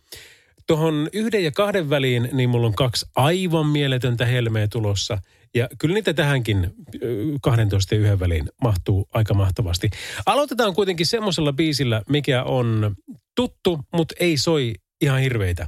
Tuohon 0.67 1.09
yhden 1.13 1.43
ja 1.43 1.51
kahden 1.51 1.89
väliin, 1.89 2.29
niin 2.33 2.49
mulla 2.49 2.67
on 2.67 2.75
kaksi 2.75 3.05
aivan 3.15 3.67
mieletöntä 3.67 4.25
helmeä 4.25 4.67
tulossa. 4.67 5.17
Ja 5.55 5.69
kyllä 5.79 5.93
niitä 5.93 6.13
tähänkin 6.13 6.73
ö, 7.03 7.07
12 7.41 7.95
ja 7.95 8.01
yhden 8.01 8.19
väliin 8.19 8.49
mahtuu 8.61 9.07
aika 9.13 9.33
mahtavasti. 9.33 9.89
Aloitetaan 10.25 10.73
kuitenkin 10.73 11.05
semmoisella 11.05 11.53
biisillä, 11.53 12.01
mikä 12.09 12.43
on 12.43 12.95
tuttu, 13.35 13.79
mutta 13.93 14.15
ei 14.19 14.37
soi 14.37 14.73
ihan 15.01 15.19
hirveitä. 15.19 15.67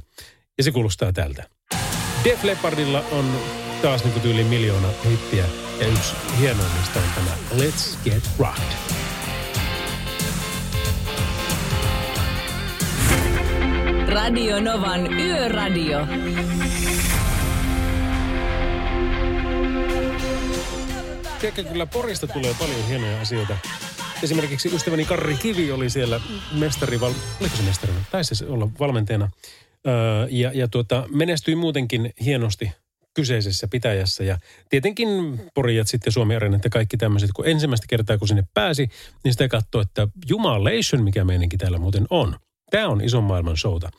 Ja 0.58 0.64
se 0.64 0.72
kuulostaa 0.72 1.12
tältä. 1.12 1.44
Def 2.24 2.44
Leppardilla 2.44 3.04
on 3.12 3.24
taas 3.82 4.04
niin 4.04 4.20
tyyli 4.20 4.44
miljoona 4.44 4.88
hittiä. 5.10 5.44
Ja 5.80 5.86
yksi 5.86 6.14
hienoimmista 6.40 6.98
on 6.98 7.04
tämä 7.14 7.62
Let's 7.62 7.96
Get 8.04 8.30
Rocked. 8.38 8.96
Radio 14.08 14.60
Novan 14.60 15.12
Yöradio. 15.12 16.06
Tiedätkö, 21.40 21.64
kyllä 21.64 21.86
Porista 21.86 22.26
tulee 22.26 22.54
paljon 22.58 22.86
hienoja 22.88 23.20
asioita. 23.20 23.56
Esimerkiksi 24.22 24.74
ystäväni 24.74 25.04
Karri 25.04 25.36
Kivi 25.36 25.72
oli 25.72 25.90
siellä 25.90 26.20
mestari, 26.52 26.98
oliko 27.40 27.56
se 27.56 27.62
mestari? 27.62 27.92
Taisi 28.10 28.34
se 28.34 28.46
olla 28.46 28.68
valmentajana. 28.80 29.30
Öö, 29.86 30.26
ja 30.30 30.50
ja 30.54 30.68
tuota, 30.68 31.04
menestyi 31.14 31.56
muutenkin 31.56 32.12
hienosti 32.24 32.72
kyseisessä 33.16 33.68
pitäjässä. 33.68 34.24
Ja 34.24 34.38
tietenkin 34.68 35.08
Porijat 35.54 35.88
sitten 35.88 36.12
Suomi 36.12 36.36
Arenat 36.36 36.64
ja 36.64 36.70
kaikki 36.70 36.96
tämmöiset, 36.96 37.30
kun 37.32 37.48
ensimmäistä 37.48 37.86
kertaa 37.88 38.18
kun 38.18 38.28
sinne 38.28 38.44
pääsi, 38.54 38.88
niin 39.24 39.32
sitä 39.32 39.48
katsoi, 39.48 39.82
että 39.82 40.08
jumalation, 40.28 41.04
mikä 41.04 41.24
meininki 41.24 41.56
täällä 41.56 41.78
muuten 41.78 42.06
on. 42.10 42.36
Tämä 42.70 42.88
on 42.88 43.00
ison 43.00 43.24
maailman 43.24 43.56
showta. 43.56 43.90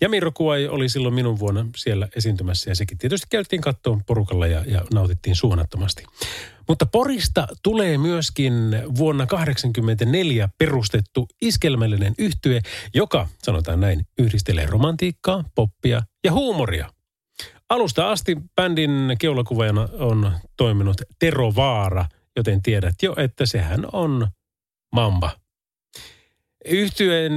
Ja 0.00 0.08
Miro 0.08 0.32
Kuai 0.34 0.68
oli 0.68 0.88
silloin 0.88 1.14
minun 1.14 1.38
vuonna 1.38 1.66
siellä 1.76 2.08
esiintymässä 2.16 2.70
ja 2.70 2.74
sekin 2.74 2.98
tietysti 2.98 3.26
käytiin 3.30 3.62
kattoon 3.62 4.04
porukalla 4.06 4.46
ja, 4.46 4.64
ja 4.66 4.84
nautittiin 4.94 5.36
suunnattomasti. 5.36 6.04
Mutta 6.68 6.86
Porista 6.86 7.46
tulee 7.62 7.98
myöskin 7.98 8.52
vuonna 8.98 9.26
1984 9.26 10.48
perustettu 10.58 11.28
iskelmällinen 11.42 12.14
yhtye, 12.18 12.60
joka, 12.94 13.28
sanotaan 13.42 13.80
näin, 13.80 14.06
yhdistelee 14.18 14.66
romantiikkaa, 14.66 15.44
poppia 15.54 16.02
ja 16.24 16.32
huumoria. 16.32 16.93
Alusta 17.68 18.10
asti 18.10 18.36
bändin 18.56 19.16
keulakuvaajana 19.18 19.88
on 19.92 20.32
toiminut 20.56 20.96
Tero 21.18 21.54
Vaara, 21.56 22.06
joten 22.36 22.62
tiedät 22.62 22.94
jo, 23.02 23.14
että 23.16 23.46
sehän 23.46 23.86
on 23.92 24.28
Mamba. 24.92 25.30
Yhtyeen, 26.64 27.32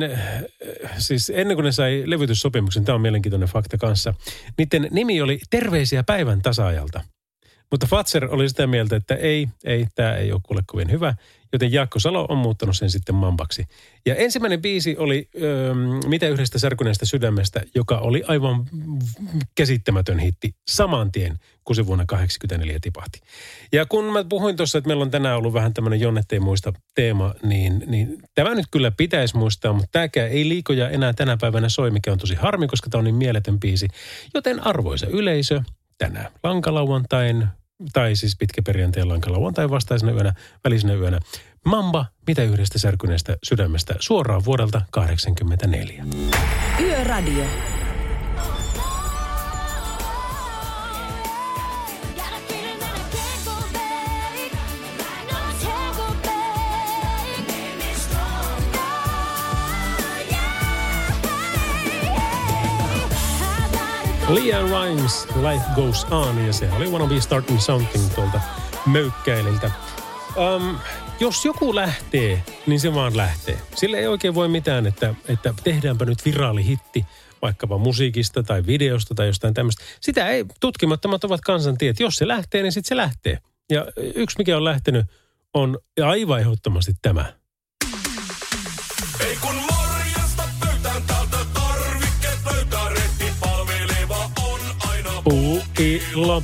siis 0.97 1.31
ennen 1.35 1.57
kuin 1.57 1.63
ne 1.65 1.71
sai 1.71 2.03
levytyssopimuksen, 2.05 2.85
tämä 2.85 2.95
on 2.95 3.01
mielenkiintoinen 3.01 3.49
fakta 3.49 3.77
kanssa, 3.77 4.13
niiden 4.57 4.87
nimi 4.91 5.21
oli 5.21 5.39
Terveisiä 5.49 6.03
päivän 6.03 6.41
tasaajalta. 6.41 7.03
Mutta 7.71 7.87
Fatser 7.87 8.25
oli 8.25 8.49
sitä 8.49 8.67
mieltä, 8.67 8.95
että 8.95 9.15
ei, 9.15 9.47
ei, 9.63 9.87
tämä 9.95 10.15
ei 10.15 10.31
ole 10.31 10.41
kuule 10.43 10.61
kovin 10.65 10.91
hyvä. 10.91 11.13
Joten 11.53 11.71
Jaakko 11.71 11.99
Salo 11.99 12.25
on 12.29 12.37
muuttanut 12.37 12.77
sen 12.77 12.89
sitten 12.89 13.15
mambaksi. 13.15 13.65
Ja 14.05 14.15
ensimmäinen 14.15 14.61
biisi 14.61 14.97
oli 14.97 15.29
öö, 15.41 15.73
Mitä 16.07 16.27
yhdestä 16.27 16.59
särkyneestä 16.59 17.05
sydämestä, 17.05 17.61
joka 17.75 17.97
oli 17.97 18.23
aivan 18.27 18.65
käsittämätön 19.55 20.19
hitti 20.19 20.55
saman 20.67 21.11
tien, 21.11 21.39
kun 21.63 21.75
se 21.75 21.85
vuonna 21.85 22.05
1984 22.05 22.79
tipahti. 22.81 23.19
Ja 23.71 23.85
kun 23.85 24.05
mä 24.05 24.23
puhuin 24.23 24.55
tuossa, 24.55 24.77
että 24.77 24.87
meillä 24.87 25.01
on 25.01 25.11
tänään 25.11 25.37
ollut 25.37 25.53
vähän 25.53 25.73
tämmöinen 25.73 25.99
Jonnet 25.99 26.25
muista 26.39 26.73
teema, 26.95 27.33
niin, 27.43 27.83
niin 27.87 28.17
tämä 28.35 28.55
nyt 28.55 28.65
kyllä 28.71 28.91
pitäisi 28.91 29.37
muistaa, 29.37 29.73
mutta 29.73 29.89
tämäkään 29.91 30.29
ei 30.29 30.49
liikoja 30.49 30.89
enää 30.89 31.13
tänä 31.13 31.37
päivänä 31.41 31.69
soi, 31.69 31.91
mikä 31.91 32.11
on 32.11 32.17
tosi 32.17 32.35
harmi, 32.35 32.67
koska 32.67 32.89
tämä 32.89 32.99
on 32.99 33.05
niin 33.05 33.15
mieletön 33.15 33.59
biisi. 33.59 33.87
Joten 34.33 34.67
arvoisa 34.67 35.07
yleisö, 35.07 35.61
tänään 35.97 36.31
lankalauantain 36.43 37.47
tai 37.93 38.15
siis 38.15 38.35
pitkä 38.39 38.61
perjantai 38.61 39.05
lankalauantai 39.05 39.69
vastaisena 39.69 40.11
yönä, 40.11 40.33
välisenä 40.63 40.93
yönä. 40.93 41.19
Mamba, 41.65 42.05
mitä 42.27 42.43
yhdestä 42.43 42.79
särkyneestä 42.79 43.37
sydämestä, 43.43 43.95
suoraan 43.99 44.45
vuodelta 44.45 44.81
1984. 44.91 46.05
Yöradio. 46.81 47.45
Leah 64.29 64.63
Rimes, 64.63 65.27
Life 65.35 65.65
Goes 65.75 66.05
On, 66.11 66.45
ja 66.45 66.53
se 66.53 66.69
oli 66.71 66.87
Wanna 66.89 67.07
Be 67.07 67.21
Starting 67.21 67.59
Something 67.59 68.13
tuolta 68.15 68.39
möykkäililtä. 68.85 69.71
Um, 70.35 70.77
jos 71.19 71.45
joku 71.45 71.75
lähtee, 71.75 72.43
niin 72.65 72.79
se 72.79 72.93
vaan 72.93 73.17
lähtee. 73.17 73.57
Sille 73.75 73.97
ei 73.97 74.07
oikein 74.07 74.35
voi 74.35 74.47
mitään, 74.47 74.87
että, 74.87 75.15
että 75.27 75.53
tehdäänpä 75.63 76.05
nyt 76.05 76.25
viraalihitti 76.25 77.05
vaikkapa 77.41 77.77
musiikista 77.77 78.43
tai 78.43 78.65
videosta 78.65 79.15
tai 79.15 79.27
jostain 79.27 79.53
tämmöistä. 79.53 79.83
Sitä 80.01 80.27
ei 80.27 80.45
tutkimattomat 80.59 81.23
ovat 81.23 81.41
kansantiet. 81.41 81.99
Jos 81.99 82.15
se 82.15 82.27
lähtee, 82.27 82.63
niin 82.63 82.71
sitten 82.71 82.89
se 82.89 82.97
lähtee. 82.97 83.37
Ja 83.71 83.85
yksi, 84.15 84.37
mikä 84.37 84.57
on 84.57 84.63
lähtenyt, 84.63 85.05
on 85.53 85.77
aivan 86.03 86.39
ehdottomasti 86.39 86.91
tämä. 87.01 87.33
Puuilo. 95.27 96.43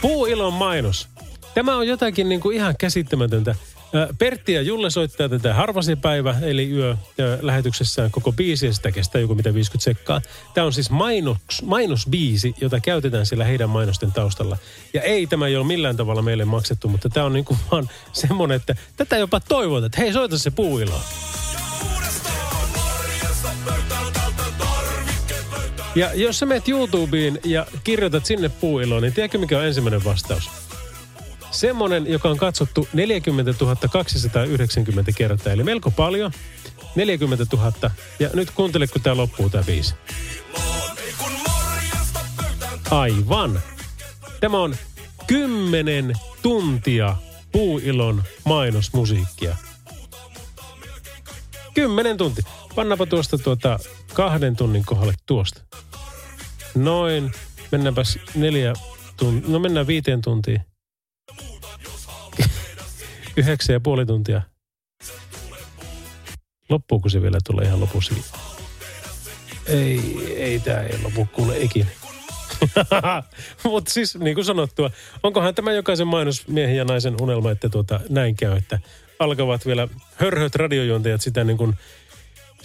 Puuilon 0.00 0.52
mainos. 0.52 1.08
Tämä 1.54 1.76
on 1.76 1.86
jotakin 1.86 2.28
niin 2.28 2.40
kuin 2.40 2.56
ihan 2.56 2.74
käsittämätöntä. 2.78 3.54
Pertti 4.18 4.52
ja 4.52 4.62
Julle 4.62 4.90
soittaa 4.90 5.28
tätä 5.28 5.54
harvasi 5.54 5.96
päivä, 5.96 6.34
eli 6.42 6.70
yö 6.70 6.96
lähetyksessään 7.40 8.10
koko 8.10 8.32
biisi, 8.32 8.66
ja 8.66 8.72
sitä 8.72 8.92
kestää 8.92 9.20
joku 9.20 9.34
mitä 9.34 9.54
50 9.54 9.84
sekkaa. 9.84 10.20
Tämä 10.54 10.66
on 10.66 10.72
siis 10.72 10.90
mainos, 10.90 11.38
mainosbiisi, 11.64 12.54
jota 12.60 12.80
käytetään 12.80 13.26
siellä 13.26 13.44
heidän 13.44 13.70
mainosten 13.70 14.12
taustalla. 14.12 14.56
Ja 14.94 15.02
ei 15.02 15.26
tämä 15.26 15.46
ei 15.46 15.56
ole 15.56 15.66
millään 15.66 15.96
tavalla 15.96 16.22
meille 16.22 16.44
maksettu, 16.44 16.88
mutta 16.88 17.08
tämä 17.08 17.26
on 17.26 17.32
niin 17.32 17.44
kuin 17.44 17.58
vaan 17.70 17.88
semmoinen, 18.12 18.56
että 18.56 18.76
tätä 18.96 19.16
jopa 19.16 19.40
toivotaan, 19.40 19.86
että 19.86 20.00
hei 20.00 20.12
soita 20.12 20.38
se 20.38 20.50
puuilo. 20.50 21.00
Ja 25.94 26.14
jos 26.14 26.38
sä 26.38 26.46
menet 26.46 26.68
YouTubeen 26.68 27.40
ja 27.44 27.66
kirjoitat 27.84 28.26
sinne 28.26 28.48
puuiloon, 28.48 29.02
niin 29.02 29.12
tiedätkö 29.12 29.38
mikä 29.38 29.58
on 29.58 29.64
ensimmäinen 29.64 30.04
vastaus? 30.04 30.50
Semmonen, 31.50 32.06
joka 32.06 32.28
on 32.28 32.36
katsottu 32.36 32.88
40 32.92 33.54
290 33.90 35.12
kertaa, 35.12 35.52
eli 35.52 35.64
melko 35.64 35.90
paljon. 35.90 36.32
40 36.94 37.46
000. 37.52 37.90
Ja 38.18 38.30
nyt 38.34 38.50
kuuntele, 38.50 38.86
kun 38.86 39.02
tää 39.02 39.16
loppuu 39.16 39.50
tää 39.50 39.62
biisi. 39.62 39.94
Aivan. 42.90 43.60
Tämä 44.40 44.58
on 44.58 44.76
10 45.26 46.14
tuntia 46.42 47.16
puuilon 47.52 48.22
mainosmusiikkia. 48.44 49.56
10 51.74 52.16
tuntia. 52.16 52.44
Pannapa 52.74 53.06
tuosta 53.06 53.38
tuota 53.38 53.78
kahden 54.14 54.56
tunnin 54.56 54.84
kohdalle 54.84 55.14
tuosta. 55.26 55.60
Noin. 56.74 57.32
Mennäänpäs 57.72 58.18
neljä 58.34 58.72
tuntia. 59.16 59.50
No 59.50 59.58
mennään 59.58 59.86
viiteen 59.86 60.22
tuntiin. 60.22 60.60
Yhdeksän 63.36 63.74
ja 63.74 63.80
puoli 63.80 64.06
tuntia. 64.06 64.42
Loppuuko 66.68 67.08
se 67.08 67.22
vielä 67.22 67.38
tulee 67.46 67.64
ihan 67.64 67.80
lopussa? 67.80 68.14
Ei, 69.66 70.00
ei 70.36 70.60
tää 70.60 70.82
ei 70.82 71.02
lopu 71.02 71.28
kuule 71.32 71.58
ikinä. 71.58 71.86
Mutta 73.64 73.92
siis 73.92 74.16
niin 74.16 74.34
kuin 74.34 74.44
sanottua, 74.44 74.90
onkohan 75.22 75.54
tämä 75.54 75.72
jokaisen 75.72 76.06
mainosmiehen 76.06 76.76
ja 76.76 76.84
naisen 76.84 77.22
unelma, 77.22 77.50
että 77.50 77.68
tuota, 77.68 78.00
näin 78.08 78.36
käy, 78.36 78.56
että 78.56 78.78
alkavat 79.18 79.66
vielä 79.66 79.88
hörhöt 80.14 80.54
radiojuontajat 80.54 81.20
sitä 81.20 81.44
niin 81.44 81.56
kuin 81.56 81.74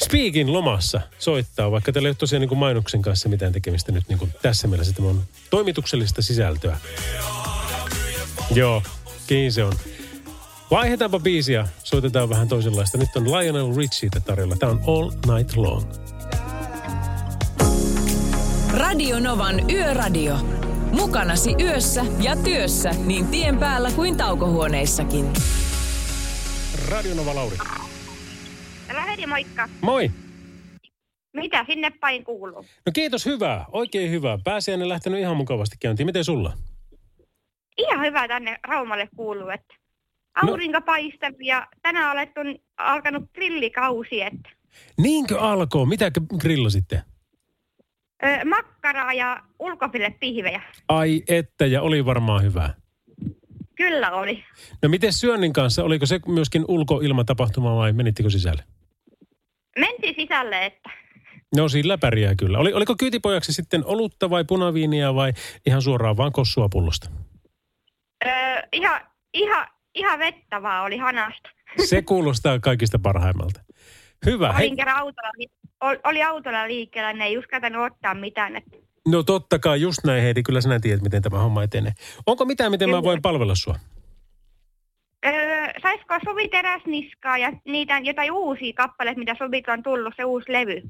Speakin 0.04 0.54
lomassa 0.54 1.02
soittaa, 1.20 1.72
vaikka 1.72 1.92
teillä 1.92 2.08
ei 2.08 2.12
ole 2.12 2.16
tosiaan 2.16 2.42
niin 2.42 2.50
kuin 2.50 2.60
mainoksen 2.60 3.02
kanssa 3.02 3.30
mitään 3.30 3.54
tekemistä 3.54 3.92
nyt 3.92 4.04
niin 4.10 4.20
kuin 4.20 4.34
tässä 4.42 4.68
mielessä. 4.68 4.94
Tämä 4.94 5.08
on 5.08 5.24
toimituksellista 5.50 6.22
sisältöä. 6.22 6.78
Joo, 8.52 8.84
kiinni 9.28 9.52
se 9.52 9.64
on. 9.64 9.74
Vaihdetaanpa 10.72 11.20
biisiä, 11.20 11.68
soitetaan 11.84 12.30
vähän 12.30 12.48
toisenlaista. 12.48 12.98
Nyt 12.98 13.10
on 13.16 13.32
Lionel 13.32 13.76
Richie 13.76 14.10
tarjolla. 14.26 14.56
Tämä 14.56 14.72
on 14.72 14.82
All 14.88 15.36
Night 15.36 15.56
Long. 15.56 15.86
Radio 18.74 19.20
Novan 19.20 19.70
Yöradio. 19.70 20.36
Mukanasi 20.92 21.56
yössä 21.60 22.06
ja 22.20 22.36
työssä 22.36 22.92
niin 23.06 23.28
tien 23.28 23.58
päällä 23.58 23.92
kuin 23.92 24.18
taukohuoneissakin. 24.18 25.34
Radio 26.88 27.16
Nova 27.16 27.36
Lauri. 27.36 27.58
Lähedi, 29.10 29.26
moikka. 29.26 29.70
Moi. 29.82 30.12
Mitä 31.34 31.66
sinne 31.66 31.92
päin 32.00 32.24
kuuluu? 32.24 32.66
No 32.86 32.92
kiitos, 32.94 33.26
hyvää. 33.26 33.66
Oikein 33.72 34.12
hyvää. 34.12 34.38
Pääsiäinen 34.44 34.90
lähtenyt 34.90 35.20
ihan 35.20 35.38
mukavasti 35.38 35.76
käyntiin. 35.80 36.06
Miten 36.06 36.24
sulla? 36.24 36.54
Ihan 37.78 38.06
hyvä 38.06 38.28
tänne 38.28 38.60
Raumalle 38.68 39.10
kuuluu, 39.16 39.50
että 39.50 39.74
aurinko 40.36 40.82
paistanut 40.82 41.40
ja 41.42 41.68
tänään 41.82 42.12
olet 42.12 42.38
on 42.38 42.56
alkanut 42.78 43.24
grillikausi, 43.34 44.22
että 44.22 44.50
Niinkö 44.98 45.40
alkoi? 45.40 45.86
Mitä 45.86 46.12
grillasitte? 46.40 47.04
ö, 48.26 48.46
makkaraa 48.46 49.14
ja 49.14 49.44
ulkofille 49.60 50.16
pihvejä. 50.20 50.62
Ai 50.88 51.24
että, 51.28 51.66
ja 51.66 51.82
oli 51.82 52.06
varmaan 52.06 52.44
hyvää. 52.44 52.74
Kyllä 53.76 54.12
oli. 54.12 54.44
No 54.84 54.90
miten 54.90 55.14
syönnin 55.14 55.54
kanssa? 55.54 55.84
Oliko 55.84 56.06
se 56.06 56.20
myöskin 56.28 56.66
ulkoilmatapahtuma 56.68 57.76
vai 57.76 57.94
menittekö 57.94 58.30
sisälle? 58.30 58.64
Mentiin 59.78 60.16
sisälle, 60.16 60.66
että 60.66 60.90
No 61.56 61.70
sillä 61.70 61.98
pärjää 61.98 62.36
kyllä. 62.36 62.60
Oli, 62.60 62.74
oliko 62.74 62.96
kyytipojaksi 63.00 63.54
sitten 63.54 63.86
olutta 63.86 64.30
vai 64.30 64.44
punaviiniä 64.44 65.16
vai 65.16 65.34
ihan 65.66 65.82
suoraan 65.82 66.18
vaan 66.18 66.32
kossua 66.32 66.70
pullosta? 66.70 67.10
ö, 68.26 68.30
ihan, 68.74 69.02
ihan, 69.34 69.68
ihan 69.96 70.20
vettä 70.20 70.62
vaan 70.62 70.86
oli 70.86 70.98
hanasta. 70.98 71.50
Se 71.86 72.02
kuulostaa 72.02 72.60
kaikista 72.60 73.00
parhaimmalta. 73.00 73.62
Hyvä. 74.26 74.54
Olin 74.58 74.76
kerran 74.76 74.98
autolla, 74.98 75.30
ol- 75.82 76.00
oli 76.04 76.24
autolla 76.24 76.68
liikkeellä, 76.68 77.14
ne 77.14 77.26
ei 77.26 77.38
uskaltanut 77.38 77.92
ottaa 77.92 78.14
mitään. 78.14 78.56
Että 78.56 78.78
no 79.08 79.24
totta 79.24 79.60
kai 79.60 79.82
just 79.82 80.00
näin 80.06 80.24
Heidi, 80.24 80.44
kyllä 80.44 80.62
sinä 80.62 80.80
tiedät, 80.80 81.02
miten 81.02 81.22
tämä 81.22 81.40
homma 81.40 81.64
etenee. 81.64 81.92
Onko 82.26 82.46
mitään, 82.46 82.72
miten 82.72 82.90
mä 82.90 82.94
Kyllä. 82.94 83.04
voin 83.04 83.22
palvella 83.22 83.56
sua? 83.56 83.76
Öö, 85.26 85.34
saisiko 85.82 86.16
Suvi 86.30 86.48
Teräsniskaa 86.48 87.38
ja 87.38 87.52
niitä 87.66 88.00
jotain 88.04 88.32
uusia 88.32 88.74
kappaleita, 88.76 89.20
mitä 89.20 89.36
Suvilta 89.38 89.74
on 89.74 89.84
tullut, 89.84 90.14
se 90.18 90.24
uusi 90.26 90.52
levy? 90.52 90.82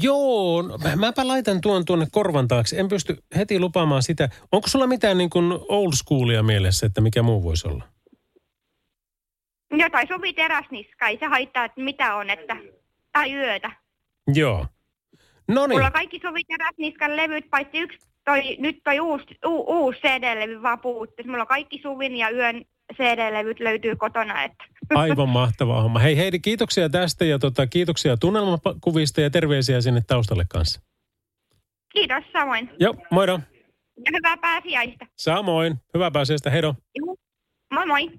Joo, 0.00 0.62
no, 0.62 0.78
mä- 0.78 0.96
mäpä 0.96 1.26
laitan 1.28 1.60
tuon 1.60 1.84
tuonne 1.84 2.06
korvan 2.12 2.48
taakse. 2.48 2.80
En 2.80 2.88
pysty 2.88 3.16
heti 3.36 3.60
lupaamaan 3.60 4.02
sitä. 4.02 4.28
Onko 4.52 4.68
sulla 4.68 4.86
mitään 4.86 5.18
niin 5.18 5.30
kuin 5.30 5.52
old 5.68 5.92
schoolia 5.92 6.42
mielessä, 6.42 6.86
että 6.86 7.00
mikä 7.00 7.22
muu 7.22 7.42
voisi 7.42 7.68
olla? 7.68 7.84
Jotain 9.70 10.08
Suvi 10.08 10.32
Teräsniskaa, 10.32 11.08
ei 11.08 11.18
se 11.18 11.26
haittaa, 11.26 11.64
että 11.64 11.80
mitä 11.80 12.14
on, 12.14 12.30
että 12.30 12.56
tai 13.12 13.32
yötä. 13.34 13.70
Joo. 14.34 14.66
No 15.48 15.66
niin. 15.66 15.76
Mulla 15.76 15.86
on 15.86 15.92
kaikki 15.92 16.20
Suvi 16.28 16.44
Teräsniskan 16.44 17.16
levyt, 17.16 17.50
paitsi 17.50 17.78
yksi, 17.78 17.98
toi, 18.24 18.56
nyt 18.58 18.76
toi 18.84 19.00
uusi, 19.00 19.24
uu, 19.46 19.64
uusi 19.68 20.00
CD-levy 20.00 20.62
vaan 20.62 20.80
puuttuu. 20.80 21.26
Mulla 21.26 21.40
on 21.40 21.46
kaikki 21.46 21.80
Suvin 21.82 22.16
ja 22.16 22.30
yön 22.30 22.64
CD-levyt 22.94 23.60
löytyy 23.60 23.96
kotona, 23.96 24.42
että 24.44 24.64
Aivan 24.94 25.28
mahtava 25.28 25.82
homma. 25.82 25.98
Hei 25.98 26.16
Heidi, 26.16 26.38
kiitoksia 26.38 26.88
tästä 26.88 27.24
ja 27.24 27.38
tota, 27.38 27.66
kiitoksia 27.66 28.16
tunnelmakuvista 28.16 29.20
ja 29.20 29.30
terveisiä 29.30 29.80
sinne 29.80 30.02
taustalle 30.06 30.44
kanssa. 30.48 30.80
kiitos 31.92 32.24
samoin. 32.32 32.70
Joo, 32.80 32.94
moido. 33.10 33.40
Ja 33.96 34.10
hyvää 34.16 34.36
pääsiäistä. 34.36 35.06
Samoin. 35.18 35.74
Hyvää 35.94 36.10
pääsiäistä. 36.10 36.50
Heido. 36.50 36.74
Juhu. 36.98 37.16
Moi 37.74 37.86
moi. 37.86 38.10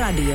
Yöradio. 0.00 0.34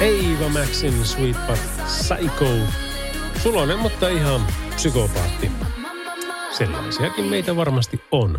Eva 0.00 0.48
Maxin 0.48 1.06
Sweet 1.06 1.36
But 1.46 1.58
Psycho. 1.86 2.46
Sulonen, 3.42 3.78
mutta 3.78 4.08
ihan 4.08 4.40
psykopaatti. 4.76 5.50
Sellaisiakin 6.58 7.24
meitä 7.24 7.56
varmasti 7.56 8.00
on. 8.10 8.38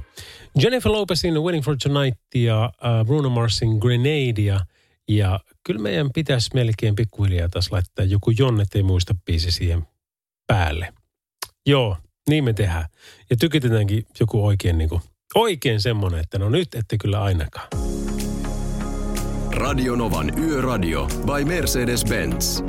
Jennifer 0.63 0.91
Lopezin 0.91 1.41
Waiting 1.41 1.65
for 1.65 1.75
Tonight 1.83 2.19
ja 2.35 2.71
uh, 2.73 3.05
Bruno 3.07 3.29
Marsin 3.29 3.77
Grenadea. 3.77 4.59
Ja 5.09 5.39
kyllä 5.63 5.81
meidän 5.81 6.09
pitäisi 6.13 6.49
melkein 6.53 6.95
pikkuhiljaa 6.95 7.49
taas 7.49 7.71
laittaa 7.71 8.05
joku 8.05 8.31
Jonnet 8.31 8.75
ei 8.75 8.83
muista 8.83 9.15
biisi 9.25 9.51
siihen 9.51 9.87
päälle. 10.47 10.93
Joo, 11.65 11.97
niin 12.29 12.43
me 12.43 12.53
tehdään. 12.53 12.85
Ja 13.29 13.35
tykitetäänkin 13.35 14.05
joku 14.19 14.45
oikein, 14.45 14.77
niin 14.77 14.89
kuin, 14.89 15.01
oikein 15.35 15.81
semmoinen, 15.81 16.19
että 16.19 16.39
no 16.39 16.49
nyt 16.49 16.75
ette 16.75 16.97
kyllä 16.97 17.23
ainakaan. 17.23 17.67
Radionovan 19.51 20.39
Yöradio 20.39 21.07
by 21.07 21.43
Mercedes-Benz. 21.43 22.63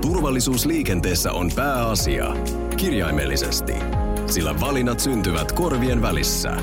Turvallisuus 0.00 0.66
liikenteessä 0.66 1.32
on 1.32 1.50
pääasia. 1.56 2.36
Kirjaimellisesti. 2.76 3.72
Sillä 4.26 4.60
valinnat 4.60 5.00
syntyvät 5.00 5.52
korvien 5.52 6.02
välissä. 6.02 6.56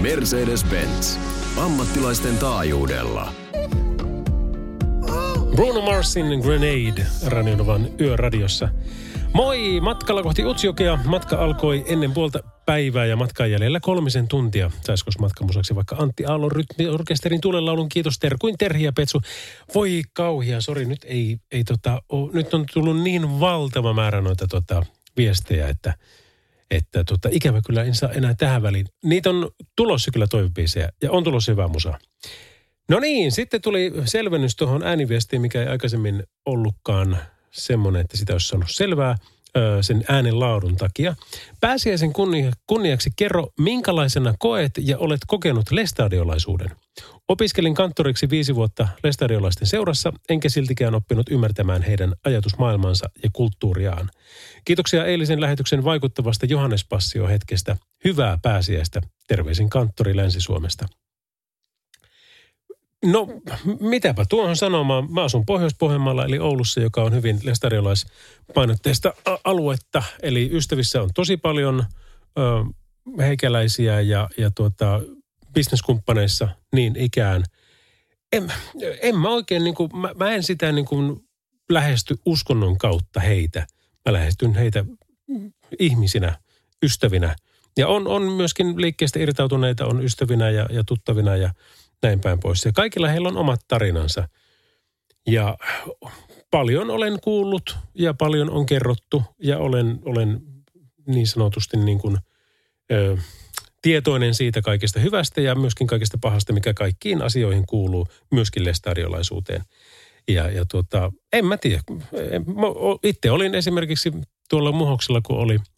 Mercedes-Benz. 0.00 1.18
Ammattilaisten 1.56 2.38
taajuudella. 2.38 3.45
Bruno 5.56 5.80
Marsin 5.80 6.40
Grenade 6.40 7.06
Radionovan 7.26 7.88
yöradiossa. 8.00 8.68
Moi! 9.32 9.80
Matkalla 9.80 10.22
kohti 10.22 10.44
Utsjokea. 10.44 10.98
Matka 11.04 11.36
alkoi 11.36 11.84
ennen 11.88 12.12
puolta 12.12 12.38
päivää 12.66 13.06
ja 13.06 13.16
matkan 13.16 13.50
jäljellä 13.50 13.80
kolmisen 13.80 14.28
tuntia. 14.28 14.70
Saisiko 14.84 15.10
matkamusaksi 15.18 15.74
vaikka 15.74 15.96
Antti 15.96 16.26
Aallon 16.26 16.52
rytmiorkesterin 16.52 17.40
tulelaulun. 17.40 17.88
Kiitos 17.88 18.18
Terkuin 18.18 18.54
Terhi 18.58 18.84
ja 18.84 18.92
Petsu. 18.92 19.20
Voi 19.74 20.02
kauhia, 20.12 20.60
sori 20.60 20.84
nyt 20.84 21.04
ei, 21.04 21.36
ei 21.52 21.64
tota, 21.64 22.02
oo, 22.08 22.30
nyt 22.32 22.54
on 22.54 22.64
tullut 22.74 23.00
niin 23.00 23.40
valtava 23.40 23.92
määrä 23.92 24.20
noita 24.20 24.46
tota, 24.46 24.86
viestejä, 25.16 25.68
että, 25.68 25.94
että 26.70 27.04
tota, 27.04 27.28
ikävä 27.32 27.60
kyllä 27.66 27.84
en 27.84 27.94
saa 27.94 28.10
enää 28.10 28.34
tähän 28.34 28.62
väliin. 28.62 28.86
Niitä 29.04 29.30
on 29.30 29.50
tulossa 29.76 30.10
kyllä 30.10 30.26
toivopiisejä 30.26 30.88
ja 31.02 31.10
on 31.10 31.24
tulossa 31.24 31.52
hyvää 31.52 31.68
musaa. 31.68 31.98
No 32.88 33.00
niin, 33.00 33.32
sitten 33.32 33.62
tuli 33.62 33.92
selvennys 34.04 34.56
tuohon 34.56 34.82
ääniviestiin, 34.82 35.42
mikä 35.42 35.60
ei 35.62 35.68
aikaisemmin 35.68 36.22
ollutkaan 36.46 37.18
semmoinen, 37.50 38.00
että 38.00 38.16
sitä 38.16 38.32
olisi 38.32 38.48
saanut 38.48 38.70
selvää 38.70 39.16
sen 39.80 40.04
äänen 40.08 40.40
laadun 40.40 40.76
takia. 40.76 41.16
Pääsiäisen 41.60 42.12
kunnia, 42.12 42.52
kunniaksi 42.66 43.10
kerro, 43.16 43.48
minkälaisena 43.60 44.34
koet 44.38 44.72
ja 44.78 44.98
olet 44.98 45.20
kokenut 45.26 45.70
lestadiolaisuuden. 45.70 46.70
Opiskelin 47.28 47.74
kanttoriksi 47.74 48.30
viisi 48.30 48.54
vuotta 48.54 48.88
lestadiolaisten 49.02 49.66
seurassa, 49.66 50.12
enkä 50.28 50.48
siltikään 50.48 50.94
oppinut 50.94 51.28
ymmärtämään 51.30 51.82
heidän 51.82 52.14
ajatusmaailmansa 52.24 53.10
ja 53.22 53.30
kulttuuriaan. 53.32 54.10
Kiitoksia 54.64 55.04
eilisen 55.04 55.40
lähetyksen 55.40 55.84
vaikuttavasta 55.84 56.46
Johannes 56.46 56.84
Passio 56.88 57.26
hetkestä. 57.26 57.76
Hyvää 58.04 58.38
pääsiäistä. 58.42 59.00
Terveisin 59.28 59.70
kanttori 59.70 60.16
Länsi-Suomesta. 60.16 60.86
No, 63.06 63.28
mitäpä 63.80 64.24
tuohon 64.28 64.56
sanomaan. 64.56 65.12
Mä 65.12 65.22
asun 65.22 65.46
Pohjois-Pohjanmaalla, 65.46 66.24
eli 66.24 66.38
Oulussa, 66.38 66.80
joka 66.80 67.02
on 67.02 67.14
hyvin 67.14 67.40
lestariolaispainotteista 67.42 69.12
aluetta. 69.44 70.02
Eli 70.22 70.50
ystävissä 70.52 71.02
on 71.02 71.10
tosi 71.14 71.36
paljon 71.36 71.84
ö, 72.38 72.42
heikäläisiä 73.18 74.00
ja, 74.00 74.28
ja 74.38 74.50
tuota, 74.50 75.00
bisneskumppaneissa 75.52 76.48
niin 76.74 76.96
ikään. 76.96 77.44
En, 78.32 78.52
en 79.02 79.18
mä 79.18 79.28
oikein, 79.28 79.64
niin 79.64 79.74
kuin, 79.74 79.96
mä, 79.96 80.10
mä 80.14 80.30
en 80.30 80.42
sitä 80.42 80.72
niin 80.72 80.84
kuin 80.84 81.26
lähesty 81.70 82.16
uskonnon 82.26 82.78
kautta 82.78 83.20
heitä. 83.20 83.66
Mä 84.06 84.12
lähestyn 84.12 84.54
heitä 84.54 84.84
ihmisinä, 85.78 86.38
ystävinä. 86.82 87.36
Ja 87.76 87.88
on, 87.88 88.08
on 88.08 88.22
myöskin 88.22 88.80
liikkeestä 88.80 89.18
irtautuneita, 89.18 89.86
on 89.86 90.04
ystävinä 90.04 90.50
ja, 90.50 90.66
ja 90.70 90.84
tuttavina 90.84 91.36
ja 91.36 91.50
näin 92.02 92.20
päin 92.20 92.40
pois. 92.40 92.64
Ja 92.64 92.72
kaikilla 92.72 93.08
heillä 93.08 93.28
on 93.28 93.36
omat 93.36 93.60
tarinansa. 93.68 94.28
Ja 95.26 95.56
paljon 96.50 96.90
olen 96.90 97.18
kuullut 97.22 97.76
ja 97.94 98.14
paljon 98.14 98.50
on 98.50 98.66
kerrottu 98.66 99.22
ja 99.38 99.58
olen, 99.58 99.98
olen 100.04 100.40
niin 101.06 101.26
sanotusti 101.26 101.76
niin 101.76 101.98
kuin, 101.98 102.18
ö, 102.92 103.16
tietoinen 103.82 104.34
siitä 104.34 104.62
kaikesta 104.62 105.00
hyvästä 105.00 105.40
ja 105.40 105.54
myöskin 105.54 105.86
kaikesta 105.86 106.18
pahasta, 106.20 106.52
mikä 106.52 106.74
kaikkiin 106.74 107.22
asioihin 107.22 107.66
kuuluu, 107.66 108.08
myöskin 108.30 108.64
lestariolaisuuteen. 108.64 109.62
Ja, 110.28 110.50
ja 110.50 110.64
tuota, 110.70 111.12
en 111.32 111.46
mä 111.46 111.56
tiedä. 111.56 111.82
Itse 113.02 113.30
olin 113.30 113.54
esimerkiksi 113.54 114.12
tuolla 114.50 114.72
Muhoksella, 114.72 115.20
kun 115.20 115.38
oli– 115.38 115.58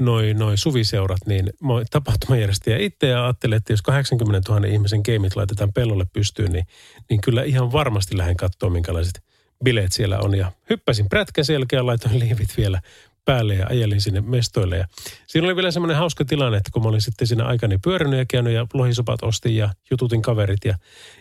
noin 0.00 0.38
noi 0.38 0.58
suviseurat, 0.58 1.26
niin 1.26 1.50
tapahtumajärjestäjä 1.90 2.78
itse 2.78 3.06
ja 3.06 3.24
ajattelin, 3.24 3.56
että 3.56 3.72
jos 3.72 3.82
80 3.82 4.52
000 4.52 4.66
ihmisen 4.66 5.02
keimit 5.02 5.36
laitetaan 5.36 5.72
pellolle 5.72 6.06
pystyyn, 6.12 6.52
niin, 6.52 6.66
niin 7.10 7.20
kyllä 7.20 7.42
ihan 7.42 7.72
varmasti 7.72 8.18
lähden 8.18 8.36
katsoa, 8.36 8.70
minkälaiset 8.70 9.22
bileet 9.64 9.92
siellä 9.92 10.18
on. 10.18 10.34
Ja 10.34 10.52
hyppäsin 10.70 11.08
prätkän 11.08 11.44
selkeä, 11.44 11.86
laitoin 11.86 12.18
liivit 12.18 12.56
vielä 12.56 12.80
päälle 13.24 13.54
ja 13.54 13.66
ajelin 13.70 14.00
sinne 14.00 14.20
mestoille. 14.20 14.76
Ja 14.76 14.86
siinä 15.26 15.46
oli 15.46 15.56
vielä 15.56 15.70
semmoinen 15.70 15.96
hauska 15.96 16.24
tilanne, 16.24 16.58
että 16.58 16.70
kun 16.72 16.82
mä 16.82 16.88
olin 16.88 17.00
sitten 17.00 17.26
siinä 17.26 17.44
aikani 17.44 17.78
pyörinyt 17.78 18.18
ja 18.18 18.24
käynyt 18.24 18.52
ja 18.52 18.66
lohisopat 18.74 19.22
ostin 19.22 19.56
ja 19.56 19.70
jututin 19.90 20.22
kaverit 20.22 20.64
ja, 20.64 20.74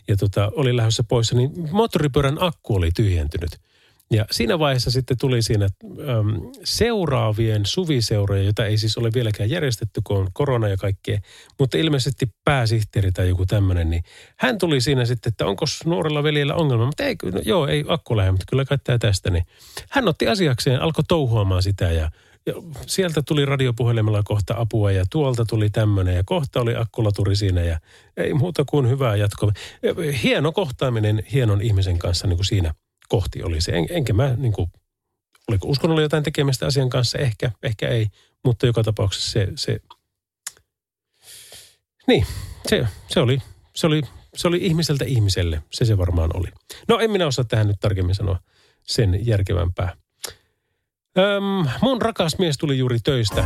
ja 0.08 0.18
tota, 0.18 0.52
olin 0.56 0.78
lähdössä 0.78 1.04
pois, 1.04 1.34
niin 1.34 1.52
moottoripyörän 1.72 2.38
akku 2.40 2.76
oli 2.76 2.92
tyhjentynyt. 2.96 3.52
Ja 4.12 4.26
siinä 4.32 4.60
vaiheessa 4.60 4.92
sitten 4.92 5.18
tuli 5.18 5.42
siinä 5.42 5.66
äm, 5.66 6.42
seuraavien 6.64 7.66
suviseuroja, 7.66 8.44
joita 8.44 8.66
ei 8.66 8.78
siis 8.78 8.98
ole 8.98 9.10
vieläkään 9.14 9.50
järjestetty, 9.50 10.02
kun 10.04 10.18
on 10.18 10.28
korona 10.34 10.68
ja 10.68 10.78
kaikkea, 10.78 11.20
mutta 11.60 11.78
ilmeisesti 11.78 12.26
pääsihteeri 12.46 13.12
tai 13.12 13.30
joku 13.30 13.46
tämmöinen, 13.46 13.90
niin 13.90 14.04
hän 14.38 14.58
tuli 14.58 14.82
siinä 14.82 15.06
sitten, 15.06 15.30
että 15.30 15.46
onko 15.46 15.66
nuorella 15.86 16.24
veljellä 16.24 16.56
ongelma, 16.56 16.86
mutta 16.86 17.04
ei, 17.04 17.16
no, 17.34 17.42
joo, 17.46 17.68
ei 17.68 17.86
akku 17.88 18.18
lähde, 18.18 18.32
mutta 18.32 18.46
kyllä 18.50 18.66
kai 18.66 18.78
tästä, 19.00 19.30
niin 19.30 19.44
hän 19.90 20.08
otti 20.08 20.28
asiakseen, 20.28 20.82
alkoi 20.82 21.04
touhuamaan 21.08 21.64
sitä 21.64 21.92
ja 21.92 22.12
ja 22.46 22.54
sieltä 22.88 23.22
tuli 23.22 23.46
radiopuhelimella 23.46 24.22
kohta 24.24 24.56
apua 24.58 24.92
ja 24.92 25.06
tuolta 25.12 25.46
tuli 25.46 25.70
tämmöinen 25.70 26.16
ja 26.16 26.24
kohta 26.26 26.62
oli 26.62 26.76
akkulaturi 26.76 27.36
siinä 27.36 27.62
ja 27.62 27.80
ei 28.18 28.34
muuta 28.34 28.66
kuin 28.66 28.90
hyvää 28.90 29.16
jatkoa. 29.16 29.52
Hieno 30.24 30.52
kohtaaminen 30.52 31.24
hienon 31.34 31.62
ihmisen 31.62 32.00
kanssa 32.00 32.28
niin 32.28 32.38
kuin 32.38 32.46
siinä 32.46 32.74
kohti 33.10 33.44
oli 33.44 33.62
se. 33.62 33.72
En, 33.72 33.88
enkä 33.90 34.14
mä 34.14 34.36
niin 34.38 34.54
kuin, 34.54 34.72
oliko 35.48 35.68
uskonnolla 35.68 36.02
jotain 36.02 36.24
tekemistä 36.24 36.66
asian 36.66 36.90
kanssa? 36.90 37.18
Ehkä, 37.18 37.52
ehkä 37.64 37.88
ei. 37.88 38.08
Mutta 38.46 38.66
joka 38.66 38.84
tapauksessa 38.84 39.32
se, 39.32 39.48
se 39.56 39.80
niin, 42.08 42.26
se, 42.70 42.88
se, 43.08 43.20
oli, 43.20 43.40
se, 43.76 43.88
oli, 43.88 44.02
se 44.36 44.48
oli 44.48 44.58
ihmiseltä 44.62 45.06
ihmiselle. 45.06 45.62
Se 45.72 45.86
se 45.86 45.98
varmaan 45.98 46.32
oli. 46.34 46.48
No 46.88 47.00
en 47.00 47.12
minä 47.12 47.28
osaa 47.28 47.46
tähän 47.46 47.68
nyt 47.68 47.80
tarkemmin 47.80 48.16
sanoa 48.16 48.40
sen 48.84 49.26
järkevämpää. 49.28 49.96
Öm, 51.18 51.70
mun 51.82 52.02
rakas 52.02 52.38
mies 52.40 52.58
tuli 52.58 52.78
juuri 52.78 53.00
töistä. 53.04 53.44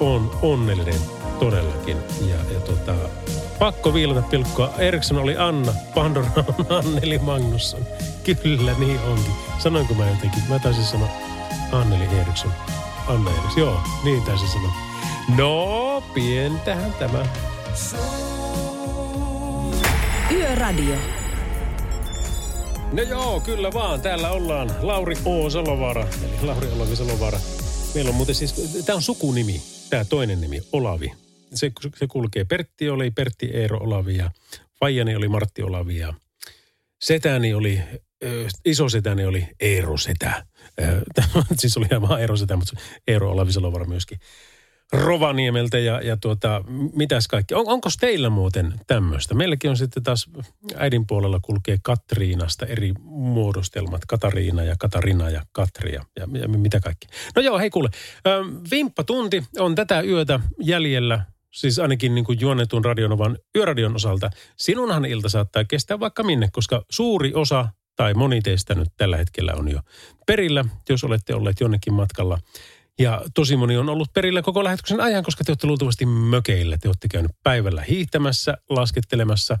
On 0.00 0.38
onnellinen 0.42 1.00
todellakin. 1.38 1.96
Ja, 2.20 2.36
ja 2.54 2.60
tota, 2.60 2.94
pakko 3.58 3.94
viilata 3.94 4.22
pilkkoa. 4.22 4.74
Eriksson 4.78 5.18
oli 5.18 5.36
Anna, 5.36 5.72
Pandora 5.94 6.30
on 6.36 6.66
Anneli 6.78 7.18
Magnusson. 7.18 7.86
Kyllä, 8.42 8.74
niin 8.78 9.00
onkin. 9.00 9.32
Sanoinko 9.58 9.94
mä 9.94 10.06
jotenkin? 10.08 10.42
Mä 10.48 10.58
taisin 10.58 10.84
sanoa 10.84 11.08
Anneli 11.72 12.04
Eriksson. 12.20 12.52
Anna 13.08 13.30
Eriksson. 13.30 13.58
Joo, 13.62 13.80
niin 14.04 14.22
taisin 14.22 14.48
sanoa. 14.48 14.72
No, 15.36 16.02
pientähän 16.14 16.92
tämä. 16.92 17.26
Yöradio. 20.32 20.94
No 22.92 23.02
joo, 23.02 23.40
kyllä 23.40 23.72
vaan. 23.72 24.00
Täällä 24.00 24.30
ollaan 24.30 24.70
Lauri 24.80 25.16
O. 25.24 25.50
Salovaara, 25.50 26.02
eli 26.02 26.46
Lauri 26.46 26.68
Olavi 26.72 26.96
Salovaara. 26.96 27.38
Meillä 27.94 28.08
on 28.08 28.14
muuten 28.14 28.34
siis, 28.34 28.82
tämä 28.86 28.96
on 28.96 29.02
sukunimi, 29.02 29.62
tämä 29.90 30.04
toinen 30.04 30.40
nimi, 30.40 30.62
Olavi. 30.72 31.12
Se, 31.54 31.72
se 31.96 32.06
kulkee. 32.06 32.44
Pertti 32.44 32.90
oli 32.90 33.10
Pertti 33.10 33.46
Eero 33.46 33.78
Olavi 33.78 34.16
ja 34.16 34.30
Fajani 34.80 35.16
oli 35.16 35.28
Martti 35.28 35.62
Olavi 35.62 35.98
ja 35.98 36.14
Setäni 37.00 37.54
oli 37.54 37.80
ö, 38.24 38.46
isosetäni 38.64 39.26
oli 39.26 39.48
Eero 39.60 39.96
Setä. 39.96 40.46
Ö, 40.80 41.02
Tämä 41.14 41.44
siis 41.58 41.76
oli 41.76 41.86
ihan 41.90 42.20
Eero 42.20 42.36
Setä, 42.36 42.56
mutta 42.56 42.76
Eero 43.08 43.30
Olavisalovara 43.30 43.84
myöskin. 43.84 44.18
Rovaniemeltä 44.92 45.78
ja, 45.78 46.00
ja 46.00 46.16
tuota, 46.16 46.64
mitäs 46.94 47.28
kaikki. 47.28 47.54
On, 47.54 47.68
onko 47.68 47.88
teillä 48.00 48.30
muuten 48.30 48.74
tämmöistä? 48.86 49.34
Meilläkin 49.34 49.70
on 49.70 49.76
sitten 49.76 50.02
taas 50.02 50.30
äidin 50.76 51.06
puolella 51.06 51.40
kulkee 51.42 51.78
Katriinasta 51.82 52.66
eri 52.66 52.92
muodostelmat. 53.04 54.04
Katariina 54.04 54.64
ja 54.64 54.76
Katarina 54.78 55.30
ja 55.30 55.42
Katri 55.52 55.94
ja, 55.94 56.04
ja, 56.16 56.28
ja 56.40 56.48
mitä 56.48 56.80
kaikki. 56.80 57.06
No 57.36 57.42
joo, 57.42 57.58
hei 57.58 57.70
kuule. 57.70 57.88
Ö, 58.26 58.30
Vimppatunti 58.70 59.44
on 59.58 59.74
tätä 59.74 60.00
yötä 60.00 60.40
jäljellä. 60.60 61.24
Siis 61.56 61.78
ainakin 61.78 62.14
niin 62.14 62.24
kuin 62.24 62.40
juonnetun 62.40 62.84
radionovan 62.84 63.38
yöradion 63.56 63.94
osalta. 63.94 64.30
Sinunhan 64.56 65.04
ilta 65.04 65.28
saattaa 65.28 65.64
kestää 65.64 66.00
vaikka 66.00 66.22
minne, 66.22 66.48
koska 66.52 66.84
suuri 66.90 67.34
osa 67.34 67.68
tai 67.96 68.14
moni 68.14 68.42
teistä 68.42 68.74
nyt 68.74 68.88
tällä 68.96 69.16
hetkellä 69.16 69.54
on 69.54 69.68
jo 69.68 69.80
perillä, 70.26 70.64
jos 70.88 71.04
olette 71.04 71.34
olleet 71.34 71.60
jonnekin 71.60 71.92
matkalla. 71.92 72.38
Ja 72.98 73.22
tosi 73.34 73.56
moni 73.56 73.76
on 73.76 73.88
ollut 73.88 74.12
perillä 74.12 74.42
koko 74.42 74.64
lähetyksen 74.64 75.00
ajan, 75.00 75.24
koska 75.24 75.44
te 75.44 75.52
olette 75.52 75.66
luultavasti 75.66 76.06
mökeillä. 76.06 76.78
Te 76.78 76.88
olette 76.88 77.08
käynyt 77.08 77.32
päivällä 77.42 77.82
hiihtämässä, 77.82 78.56
laskettelemassa, 78.70 79.58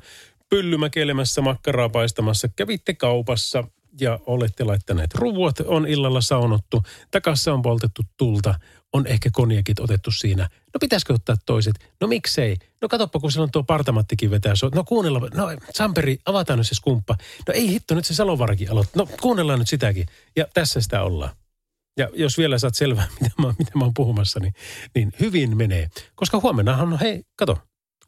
pyllymäkeilemässä, 0.50 1.40
makkaraa 1.40 1.88
paistamassa, 1.88 2.48
kävitte 2.56 2.94
kaupassa 2.94 3.64
ja 4.00 4.18
olette 4.26 4.64
laittaneet 4.64 5.14
ruuat, 5.14 5.60
on 5.60 5.88
illalla 5.88 6.20
saunottu, 6.20 6.82
takassa 7.10 7.54
on 7.54 7.62
poltettu 7.62 8.02
tulta, 8.16 8.54
on 8.92 9.06
ehkä 9.06 9.30
konjakit 9.32 9.80
otettu 9.80 10.10
siinä. 10.10 10.42
No 10.42 10.78
pitäisikö 10.80 11.12
ottaa 11.12 11.36
toiset? 11.46 11.92
No 12.00 12.06
miksei? 12.06 12.56
No 12.82 12.88
katoppa, 12.88 13.20
kun 13.20 13.32
silloin 13.32 13.50
tuo 13.50 13.62
partamattikin 13.62 14.30
vetää. 14.30 14.54
No 14.74 14.84
kuunnella, 14.84 15.20
no 15.34 15.48
Samperi, 15.70 16.18
avataan 16.26 16.58
nyt 16.58 16.68
se 16.68 16.74
skumppa. 16.74 17.16
No 17.48 17.54
ei 17.54 17.68
hitto, 17.68 17.94
nyt 17.94 18.04
se 18.04 18.14
Salovarakin 18.14 18.70
aloittaa. 18.70 19.02
No 19.02 19.08
kuunnellaan 19.20 19.58
nyt 19.58 19.68
sitäkin. 19.68 20.06
Ja 20.36 20.46
tässä 20.54 20.80
sitä 20.80 21.02
ollaan. 21.02 21.30
Ja 21.98 22.08
jos 22.14 22.38
vielä 22.38 22.58
saat 22.58 22.74
selvää, 22.74 23.08
mitä 23.20 23.34
mä, 23.38 23.54
mitä 23.58 23.70
mä 23.74 23.84
oon 23.84 23.94
puhumassa, 23.94 24.40
niin, 24.40 24.54
niin 24.94 25.12
hyvin 25.20 25.56
menee. 25.56 25.88
Koska 26.14 26.40
huomennahan 26.42 26.92
on, 26.92 26.98
hei, 26.98 27.22
kato, 27.36 27.58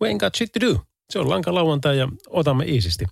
we 0.01 0.13
ain't 0.13 0.19
got 0.19 0.35
shit 0.35 0.53
to 0.53 0.61
do. 0.61 0.81
Se 1.11 1.19
on 1.19 1.31
lanka 1.31 1.55
lauantai 1.55 1.99
ja 1.99 2.09
otamme 2.29 2.65
iisisti. 2.65 3.05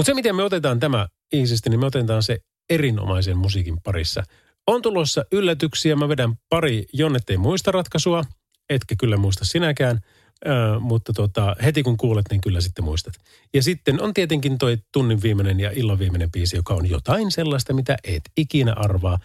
Mutta 0.00 0.10
se, 0.10 0.14
miten 0.14 0.36
me 0.36 0.42
otetaan 0.42 0.80
tämä 0.80 1.08
iisisti, 1.32 1.70
niin 1.70 1.80
me 1.80 1.86
otetaan 1.86 2.22
se 2.22 2.38
erinomaisen 2.70 3.36
musiikin 3.36 3.80
parissa. 3.80 4.22
On 4.66 4.82
tulossa 4.82 5.24
yllätyksiä. 5.32 5.96
Mä 5.96 6.08
vedän 6.08 6.34
pari 6.48 6.86
Jonnet 6.92 7.30
ei 7.30 7.36
muista 7.36 7.72
ratkaisua. 7.72 8.24
Etkä 8.70 8.94
kyllä 8.98 9.16
muista 9.16 9.44
sinäkään. 9.44 10.00
Ö, 10.46 10.50
mutta 10.80 11.12
tota, 11.12 11.56
heti 11.64 11.82
kun 11.82 11.96
kuulet, 11.96 12.26
niin 12.30 12.40
kyllä 12.40 12.60
sitten 12.60 12.84
muistat. 12.84 13.14
Ja 13.54 13.62
sitten 13.62 14.02
on 14.02 14.14
tietenkin 14.14 14.58
toi 14.58 14.78
tunnin 14.92 15.22
viimeinen 15.22 15.60
ja 15.60 15.70
illan 15.70 15.98
viimeinen 15.98 16.30
biisi, 16.30 16.56
joka 16.56 16.74
on 16.74 16.90
jotain 16.90 17.30
sellaista, 17.30 17.72
mitä 17.72 17.96
et 18.04 18.22
ikinä 18.36 18.72
arvaa. 18.76 19.18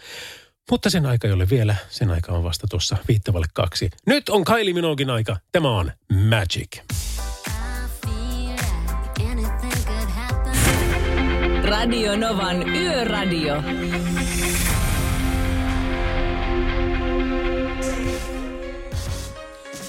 Mutta 0.71 0.89
sen 0.89 1.05
aika 1.05 1.27
ei 1.27 1.33
ole 1.33 1.49
vielä. 1.49 1.75
Sen 1.89 2.09
aika 2.09 2.31
on 2.31 2.43
vasta 2.43 2.67
tuossa 2.69 2.97
viittavalle 3.07 3.47
kaksi. 3.53 3.89
Nyt 4.05 4.29
on 4.29 4.45
Kylie 4.45 4.73
Minoguein 4.73 5.09
aika. 5.09 5.37
Tämä 5.51 5.69
on 5.69 5.91
Magic. 6.29 7.04
Radio 11.79 12.15
Novan 12.15 12.69
Yöradio. 12.69 13.63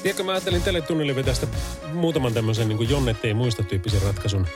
Tiedätkö, 0.02 0.24
mä 0.24 0.32
ajattelin 0.32 0.62
tälle 0.62 0.80
tunnille 0.80 1.14
vetää 1.14 1.34
sitä 1.34 1.46
muutaman 1.92 2.34
tämmöisen 2.34 2.68
niin 2.68 2.90
Jonnet 2.90 3.24
ei 3.24 3.34
muista 3.34 3.62
tyyppisen 3.62 4.02
ratkaisun. 4.02 4.46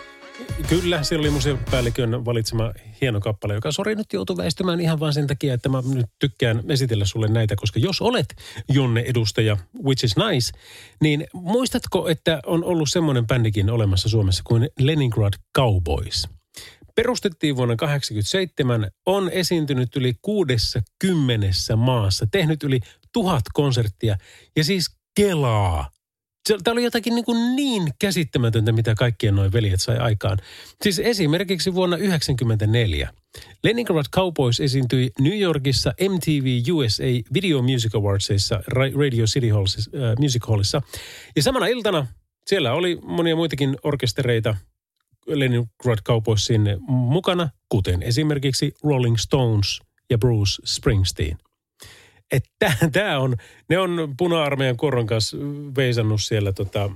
Kyllä, 0.68 1.02
siellä 1.02 1.22
oli 1.22 1.30
museopäällikön 1.30 2.24
valitsema 2.24 2.72
hieno 3.00 3.20
kappale, 3.20 3.54
joka 3.54 3.72
sori 3.72 3.94
nyt 3.94 4.12
joutuu 4.12 4.36
väistymään 4.36 4.80
ihan 4.80 5.00
vain 5.00 5.12
sen 5.12 5.26
takia, 5.26 5.54
että 5.54 5.68
mä 5.68 5.82
nyt 5.94 6.06
tykkään 6.18 6.62
esitellä 6.68 7.04
sulle 7.04 7.28
näitä, 7.28 7.56
koska 7.56 7.80
jos 7.80 8.00
olet 8.00 8.34
Jonne-edustaja, 8.68 9.56
which 9.84 10.04
is 10.04 10.16
nice, 10.16 10.52
niin 11.00 11.26
muistatko, 11.32 12.08
että 12.08 12.40
on 12.46 12.64
ollut 12.64 12.88
semmoinen 12.90 13.26
bändikin 13.26 13.70
olemassa 13.70 14.08
Suomessa 14.08 14.42
kuin 14.46 14.68
Leningrad 14.78 15.34
Cowboys? 15.56 16.39
Perustettiin 17.00 17.56
vuonna 17.56 17.76
1987, 17.76 18.90
on 19.06 19.30
esiintynyt 19.30 19.96
yli 19.96 20.14
60 20.22 21.76
maassa, 21.76 22.26
tehnyt 22.30 22.62
yli 22.62 22.80
tuhat 23.12 23.42
konserttia 23.54 24.16
ja 24.56 24.64
siis 24.64 24.96
kelaa. 25.16 25.90
Tämä 26.64 26.72
oli 26.72 26.84
jotakin 26.84 27.14
niin, 27.14 27.24
kuin 27.24 27.56
niin 27.56 27.82
käsittämätöntä, 27.98 28.72
mitä 28.72 28.94
kaikkien 28.94 29.36
noin 29.36 29.52
veljet 29.52 29.80
sai 29.80 29.96
aikaan. 29.96 30.38
Siis 30.82 30.98
esimerkiksi 30.98 31.74
vuonna 31.74 31.96
1994 31.96 33.10
Leningrad 33.64 34.06
Cowboys 34.14 34.60
esiintyi 34.60 35.10
New 35.20 35.40
Yorkissa 35.40 35.94
MTV 36.00 36.72
USA 36.72 37.04
Video 37.34 37.62
Music 37.62 37.94
Awardsissa 37.94 38.62
Radio 38.68 39.24
City 39.24 39.48
Hallissa, 39.48 39.90
äh, 39.94 40.16
Music 40.18 40.48
Hallissa. 40.48 40.82
Ja 41.36 41.42
samana 41.42 41.66
iltana 41.66 42.06
siellä 42.46 42.72
oli 42.72 42.98
monia 43.02 43.36
muitakin 43.36 43.76
orkestereita 43.82 44.56
Leningrad 45.26 45.98
Cowboysin 46.04 46.62
mukana, 46.88 47.48
kuten 47.68 48.02
esimerkiksi 48.02 48.74
Rolling 48.84 49.16
Stones 49.16 49.80
ja 50.10 50.18
Bruce 50.18 50.62
Springsteen– 50.64 51.38
että 52.32 52.76
tämä 52.92 53.18
on, 53.18 53.36
ne 53.68 53.78
on 53.78 54.14
puna-armeijan 54.18 54.76
koron 54.76 55.06
kanssa 55.06 55.36
veisannut 55.76 56.22
siellä 56.22 56.52
tota, 56.52 56.90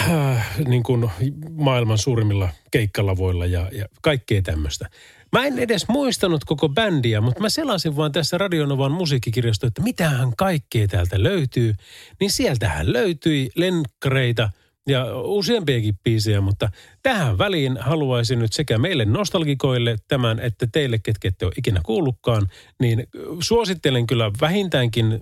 äh, 0.00 0.58
niin 0.68 0.82
kuin 0.82 1.10
maailman 1.50 1.98
suurimmilla 1.98 2.48
keikkalavoilla 2.70 3.46
ja, 3.46 3.70
ja 3.72 3.86
kaikkea 4.02 4.42
tämmöistä. 4.42 4.90
Mä 5.32 5.46
en 5.46 5.58
edes 5.58 5.88
muistanut 5.88 6.44
koko 6.44 6.68
bändiä, 6.68 7.20
mutta 7.20 7.40
mä 7.40 7.48
selasin 7.48 7.96
vaan 7.96 8.12
tässä 8.12 8.38
Radionovan 8.38 8.92
musiikkikirjasto, 8.92 9.66
että 9.66 9.82
mitähän 9.82 10.32
kaikkea 10.36 10.88
täältä 10.88 11.22
löytyy. 11.22 11.74
Niin 12.20 12.30
sieltähän 12.30 12.92
löytyi 12.92 13.50
lenkkareita– 13.56 14.50
ja 14.88 15.20
useampiakin 15.20 15.98
biisejä, 16.04 16.40
mutta 16.40 16.68
tähän 17.02 17.38
väliin 17.38 17.76
haluaisin 17.80 18.38
nyt 18.38 18.52
sekä 18.52 18.78
meille 18.78 19.04
nostalgikoille 19.04 19.96
tämän, 20.08 20.40
että 20.40 20.66
teille, 20.72 20.98
ketkä 20.98 21.28
ette 21.28 21.46
ole 21.46 21.52
ikinä 21.58 21.80
kuullutkaan, 21.84 22.48
niin 22.80 23.06
suosittelen 23.40 24.06
kyllä 24.06 24.30
vähintäänkin 24.40 25.20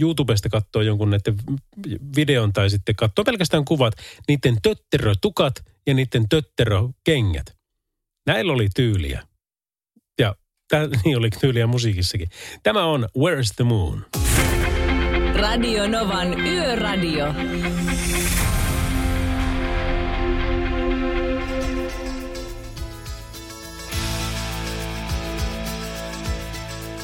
YouTubesta 0.00 0.48
katsoa 0.48 0.82
jonkun 0.82 1.10
näiden 1.10 1.36
videon 2.16 2.52
tai 2.52 2.70
sitten 2.70 2.96
katsoa 2.96 3.24
pelkästään 3.24 3.64
kuvat, 3.64 3.94
niiden 4.28 4.56
tötterötukat 4.62 5.54
ja 5.86 5.94
niiden 5.94 6.28
tötterökengät. 6.28 7.46
Näillä 8.26 8.52
oli 8.52 8.68
tyyliä. 8.76 9.22
Ja 10.18 10.34
tää, 10.68 10.88
niin 11.04 11.18
oli 11.18 11.30
tyyliä 11.30 11.66
musiikissakin. 11.66 12.28
Tämä 12.62 12.84
on 12.84 13.08
Where's 13.18 13.54
the 13.56 13.64
Moon? 13.64 14.06
Radio 15.34 15.88
Novan 15.88 16.40
Yöradio. 16.40 17.34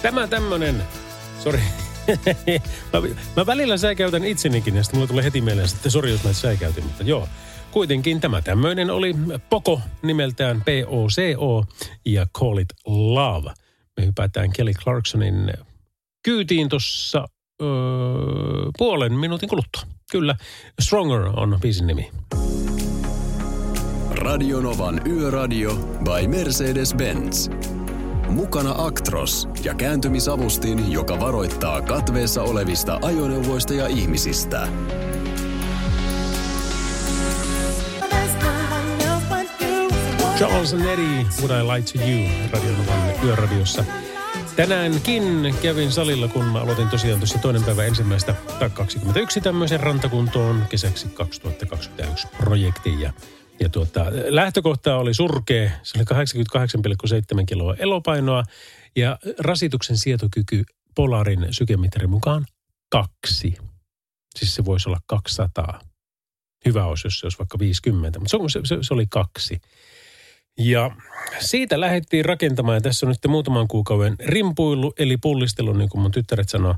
Tämä 0.06 0.26
tämmönen, 0.26 0.82
sori, 1.38 1.60
mä, 2.92 3.00
mä 3.36 3.46
välillä 3.46 3.76
säikäytän 3.76 4.24
itsenikin 4.24 4.76
ja 4.76 4.82
sitten 4.82 4.98
mulle 4.98 5.08
tulee 5.08 5.24
heti 5.24 5.40
mieleen, 5.40 5.68
että 5.74 5.90
sori 5.90 6.10
jos 6.10 6.24
mä 6.24 6.32
säikäytin, 6.32 6.84
mutta 6.84 7.02
joo. 7.02 7.28
Kuitenkin 7.70 8.20
tämä 8.20 8.42
tämmöinen 8.42 8.90
oli 8.90 9.14
Poko 9.50 9.80
nimeltään 10.02 10.60
P-O-C-O 10.60 11.64
ja 12.04 12.26
Call 12.38 12.58
It 12.58 12.68
Love. 12.86 13.50
Me 13.96 14.06
hypätään 14.06 14.52
Kelly 14.52 14.72
Clarksonin 14.72 15.52
kyytiin 16.24 16.68
tuossa 16.68 17.28
öö, 17.62 17.68
puolen 18.78 19.12
minuutin 19.12 19.48
kuluttua. 19.48 19.82
Kyllä, 20.10 20.36
Stronger 20.80 21.22
on 21.22 21.58
biisin 21.60 21.86
nimi. 21.86 22.10
Radionovan 24.10 25.00
Yöradio 25.06 25.74
by 25.74 26.26
Mercedes-Benz. 26.26 27.50
Mukana 28.30 28.74
Actros 28.78 29.48
ja 29.64 29.74
kääntymisavustin, 29.74 30.92
joka 30.92 31.20
varoittaa 31.20 31.82
katveessa 31.82 32.42
olevista 32.42 32.98
ajoneuvoista 33.02 33.74
ja 33.74 33.86
ihmisistä. 33.86 34.68
Charles 40.38 40.74
and 40.74 40.84
Eddie, 40.84 41.26
Would 41.40 41.50
I 41.50 41.64
Lie 41.64 41.82
to 41.82 42.10
You, 42.10 42.50
Radionovan 42.52 43.24
yöradiossa. 43.24 43.84
Tänäänkin 44.56 45.54
kävin 45.62 45.92
salilla, 45.92 46.28
kun 46.28 46.44
mä 46.44 46.60
aloitin 46.60 46.88
tosiaan 46.88 47.20
tuossa 47.20 47.38
toinen 47.38 47.64
päivä 47.64 47.84
ensimmäistä 47.84 48.34
tai 48.58 48.70
21 48.70 49.40
tämmöisen 49.40 49.80
rantakuntoon 49.80 50.64
kesäksi 50.68 51.08
2021 51.08 52.28
projektin. 52.38 53.00
Ja, 53.00 53.12
ja 53.60 53.68
tuota, 53.68 54.06
lähtökohta 54.28 54.96
oli 54.96 55.14
surkea. 55.14 55.70
Se 55.82 55.98
oli 55.98 56.24
88,7 57.38 57.44
kiloa 57.46 57.74
elopainoa 57.74 58.42
ja 58.96 59.18
rasituksen 59.38 59.96
sietokyky 59.96 60.64
Polarin 60.94 61.46
sykemittarin 61.50 62.10
mukaan 62.10 62.46
kaksi. 62.90 63.54
Siis 64.38 64.54
se 64.54 64.64
voisi 64.64 64.88
olla 64.88 65.00
200. 65.06 65.80
Hyvä 66.64 66.84
olisi, 66.84 67.06
jos 67.06 67.20
se 67.20 67.26
olisi 67.26 67.38
vaikka 67.38 67.58
50, 67.58 68.18
mutta 68.18 68.38
se, 68.48 68.60
se, 68.64 68.76
se 68.80 68.94
oli 68.94 69.06
kaksi. 69.10 69.60
Ja 70.58 70.90
siitä 71.38 71.80
lähdettiin 71.80 72.24
rakentamaan, 72.24 72.76
ja 72.76 72.80
tässä 72.80 73.06
on 73.06 73.08
nyt 73.08 73.18
muutaman 73.28 73.68
kuukauden 73.68 74.16
rimpuillu, 74.24 74.92
eli 74.98 75.16
pullistelu, 75.16 75.72
niin 75.72 75.88
kuin 75.88 76.02
mun 76.02 76.10
tyttäret 76.10 76.48
sanoo. 76.48 76.74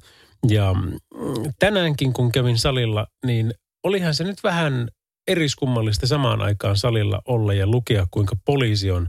Ja 0.49 0.74
mm, 0.74 1.53
tänäänkin, 1.59 2.12
kun 2.12 2.33
kävin 2.33 2.59
salilla, 2.59 3.07
niin 3.26 3.55
olihan 3.85 4.14
se 4.14 4.24
nyt 4.24 4.43
vähän 4.45 4.89
eriskummallista 5.29 6.07
samaan 6.07 6.43
aikaan 6.43 6.76
salilla 6.76 7.22
olla 7.24 7.55
ja 7.55 7.66
lukea, 7.66 8.07
kuinka 8.11 8.37
poliisi 8.45 8.91
on, 8.91 9.09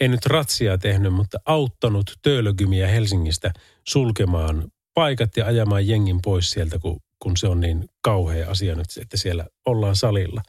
ei 0.00 0.08
nyt 0.08 0.26
ratsia 0.26 0.78
tehnyt, 0.78 1.14
mutta 1.14 1.38
auttanut 1.44 2.12
töölökymiä 2.22 2.88
Helsingistä 2.88 3.52
sulkemaan 3.88 4.64
paikat 4.94 5.36
ja 5.36 5.46
ajamaan 5.46 5.88
jengin 5.88 6.22
pois 6.22 6.50
sieltä, 6.50 6.78
kun, 6.78 7.00
kun 7.18 7.36
se 7.36 7.48
on 7.48 7.60
niin 7.60 7.88
kauhea 8.00 8.50
asia 8.50 8.74
nyt, 8.74 8.86
että 9.00 9.16
siellä 9.16 9.46
ollaan 9.66 9.96
salilla. 9.96 10.42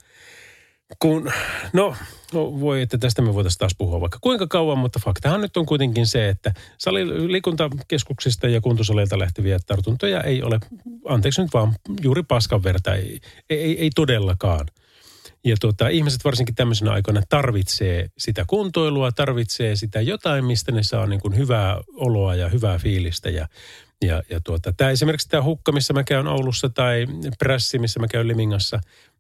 Kun, 1.00 1.32
no, 1.74 1.96
no 2.34 2.60
voi, 2.60 2.82
että 2.82 2.98
tästä 2.98 3.22
me 3.22 3.34
voitaisiin 3.34 3.60
taas 3.60 3.76
puhua 3.78 4.02
vaikka 4.02 4.18
kuinka 4.22 4.48
kauan, 4.48 4.78
mutta 4.78 5.00
faktahan 5.06 5.42
nyt 5.42 5.58
on 5.58 5.66
kuitenkin 5.66 6.08
se, 6.08 6.30
että 6.30 6.54
sali, 6.78 7.32
liikuntakeskuksista 7.32 8.48
ja 8.48 8.62
kuntosaleilta 8.62 9.20
lähteviä 9.20 9.60
tartuntoja 9.68 10.22
ei 10.22 10.44
ole, 10.44 10.60
anteeksi 11.06 11.42
nyt 11.42 11.54
vaan, 11.54 11.76
juuri 12.02 12.24
paskan 12.24 12.64
verta, 12.64 12.96
ei, 12.96 13.20
ei, 13.50 13.80
ei 13.80 13.90
todellakaan. 13.96 14.68
Ja 15.46 15.56
tuota, 15.62 15.88
ihmiset 15.88 16.26
varsinkin 16.26 16.56
tämmöisenä 16.56 16.92
aikoina 16.92 17.22
tarvitsee 17.30 18.10
sitä 18.18 18.46
kuntoilua, 18.48 19.12
tarvitsee 19.12 19.76
sitä 19.76 20.02
jotain, 20.02 20.46
mistä 20.46 20.72
ne 20.72 20.84
saa 20.84 21.06
niin 21.06 21.22
kuin 21.22 21.38
hyvää 21.38 21.82
oloa 21.94 22.36
ja 22.36 22.50
hyvää 22.50 22.78
fiilistä. 22.78 23.30
Ja, 23.30 23.48
ja, 24.06 24.24
ja 24.30 24.40
tuota, 24.44 24.74
tämä 24.78 24.90
esimerkiksi 24.90 25.30
tämä 25.30 25.44
hukka, 25.44 25.72
missä 25.72 25.94
mä 25.94 26.04
käyn 26.04 26.28
Oulussa 26.28 26.70
tai 26.70 27.06
prässi, 27.40 27.80
missä 27.80 28.00
mä 28.00 28.08
käyn 28.08 28.28
Limingassa, 28.28 28.80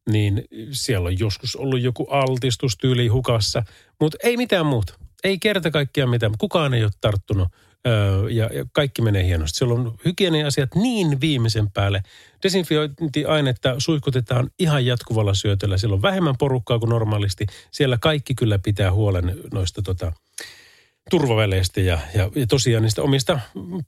niin 0.09 0.43
siellä 0.72 1.07
on 1.07 1.20
joskus 1.20 1.55
ollut 1.55 1.82
joku 1.82 2.07
altistustyyli 2.09 3.07
hukassa, 3.07 3.63
mutta 3.99 4.17
ei 4.24 4.38
mitään 4.38 4.65
muuta. 4.65 4.93
Ei 5.24 5.39
kerta 5.39 5.72
kaikkiaan 5.72 6.09
mitään. 6.09 6.32
Kukaan 6.38 6.74
ei 6.74 6.84
ole 6.84 6.91
tarttunut 7.01 7.47
öö, 7.88 8.30
ja, 8.30 8.49
ja 8.53 8.65
kaikki 8.71 9.01
menee 9.01 9.23
hienosti. 9.23 9.57
Siellä 9.57 9.73
on 9.73 9.97
hygienia-asiat 10.05 10.75
niin 10.75 11.21
viimeisen 11.21 11.71
päälle. 11.71 12.03
Desinfiointiainetta 12.43 13.75
suihkutetaan 13.77 14.49
ihan 14.59 14.86
jatkuvalla 14.86 15.34
syötöllä. 15.34 15.77
Siellä 15.77 15.95
on 15.95 16.01
vähemmän 16.01 16.36
porukkaa 16.39 16.80
kuin 16.80 16.89
normaalisti. 16.89 17.45
Siellä 17.71 17.97
kaikki 18.01 18.36
kyllä 18.36 18.59
pitää 18.59 18.91
huolen 18.91 19.36
noista 19.53 19.82
tota, 19.82 20.11
turvaväleistä 21.09 21.82
ja, 21.82 21.99
ja, 22.15 22.32
ja 22.36 22.47
tosiaan 22.47 22.84
niistä 22.84 23.01
omista 23.01 23.39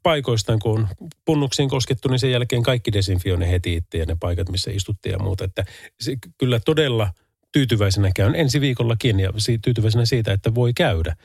paikoistaan, 0.04 0.60
kun 0.60 0.80
on 0.80 0.88
punnuksiin 1.26 1.70
koskettu, 1.70 2.08
niin 2.10 2.20
sen 2.20 2.32
jälkeen 2.32 2.64
kaikki 2.64 2.94
desinfioi 2.94 3.38
ne 3.38 3.52
heti 3.52 3.74
itse 3.74 3.98
ja 3.98 4.06
ne 4.06 4.18
paikat, 4.20 4.50
missä 4.50 4.72
istuttiin 4.72 5.14
ja 5.14 5.20
muuta. 5.20 5.44
Että 5.44 5.66
se, 6.00 6.16
kyllä 6.38 6.60
todella 6.60 7.14
tyytyväisenä 7.52 8.12
käyn 8.16 8.36
ensi 8.36 8.62
viikollakin 8.62 9.20
ja 9.20 9.34
tyytyväisenä 9.62 10.06
siitä, 10.06 10.34
että 10.34 10.56
voi 10.56 10.74
käydä. 10.74 11.16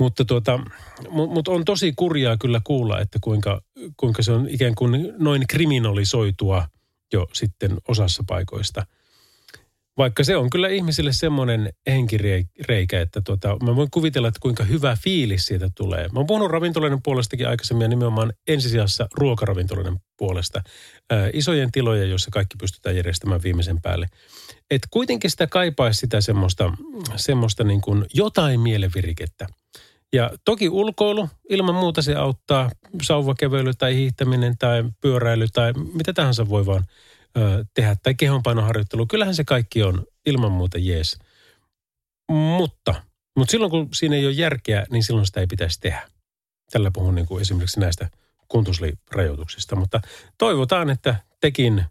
Mutta 0.00 0.24
tuota, 0.24 0.60
mut, 1.10 1.48
on 1.48 1.64
tosi 1.64 1.92
kurjaa 1.96 2.36
kyllä 2.36 2.60
kuulla, 2.64 3.00
että 3.00 3.18
kuinka, 3.20 3.62
kuinka 3.96 4.22
se 4.22 4.32
on 4.32 4.48
ikään 4.48 4.74
kuin 4.74 5.12
noin 5.18 5.46
kriminalisoitua 5.46 6.68
jo 7.12 7.26
sitten 7.32 7.76
osassa 7.88 8.24
paikoista– 8.26 8.86
vaikka 10.00 10.24
se 10.24 10.36
on 10.36 10.50
kyllä 10.50 10.68
ihmisille 10.68 11.12
semmoinen 11.12 11.72
henkireikä, 11.86 13.00
että 13.00 13.20
tota, 13.24 13.56
mä 13.62 13.76
voin 13.76 13.90
kuvitella, 13.90 14.28
että 14.28 14.40
kuinka 14.40 14.64
hyvä 14.64 14.96
fiilis 15.04 15.46
siitä 15.46 15.70
tulee. 15.76 16.08
Mä 16.08 16.18
oon 16.18 16.26
puhunut 16.26 16.50
ravintoloiden 16.50 17.02
puolestakin 17.02 17.48
aikaisemmin 17.48 17.82
ja 17.82 17.88
nimenomaan 17.88 18.32
ensisijassa 18.48 19.06
ruokaravintoloiden 19.14 19.96
puolesta. 20.16 20.62
Ää, 21.10 21.30
isojen 21.32 21.72
tiloja, 21.72 22.04
joissa 22.04 22.30
kaikki 22.30 22.56
pystytään 22.60 22.96
järjestämään 22.96 23.42
viimeisen 23.42 23.82
päälle. 23.82 24.06
Et 24.70 24.82
kuitenkin 24.90 25.30
sitä 25.30 25.46
kaipaisi 25.46 25.98
sitä 25.98 26.20
semmoista, 26.20 26.72
semmoista 27.16 27.64
niin 27.64 27.80
kuin 27.80 28.04
jotain 28.14 28.60
mielenvirikettä. 28.60 29.46
Ja 30.12 30.30
toki 30.44 30.68
ulkoilu, 30.68 31.28
ilman 31.48 31.74
muuta 31.74 32.02
se 32.02 32.14
auttaa. 32.14 32.70
Sauvakeveily 33.02 33.72
tai 33.78 33.94
hiihtäminen 33.94 34.58
tai 34.58 34.84
pyöräily 35.00 35.46
tai 35.52 35.72
mitä 35.72 36.12
tahansa 36.12 36.48
voi 36.48 36.66
vaan– 36.66 36.84
ö, 37.38 37.64
tehdä, 37.74 37.96
tai 38.02 38.14
kehonpainoharjoittelu, 38.14 39.06
kyllähän 39.06 39.34
se 39.34 39.44
kaikki 39.44 39.82
on 39.82 40.06
ilman 40.26 40.52
muuta 40.52 40.78
jees. 40.78 41.18
Mutta, 42.28 42.94
mutta 43.36 43.50
silloin 43.50 43.70
kun 43.70 43.88
siinä 43.94 44.16
ei 44.16 44.26
ole 44.26 44.32
järkeä, 44.32 44.86
niin 44.90 45.04
silloin 45.04 45.26
sitä 45.26 45.40
ei 45.40 45.46
pitäisi 45.46 45.80
tehdä. 45.80 46.08
Tällä 46.72 46.90
puhun 46.90 47.14
niin 47.14 47.26
kuin 47.26 47.40
esimerkiksi 47.40 47.80
näistä 47.80 48.10
kuntoslirajoituksista, 48.48 49.76
mutta 49.76 50.00
toivotaan, 50.38 50.90
että 50.90 51.16
tekin 51.40 51.84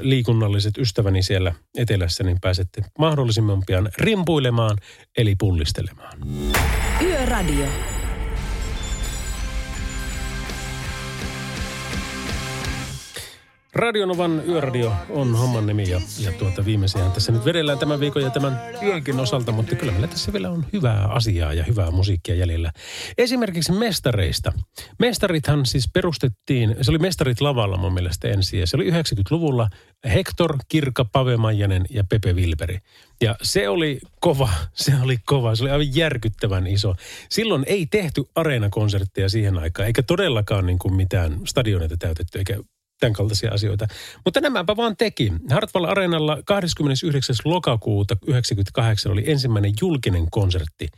liikunnalliset 0.00 0.78
ystäväni 0.78 1.22
siellä 1.22 1.54
etelässä, 1.76 2.24
niin 2.24 2.38
pääsette 2.40 2.82
mahdollisimman 2.98 3.62
pian 3.66 3.88
rimpuilemaan, 3.98 4.78
eli 5.16 5.34
pullistelemaan. 5.38 6.18
Yöradio. 7.02 7.66
Radionovan 13.74 14.42
Yöradio 14.48 14.92
on 15.10 15.34
homman 15.36 15.66
nimi 15.66 15.90
ja, 15.90 16.00
ja 16.18 16.32
tuota 16.32 16.64
viimeisiä 16.64 17.10
tässä 17.14 17.32
nyt 17.32 17.44
vedellään 17.44 17.78
tämän 17.78 18.00
viikon 18.00 18.22
ja 18.22 18.30
tämän 18.30 18.60
yönkin 18.82 19.20
osalta, 19.20 19.52
mutta 19.52 19.76
kyllä 19.76 19.92
meillä 19.92 20.08
tässä 20.08 20.32
vielä 20.32 20.50
on 20.50 20.66
hyvää 20.72 21.06
asiaa 21.06 21.52
ja 21.52 21.64
hyvää 21.64 21.90
musiikkia 21.90 22.34
jäljellä. 22.34 22.72
Esimerkiksi 23.18 23.72
mestareista. 23.72 24.52
Mestarithan 24.98 25.66
siis 25.66 25.90
perustettiin, 25.92 26.76
se 26.80 26.90
oli 26.90 26.98
mestarit 26.98 27.40
lavalla 27.40 27.76
mun 27.76 27.94
mielestä 27.94 28.28
ensin 28.28 28.60
ja 28.60 28.66
se 28.66 28.76
oli 28.76 28.90
90-luvulla 28.90 29.68
Hector, 30.14 30.56
Kirka, 30.68 31.04
Pave 31.04 31.36
Maijanen 31.36 31.84
ja 31.90 32.04
Pepe 32.04 32.32
Wilberi. 32.32 32.78
Ja 33.22 33.36
se 33.42 33.68
oli 33.68 34.00
kova, 34.20 34.48
se 34.74 34.92
oli 35.02 35.16
kova, 35.24 35.56
se 35.56 35.62
oli 35.62 35.70
aivan 35.70 35.96
järkyttävän 35.96 36.66
iso. 36.66 36.94
Silloin 37.30 37.64
ei 37.66 37.86
tehty 37.86 38.24
areenakonsertteja 38.34 39.28
siihen 39.28 39.58
aikaan, 39.58 39.86
eikä 39.86 40.02
todellakaan 40.02 40.66
niin 40.66 40.78
kuin 40.78 40.94
mitään 40.94 41.40
stadioneita 41.44 41.96
täytetty, 41.96 42.38
eikä 42.38 42.56
tämän 43.04 43.12
kaltaisia 43.12 43.50
asioita. 43.52 43.86
Mutta 44.24 44.40
nämäpä 44.40 44.76
vaan 44.76 44.96
teki. 44.96 45.32
Hartwall 45.50 45.84
Areenalla 45.84 46.42
29. 46.44 47.36
lokakuuta 47.44 48.16
1998 48.16 49.12
oli 49.12 49.24
ensimmäinen 49.26 49.72
julkinen 49.80 50.30
konsertti. 50.30 50.88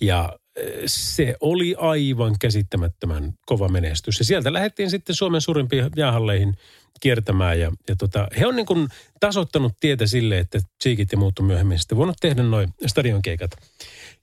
Ja 0.00 0.38
eh, 0.56 0.82
se 0.86 1.34
oli 1.40 1.74
aivan 1.78 2.34
käsittämättömän 2.40 3.32
kova 3.46 3.68
menestys. 3.68 4.18
Ja 4.18 4.24
sieltä 4.24 4.52
lähdettiin 4.52 4.90
sitten 4.90 5.14
Suomen 5.14 5.40
suurimpiin 5.40 5.90
jäähalleihin 5.96 6.56
kiertämään. 7.00 7.60
Ja, 7.60 7.72
ja 7.88 7.96
tota, 7.96 8.28
he 8.38 8.46
on 8.46 8.56
niin 8.56 8.66
kuin 8.66 8.88
tasottanut 9.20 9.72
tietä 9.80 10.06
sille, 10.06 10.38
että 10.38 10.58
Cheekit 10.82 11.12
ja 11.12 11.18
muut 11.18 11.38
on 11.38 11.44
myöhemmin 11.44 11.78
sitten 11.78 11.98
voinut 11.98 12.16
tehdä 12.20 12.42
noin 12.42 12.68
stadionkeikat. 12.86 13.50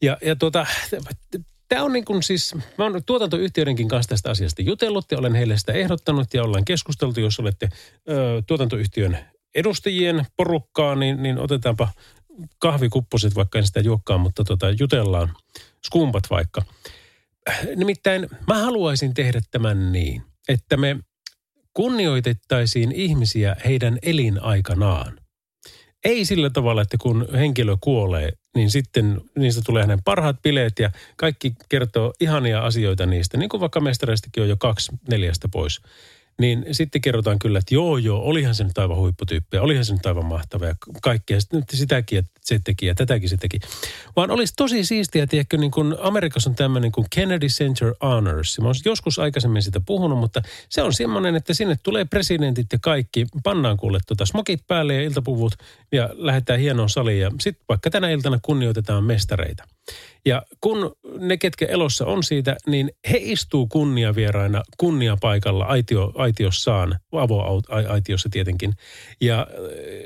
Ja, 0.01 0.17
ja 0.21 0.35
tota, 0.35 0.65
Tämä 1.69 1.83
on 1.83 1.93
niin 1.93 2.05
kuin 2.05 2.23
siis, 2.23 2.55
mä 2.77 2.83
oon 2.83 3.01
tuotantoyhtiöidenkin 3.05 3.87
kanssa 3.87 4.09
tästä 4.09 4.29
asiasta 4.31 4.61
jutellut 4.61 5.05
ja 5.11 5.17
olen 5.17 5.35
heille 5.35 5.57
sitä 5.57 5.73
ehdottanut 5.73 6.33
ja 6.33 6.43
ollaan 6.43 6.65
keskusteltu, 6.65 7.19
jos 7.19 7.39
olette 7.39 7.69
ö, 8.09 8.41
tuotantoyhtiön 8.47 9.17
edustajien 9.55 10.25
porukkaa, 10.37 10.95
niin, 10.95 11.23
niin 11.23 11.39
otetaanpa 11.39 11.87
kahvikupposet, 12.59 13.35
vaikka 13.35 13.59
en 13.59 13.67
sitä 13.67 13.79
juokkaa, 13.79 14.17
mutta 14.17 14.43
tota, 14.43 14.65
jutellaan 14.79 15.33
skumpat 15.85 16.23
vaikka. 16.29 16.61
Nimittäin 17.75 18.27
mä 18.47 18.57
haluaisin 18.57 19.13
tehdä 19.13 19.41
tämän 19.51 19.91
niin, 19.91 20.23
että 20.47 20.77
me 20.77 20.97
kunnioitettaisiin 21.73 22.91
ihmisiä 22.91 23.55
heidän 23.65 23.99
elinaikanaan. 24.01 25.19
Ei 26.03 26.25
sillä 26.25 26.49
tavalla, 26.49 26.81
että 26.81 26.97
kun 27.01 27.27
henkilö 27.33 27.77
kuolee, 27.81 28.31
niin 28.55 28.71
sitten 28.71 29.21
niistä 29.37 29.61
tulee 29.65 29.83
hänen 29.83 30.03
parhaat 30.05 30.41
bileet 30.41 30.79
ja 30.79 30.91
kaikki 31.15 31.53
kertoo 31.69 32.13
ihania 32.19 32.61
asioita 32.61 33.05
niistä. 33.05 33.37
Niin 33.37 33.49
kuin 33.49 33.61
vaikka 33.61 33.79
mestareistakin 33.79 34.43
on 34.43 34.49
jo 34.49 34.57
kaksi 34.57 34.91
neljästä 35.09 35.47
pois 35.51 35.81
niin 36.39 36.65
sitten 36.71 37.01
kerrotaan 37.01 37.39
kyllä, 37.39 37.59
että 37.59 37.75
joo, 37.75 37.97
joo, 37.97 38.21
olihan 38.21 38.55
se 38.55 38.63
nyt 38.63 38.77
aivan 38.77 38.97
huipputyyppi 38.97 39.57
ja 39.57 39.61
olihan 39.61 39.85
se 39.85 39.93
nyt 39.93 40.05
aivan 40.05 40.25
mahtava 40.25 40.65
ja 40.65 40.75
kaikkea. 41.01 41.41
Sitten 41.41 41.63
sitäkin 41.73 42.15
ja 42.15 42.23
se 42.41 42.59
teki 42.63 42.85
ja 42.85 42.95
tätäkin 42.95 43.29
se 43.29 43.37
teki. 43.37 43.59
Vaan 44.15 44.31
olisi 44.31 44.53
tosi 44.57 44.85
siistiä, 44.85 45.27
tiedätkö, 45.27 45.57
niin 45.57 45.71
kuin 45.71 45.95
Amerikassa 46.01 46.49
on 46.49 46.55
tämmöinen 46.55 46.91
kuin 46.91 47.07
Kennedy 47.15 47.47
Center 47.47 47.93
Honors. 48.03 48.59
Mä 48.59 48.67
olen 48.67 48.75
joskus 48.85 49.19
aikaisemmin 49.19 49.61
sitä 49.61 49.79
puhunut, 49.85 50.19
mutta 50.19 50.41
se 50.69 50.81
on 50.81 50.93
semmoinen, 50.93 51.35
että 51.35 51.53
sinne 51.53 51.75
tulee 51.83 52.05
presidentit 52.05 52.67
ja 52.71 52.79
kaikki. 52.81 53.25
Pannaan 53.43 53.77
kuule 53.77 53.99
tuota 54.07 54.25
smokit 54.25 54.67
päälle 54.67 54.95
ja 54.95 55.01
iltapuvut 55.01 55.53
ja 55.91 56.09
lähdetään 56.13 56.59
hienoon 56.59 56.89
saliin. 56.89 57.21
Ja 57.21 57.31
sitten 57.41 57.65
vaikka 57.69 57.89
tänä 57.89 58.09
iltana 58.09 58.39
kunnioitetaan 58.41 59.03
mestareita. 59.03 59.63
Ja 60.25 60.41
kun 60.61 60.95
ne, 61.19 61.37
ketkä 61.37 61.65
elossa 61.65 62.05
on 62.05 62.23
siitä, 62.23 62.55
niin 62.67 62.91
he 63.11 63.17
istuu 63.21 63.67
kunniavieraina 63.67 64.63
kunniapaikalla 64.77 65.65
aitio, 65.65 66.11
aitiossaan, 66.15 66.99
avoaitiossa 67.11 68.29
tietenkin. 68.31 68.73
Ja 69.21 69.39
äh, 69.39 69.55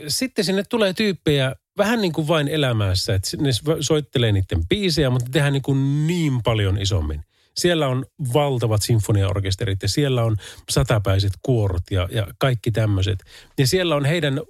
sitten 0.08 0.46
sinne 0.46 0.64
tulee 0.70 0.94
tyyppejä 0.94 1.56
vähän 1.78 2.02
niin 2.02 2.14
kuin 2.14 2.28
vain 2.28 2.48
elämässä, 2.48 3.16
että 3.16 3.38
ne 3.38 3.50
soittelee 3.80 4.32
niiden 4.32 4.68
biisejä, 4.70 5.10
mutta 5.10 5.32
tehdään 5.32 5.54
niin, 5.54 5.64
kuin 5.64 6.08
niin 6.08 6.44
paljon 6.44 6.82
isommin. 6.82 7.24
Siellä 7.58 7.88
on 7.88 8.06
valtavat 8.34 8.82
sinfoniaorkesterit 8.82 9.82
ja 9.82 9.90
siellä 9.90 10.24
on 10.24 10.36
satapäiset 10.70 11.34
kuorot 11.42 11.84
ja, 11.92 12.08
ja 12.12 12.28
kaikki 12.38 12.72
tämmöiset. 12.72 13.24
Ja 13.58 13.68
siellä 13.68 13.96
on 13.96 14.06
heidän 14.06 14.42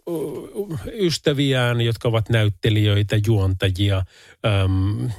ystäviään, 0.99 1.82
jotka 1.82 2.08
ovat 2.08 2.30
näyttelijöitä, 2.30 3.16
juontajia, 3.28 3.97
äm, 4.45 5.10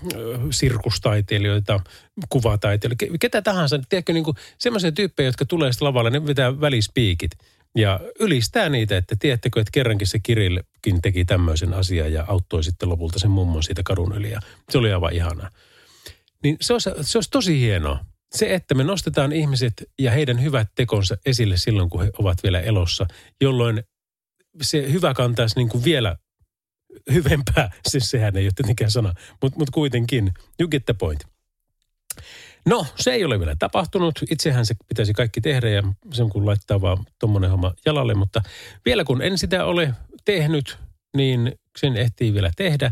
sirkustaiteilijoita, 0.50 1.80
kuvataiteilijoita, 2.28 3.18
ketä 3.20 3.42
tahansa. 3.42 3.80
Tiedätkö, 3.88 4.12
niin 4.12 4.24
kuin 4.24 4.36
semmoisia 4.58 4.92
tyyppejä, 4.92 5.28
jotka 5.28 5.44
tulee 5.44 5.70
lavalle, 5.80 6.10
ne 6.10 6.26
vetää 6.26 6.60
välispiikit 6.60 7.30
ja 7.74 8.00
ylistää 8.20 8.68
niitä, 8.68 8.96
että 8.96 9.16
tiedättekö, 9.18 9.60
että 9.60 9.70
kerrankin 9.72 10.06
se 10.06 10.18
Kirillekin 10.18 11.02
teki 11.02 11.24
tämmöisen 11.24 11.74
asian 11.74 12.12
ja 12.12 12.24
auttoi 12.28 12.64
sitten 12.64 12.88
lopulta 12.88 13.18
sen 13.18 13.30
mummon 13.30 13.62
siitä 13.62 13.82
kadun 13.84 14.16
yli 14.16 14.30
ja 14.30 14.40
se 14.70 14.78
oli 14.78 14.92
aivan 14.92 15.12
ihanaa. 15.12 15.50
Niin 16.44 16.56
se 16.60 16.72
olisi, 16.72 16.90
se 17.00 17.18
olisi 17.18 17.30
tosi 17.30 17.60
hienoa. 17.60 18.04
Se, 18.34 18.54
että 18.54 18.74
me 18.74 18.84
nostetaan 18.84 19.32
ihmiset 19.32 19.72
ja 19.98 20.10
heidän 20.10 20.42
hyvät 20.42 20.68
tekonsa 20.74 21.16
esille 21.26 21.56
silloin, 21.56 21.90
kun 21.90 22.02
he 22.02 22.10
ovat 22.18 22.42
vielä 22.42 22.60
elossa, 22.60 23.06
jolloin 23.40 23.82
se 24.62 24.92
hyvä 24.92 25.14
kantaisi 25.14 25.56
niin 25.56 25.68
kuin 25.68 25.84
vielä 25.84 26.16
hyvempää. 27.12 27.70
Siis 27.88 28.10
sehän 28.10 28.36
ei 28.36 28.44
ole 28.44 28.52
tietenkään 28.56 28.90
sana, 28.90 29.14
mutta 29.42 29.58
mut 29.58 29.70
kuitenkin. 29.70 30.32
You 30.60 30.68
get 30.68 30.84
the 30.84 30.94
point. 30.98 31.20
No, 32.66 32.86
se 32.96 33.12
ei 33.12 33.24
ole 33.24 33.38
vielä 33.38 33.56
tapahtunut. 33.58 34.14
Itsehän 34.30 34.66
se 34.66 34.74
pitäisi 34.88 35.12
kaikki 35.12 35.40
tehdä 35.40 35.68
ja 35.68 35.82
sen 36.12 36.30
kun 36.30 36.46
laittaa 36.46 36.80
vaan 36.80 36.98
tuommoinen 37.20 37.50
homma 37.50 37.74
jalalle. 37.86 38.14
Mutta 38.14 38.42
vielä 38.84 39.04
kun 39.04 39.22
en 39.22 39.38
sitä 39.38 39.64
ole 39.64 39.94
tehnyt, 40.24 40.78
niin 41.16 41.52
sen 41.78 41.96
ehtii 41.96 42.34
vielä 42.34 42.50
tehdä. 42.56 42.90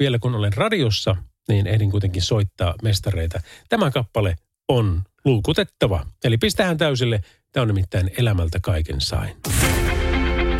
Vielä 0.00 0.18
kun 0.18 0.34
olen 0.34 0.52
radiossa, 0.52 1.16
niin 1.48 1.66
ehdin 1.66 1.90
kuitenkin 1.90 2.22
soittaa 2.22 2.74
mestareita. 2.82 3.40
Tämä 3.68 3.90
kappale 3.90 4.36
on 4.68 5.02
luukutettava. 5.24 6.06
Eli 6.24 6.38
pistähän 6.38 6.78
täysille. 6.78 7.20
Tämä 7.52 7.62
on 7.62 7.68
nimittäin 7.68 8.10
elämältä 8.18 8.58
kaiken 8.62 9.00
sain. 9.00 9.36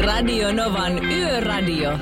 Radio 0.00 0.52
Novan 0.52 1.04
Yöradio. 1.04 1.98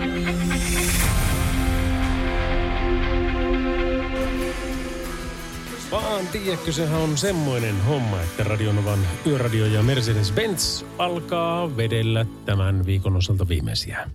Vaan 5.90 6.26
tiedätkö, 6.26 6.72
sehän 6.72 7.00
on 7.00 7.18
semmoinen 7.18 7.84
homma, 7.84 8.22
että 8.22 8.44
Radionovan 8.44 8.98
Yöradio 9.26 9.66
ja 9.66 9.82
Mercedes-Benz 9.82 10.84
alkaa 10.98 11.76
vedellä 11.76 12.26
tämän 12.44 12.86
viikon 12.86 13.16
osalta 13.16 13.48
viimeisiä. 13.48 14.10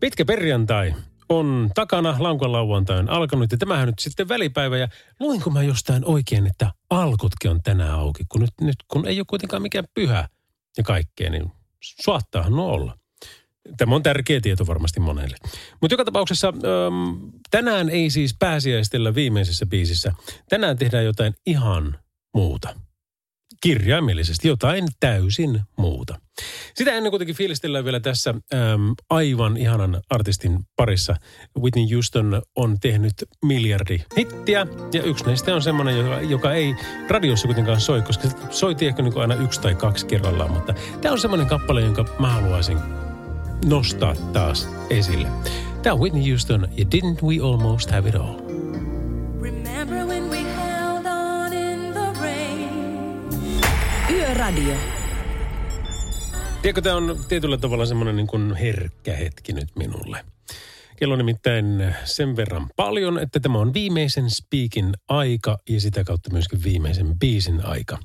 Pitkä 0.00 0.24
perjantai 0.24 0.94
on 1.36 1.70
takana, 1.74 2.16
lankon 2.18 2.52
lauantai 2.52 2.98
on 2.98 3.10
alkanut 3.10 3.52
ja 3.52 3.58
tämähän 3.58 3.86
nyt 3.86 3.98
sitten 3.98 4.28
välipäivä. 4.28 4.78
Ja 4.78 4.88
luinko 5.20 5.50
mä 5.50 5.62
jostain 5.62 6.04
oikein, 6.04 6.46
että 6.46 6.72
alkutkin 6.90 7.50
on 7.50 7.62
tänään 7.62 7.90
auki, 7.90 8.24
kun 8.28 8.40
nyt, 8.40 8.50
nyt 8.60 8.76
kun 8.88 9.06
ei 9.06 9.20
ole 9.20 9.26
kuitenkaan 9.28 9.62
mikään 9.62 9.84
pyhä 9.94 10.28
ja 10.76 10.82
kaikkea, 10.82 11.30
niin 11.30 11.52
suottaahan 11.80 12.52
no 12.52 12.66
olla. 12.66 12.98
Tämä 13.76 13.94
on 13.94 14.02
tärkeä 14.02 14.40
tieto 14.40 14.66
varmasti 14.66 15.00
monelle. 15.00 15.36
Mutta 15.80 15.94
joka 15.94 16.04
tapauksessa 16.04 16.48
äm, 16.48 17.32
tänään 17.50 17.88
ei 17.88 18.10
siis 18.10 18.36
pääsiäistellä 18.38 19.14
viimeisessä 19.14 19.66
biisissä. 19.66 20.12
Tänään 20.48 20.78
tehdään 20.78 21.04
jotain 21.04 21.34
ihan 21.46 21.98
muuta. 22.34 22.74
Kirjaimellisesti 23.62 24.48
jotain 24.48 24.84
täysin 25.00 25.60
muuta. 25.76 26.20
Sitä 26.74 26.92
ennen 26.92 27.12
kuitenkin 27.12 27.36
fiilistellään 27.36 27.84
vielä 27.84 28.00
tässä 28.00 28.30
äm, 28.30 28.94
aivan 29.10 29.56
ihanan 29.56 30.00
artistin 30.10 30.58
parissa. 30.76 31.16
Whitney 31.58 31.84
Houston 31.94 32.42
on 32.56 32.76
tehnyt 32.80 33.14
miljardi 33.44 33.98
hittiä 34.18 34.66
ja 34.92 35.02
yksi 35.02 35.24
näistä 35.24 35.54
on 35.54 35.62
semmoinen, 35.62 35.98
joka, 35.98 36.20
joka 36.20 36.52
ei 36.52 36.74
radiossa 37.08 37.48
kuitenkaan 37.48 37.80
soi, 37.80 38.02
koska 38.02 38.28
soiti 38.50 38.86
ehkä 38.86 39.02
niin 39.02 39.18
aina 39.18 39.34
yksi 39.34 39.60
tai 39.60 39.74
kaksi 39.74 40.06
kerrallaan. 40.06 40.52
Mutta 40.52 40.74
tämä 41.00 41.12
on 41.12 41.20
semmoinen 41.20 41.46
kappale, 41.46 41.80
jonka 41.80 42.04
mä 42.18 42.28
haluaisin 42.28 42.78
nostaa 43.64 44.14
taas 44.32 44.68
esille. 44.90 45.28
Tämä 45.82 45.94
on 45.94 46.00
Whitney 46.00 46.28
Houston 46.28 46.68
ja 46.76 46.84
Didn't 46.84 47.22
We 47.22 47.50
Almost 47.50 47.90
Have 47.90 48.08
It 48.08 48.14
All. 48.14 48.41
Yöradio. 54.42 54.74
Tiedätkö, 56.62 56.82
tämä 56.82 56.96
on 56.96 57.18
tietyllä 57.28 57.58
tavalla 57.58 57.86
semmoinen 57.86 58.16
niin 58.16 58.26
kuin 58.26 58.54
herkkä 58.54 59.16
hetki 59.16 59.52
nyt 59.52 59.68
minulle. 59.76 60.24
Kello 60.96 61.12
on 61.12 61.18
nimittäin 61.18 61.94
sen 62.04 62.36
verran 62.36 62.70
paljon, 62.76 63.18
että 63.18 63.40
tämä 63.40 63.58
on 63.58 63.74
viimeisen 63.74 64.30
speakin 64.30 64.94
aika 65.08 65.58
ja 65.68 65.80
sitä 65.80 66.04
kautta 66.04 66.30
myöskin 66.32 66.64
viimeisen 66.64 67.18
biisin 67.18 67.66
aika. 67.66 67.98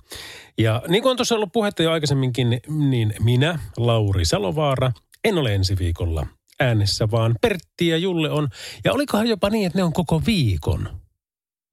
Ja 0.57 0.81
niin 0.87 1.01
kuin 1.01 1.11
on 1.11 1.17
tuossa 1.17 1.35
ollut 1.35 1.53
puhetta 1.53 1.83
jo 1.83 1.91
aikaisemminkin, 1.91 2.61
niin 2.89 3.13
minä, 3.19 3.59
Lauri 3.77 4.25
Salovaara, 4.25 4.91
en 5.23 5.37
ole 5.37 5.55
ensi 5.55 5.77
viikolla 5.79 6.27
äänessä, 6.59 7.11
vaan 7.11 7.35
Pertti 7.41 7.87
ja 7.87 7.97
Julle 7.97 8.29
on. 8.29 8.47
Ja 8.83 8.93
olikohan 8.93 9.27
jopa 9.27 9.49
niin, 9.49 9.67
että 9.67 9.79
ne 9.79 9.83
on 9.83 9.93
koko 9.93 10.21
viikon. 10.25 11.01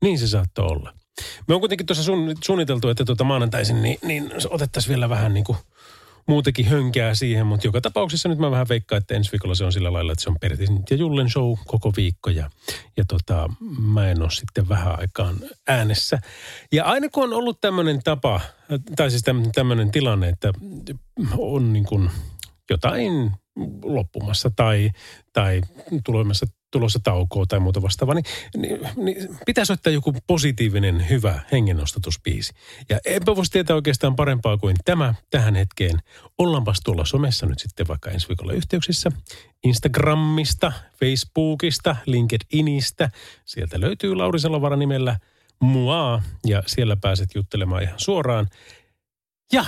Niin 0.03 0.19
se 0.19 0.29
saattoi 0.29 0.67
olla. 0.67 1.04
Me 1.49 1.55
on 1.55 1.61
kuitenkin 1.61 1.87
tuossa 1.87 2.13
suunniteltu, 2.45 2.89
että 2.89 3.05
tuota 3.05 3.25
maanantaisin, 3.25 3.83
niin, 3.83 3.99
niin 4.03 4.31
otettaisiin 4.51 4.91
vielä 4.91 5.09
vähän 5.09 5.35
niin 5.35 5.45
kuin 5.45 5.59
muutenkin 6.27 6.67
hönkää 6.67 7.15
siihen, 7.15 7.47
mutta 7.47 7.67
joka 7.67 7.81
tapauksessa 7.81 8.29
nyt 8.29 8.39
mä 8.39 8.51
vähän 8.51 8.69
veikkaan, 8.69 8.99
että 8.99 9.15
ensi 9.15 9.33
viikolla 9.33 9.55
se 9.55 9.65
on 9.65 9.73
sillä 9.73 9.93
lailla, 9.93 10.13
että 10.13 10.23
se 10.23 10.31
on 10.31 10.37
Pertin 10.41 10.83
ja 10.91 10.97
Jullen 10.97 11.31
show 11.31 11.55
koko 11.67 11.93
viikko 11.97 12.31
ja, 12.31 12.51
ja 12.97 13.05
tota, 13.09 13.51
mä 13.79 14.11
en 14.11 14.23
ole 14.23 14.31
sitten 14.31 14.69
vähän 14.69 14.99
aikaan 15.01 15.37
äänessä. 15.69 16.19
Ja 16.73 16.85
aina 16.85 17.09
kun 17.09 17.25
on 17.25 17.33
ollut 17.33 17.61
tämmöinen 17.61 18.01
tapa, 18.05 18.41
tai 18.97 19.11
siis 19.11 19.23
tämmöinen 19.55 19.91
tilanne, 19.91 20.29
että 20.29 20.53
on 21.39 21.73
niin 21.73 21.85
kuin 21.85 22.11
jotain 22.71 23.31
loppumassa 23.85 24.51
tai, 24.57 24.91
tai 25.33 25.61
tulemassa, 26.05 26.47
tulossa 26.75 27.01
taukoa 27.03 27.47
tai 27.49 27.61
muuta 27.61 27.83
vastaavaa, 27.83 28.15
niin, 28.15 28.25
niin, 28.57 28.81
niin 28.97 29.39
pitäisi 29.47 29.73
ottaa 29.73 29.93
joku 29.93 30.15
positiivinen, 30.27 31.09
hyvä 31.11 31.41
hengennostatusbiisi. 31.53 32.53
Ja 32.89 32.99
enpä 33.05 33.37
voisi 33.37 33.51
tietää 33.51 33.77
oikeastaan 33.77 34.17
parempaa 34.17 34.57
kuin 34.59 34.77
tämä 34.85 35.15
tähän 35.31 35.55
hetkeen. 35.55 35.99
Ollaanpas 36.39 36.81
tuolla 36.85 37.05
somessa 37.05 37.47
nyt 37.47 37.59
sitten 37.59 37.89
vaikka 37.89 38.11
ensi 38.11 38.29
viikolla 38.29 38.53
yhteyksissä. 38.53 39.11
Instagramista, 39.65 40.73
Facebookista, 41.01 41.97
LinkedInistä. 42.07 43.11
Sieltä 43.45 43.81
löytyy 43.81 44.15
Lauri 44.15 44.41
Salovara 44.41 44.77
nimellä 44.77 45.19
mua 45.61 46.23
ja 46.47 46.63
siellä 46.67 46.97
pääset 46.97 47.29
juttelemaan 47.35 47.83
ihan 47.83 47.99
suoraan. 47.99 48.49
Ja 49.53 49.65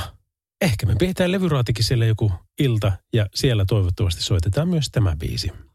ehkä 0.60 0.86
me 0.86 0.94
pidetään 0.98 1.32
levyraatikin 1.32 1.84
siellä 1.84 2.06
joku 2.06 2.32
ilta 2.58 2.92
ja 3.12 3.26
siellä 3.34 3.64
toivottavasti 3.64 4.22
soitetaan 4.22 4.68
myös 4.68 4.90
tämä 4.90 5.16
biisi. 5.16 5.65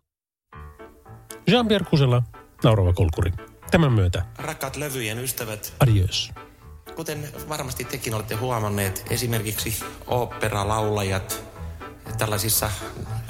Jean-Pierre 1.52 1.90
Kusela, 1.90 2.24
Naurava 2.64 2.94
Kolkuri. 2.94 3.32
Tämän 3.72 3.92
myötä. 3.92 4.26
Rakkaat 4.38 4.76
levyjen 4.76 5.20
ystävät. 5.20 5.74
Adios. 5.80 6.32
Kuten 6.96 7.28
varmasti 7.50 7.86
tekin 7.86 8.14
olette 8.14 8.36
huomanneet, 8.36 9.06
esimerkiksi 9.10 9.80
oopperalaulajat 10.08 11.44
tällaisissa, 12.18 12.72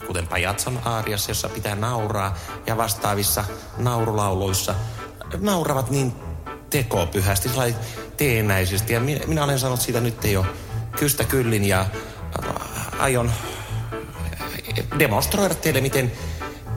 kuten 0.07 0.27
Pajatson 0.27 0.79
aariassa, 0.85 1.31
jossa 1.31 1.49
pitää 1.49 1.75
nauraa, 1.75 2.37
ja 2.67 2.77
vastaavissa 2.77 3.45
naurulauluissa 3.77 4.75
nauravat 5.39 5.89
niin 5.89 6.13
tekopyhästi, 6.69 7.49
teenäisesti. 8.17 8.93
Ja 8.93 8.99
minä, 8.99 9.25
minä 9.27 9.43
olen 9.43 9.59
sanonut 9.59 9.81
siitä 9.81 10.01
nyt 10.01 10.23
jo 10.23 10.45
kystä 10.99 11.23
kyllin 11.23 11.65
ja 11.65 11.85
aion 12.99 13.31
demonstroida 14.99 15.55
teille, 15.55 15.81
miten, 15.81 16.11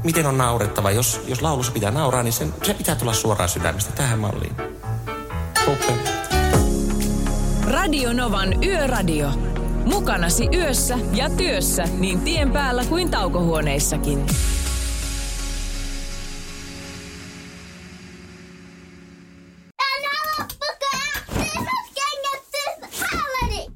miten 0.05 0.27
on 0.27 0.39
naurettava. 0.39 0.91
Jos, 0.91 1.21
jos 1.27 1.43
laulussa 1.43 1.73
pitää 1.73 1.91
nauraa, 1.91 2.23
niin 2.23 2.33
sen, 2.33 2.55
se 2.63 2.75
pitää 2.75 2.95
tulla 2.95 3.13
suoraan 3.13 3.49
sydämestä 3.49 3.93
tähän 3.93 4.19
malliin. 4.19 4.57
Kuppe. 5.65 5.93
Radio 7.65 8.13
Novan 8.13 8.65
Yöradio. 8.65 9.31
Mukanasi 9.85 10.49
yössä 10.53 10.99
ja 11.13 11.31
työssä 11.31 11.85
niin 11.99 12.21
tien 12.21 12.51
päällä 12.51 12.85
kuin 12.85 13.11
taukohuoneissakin. 13.11 14.27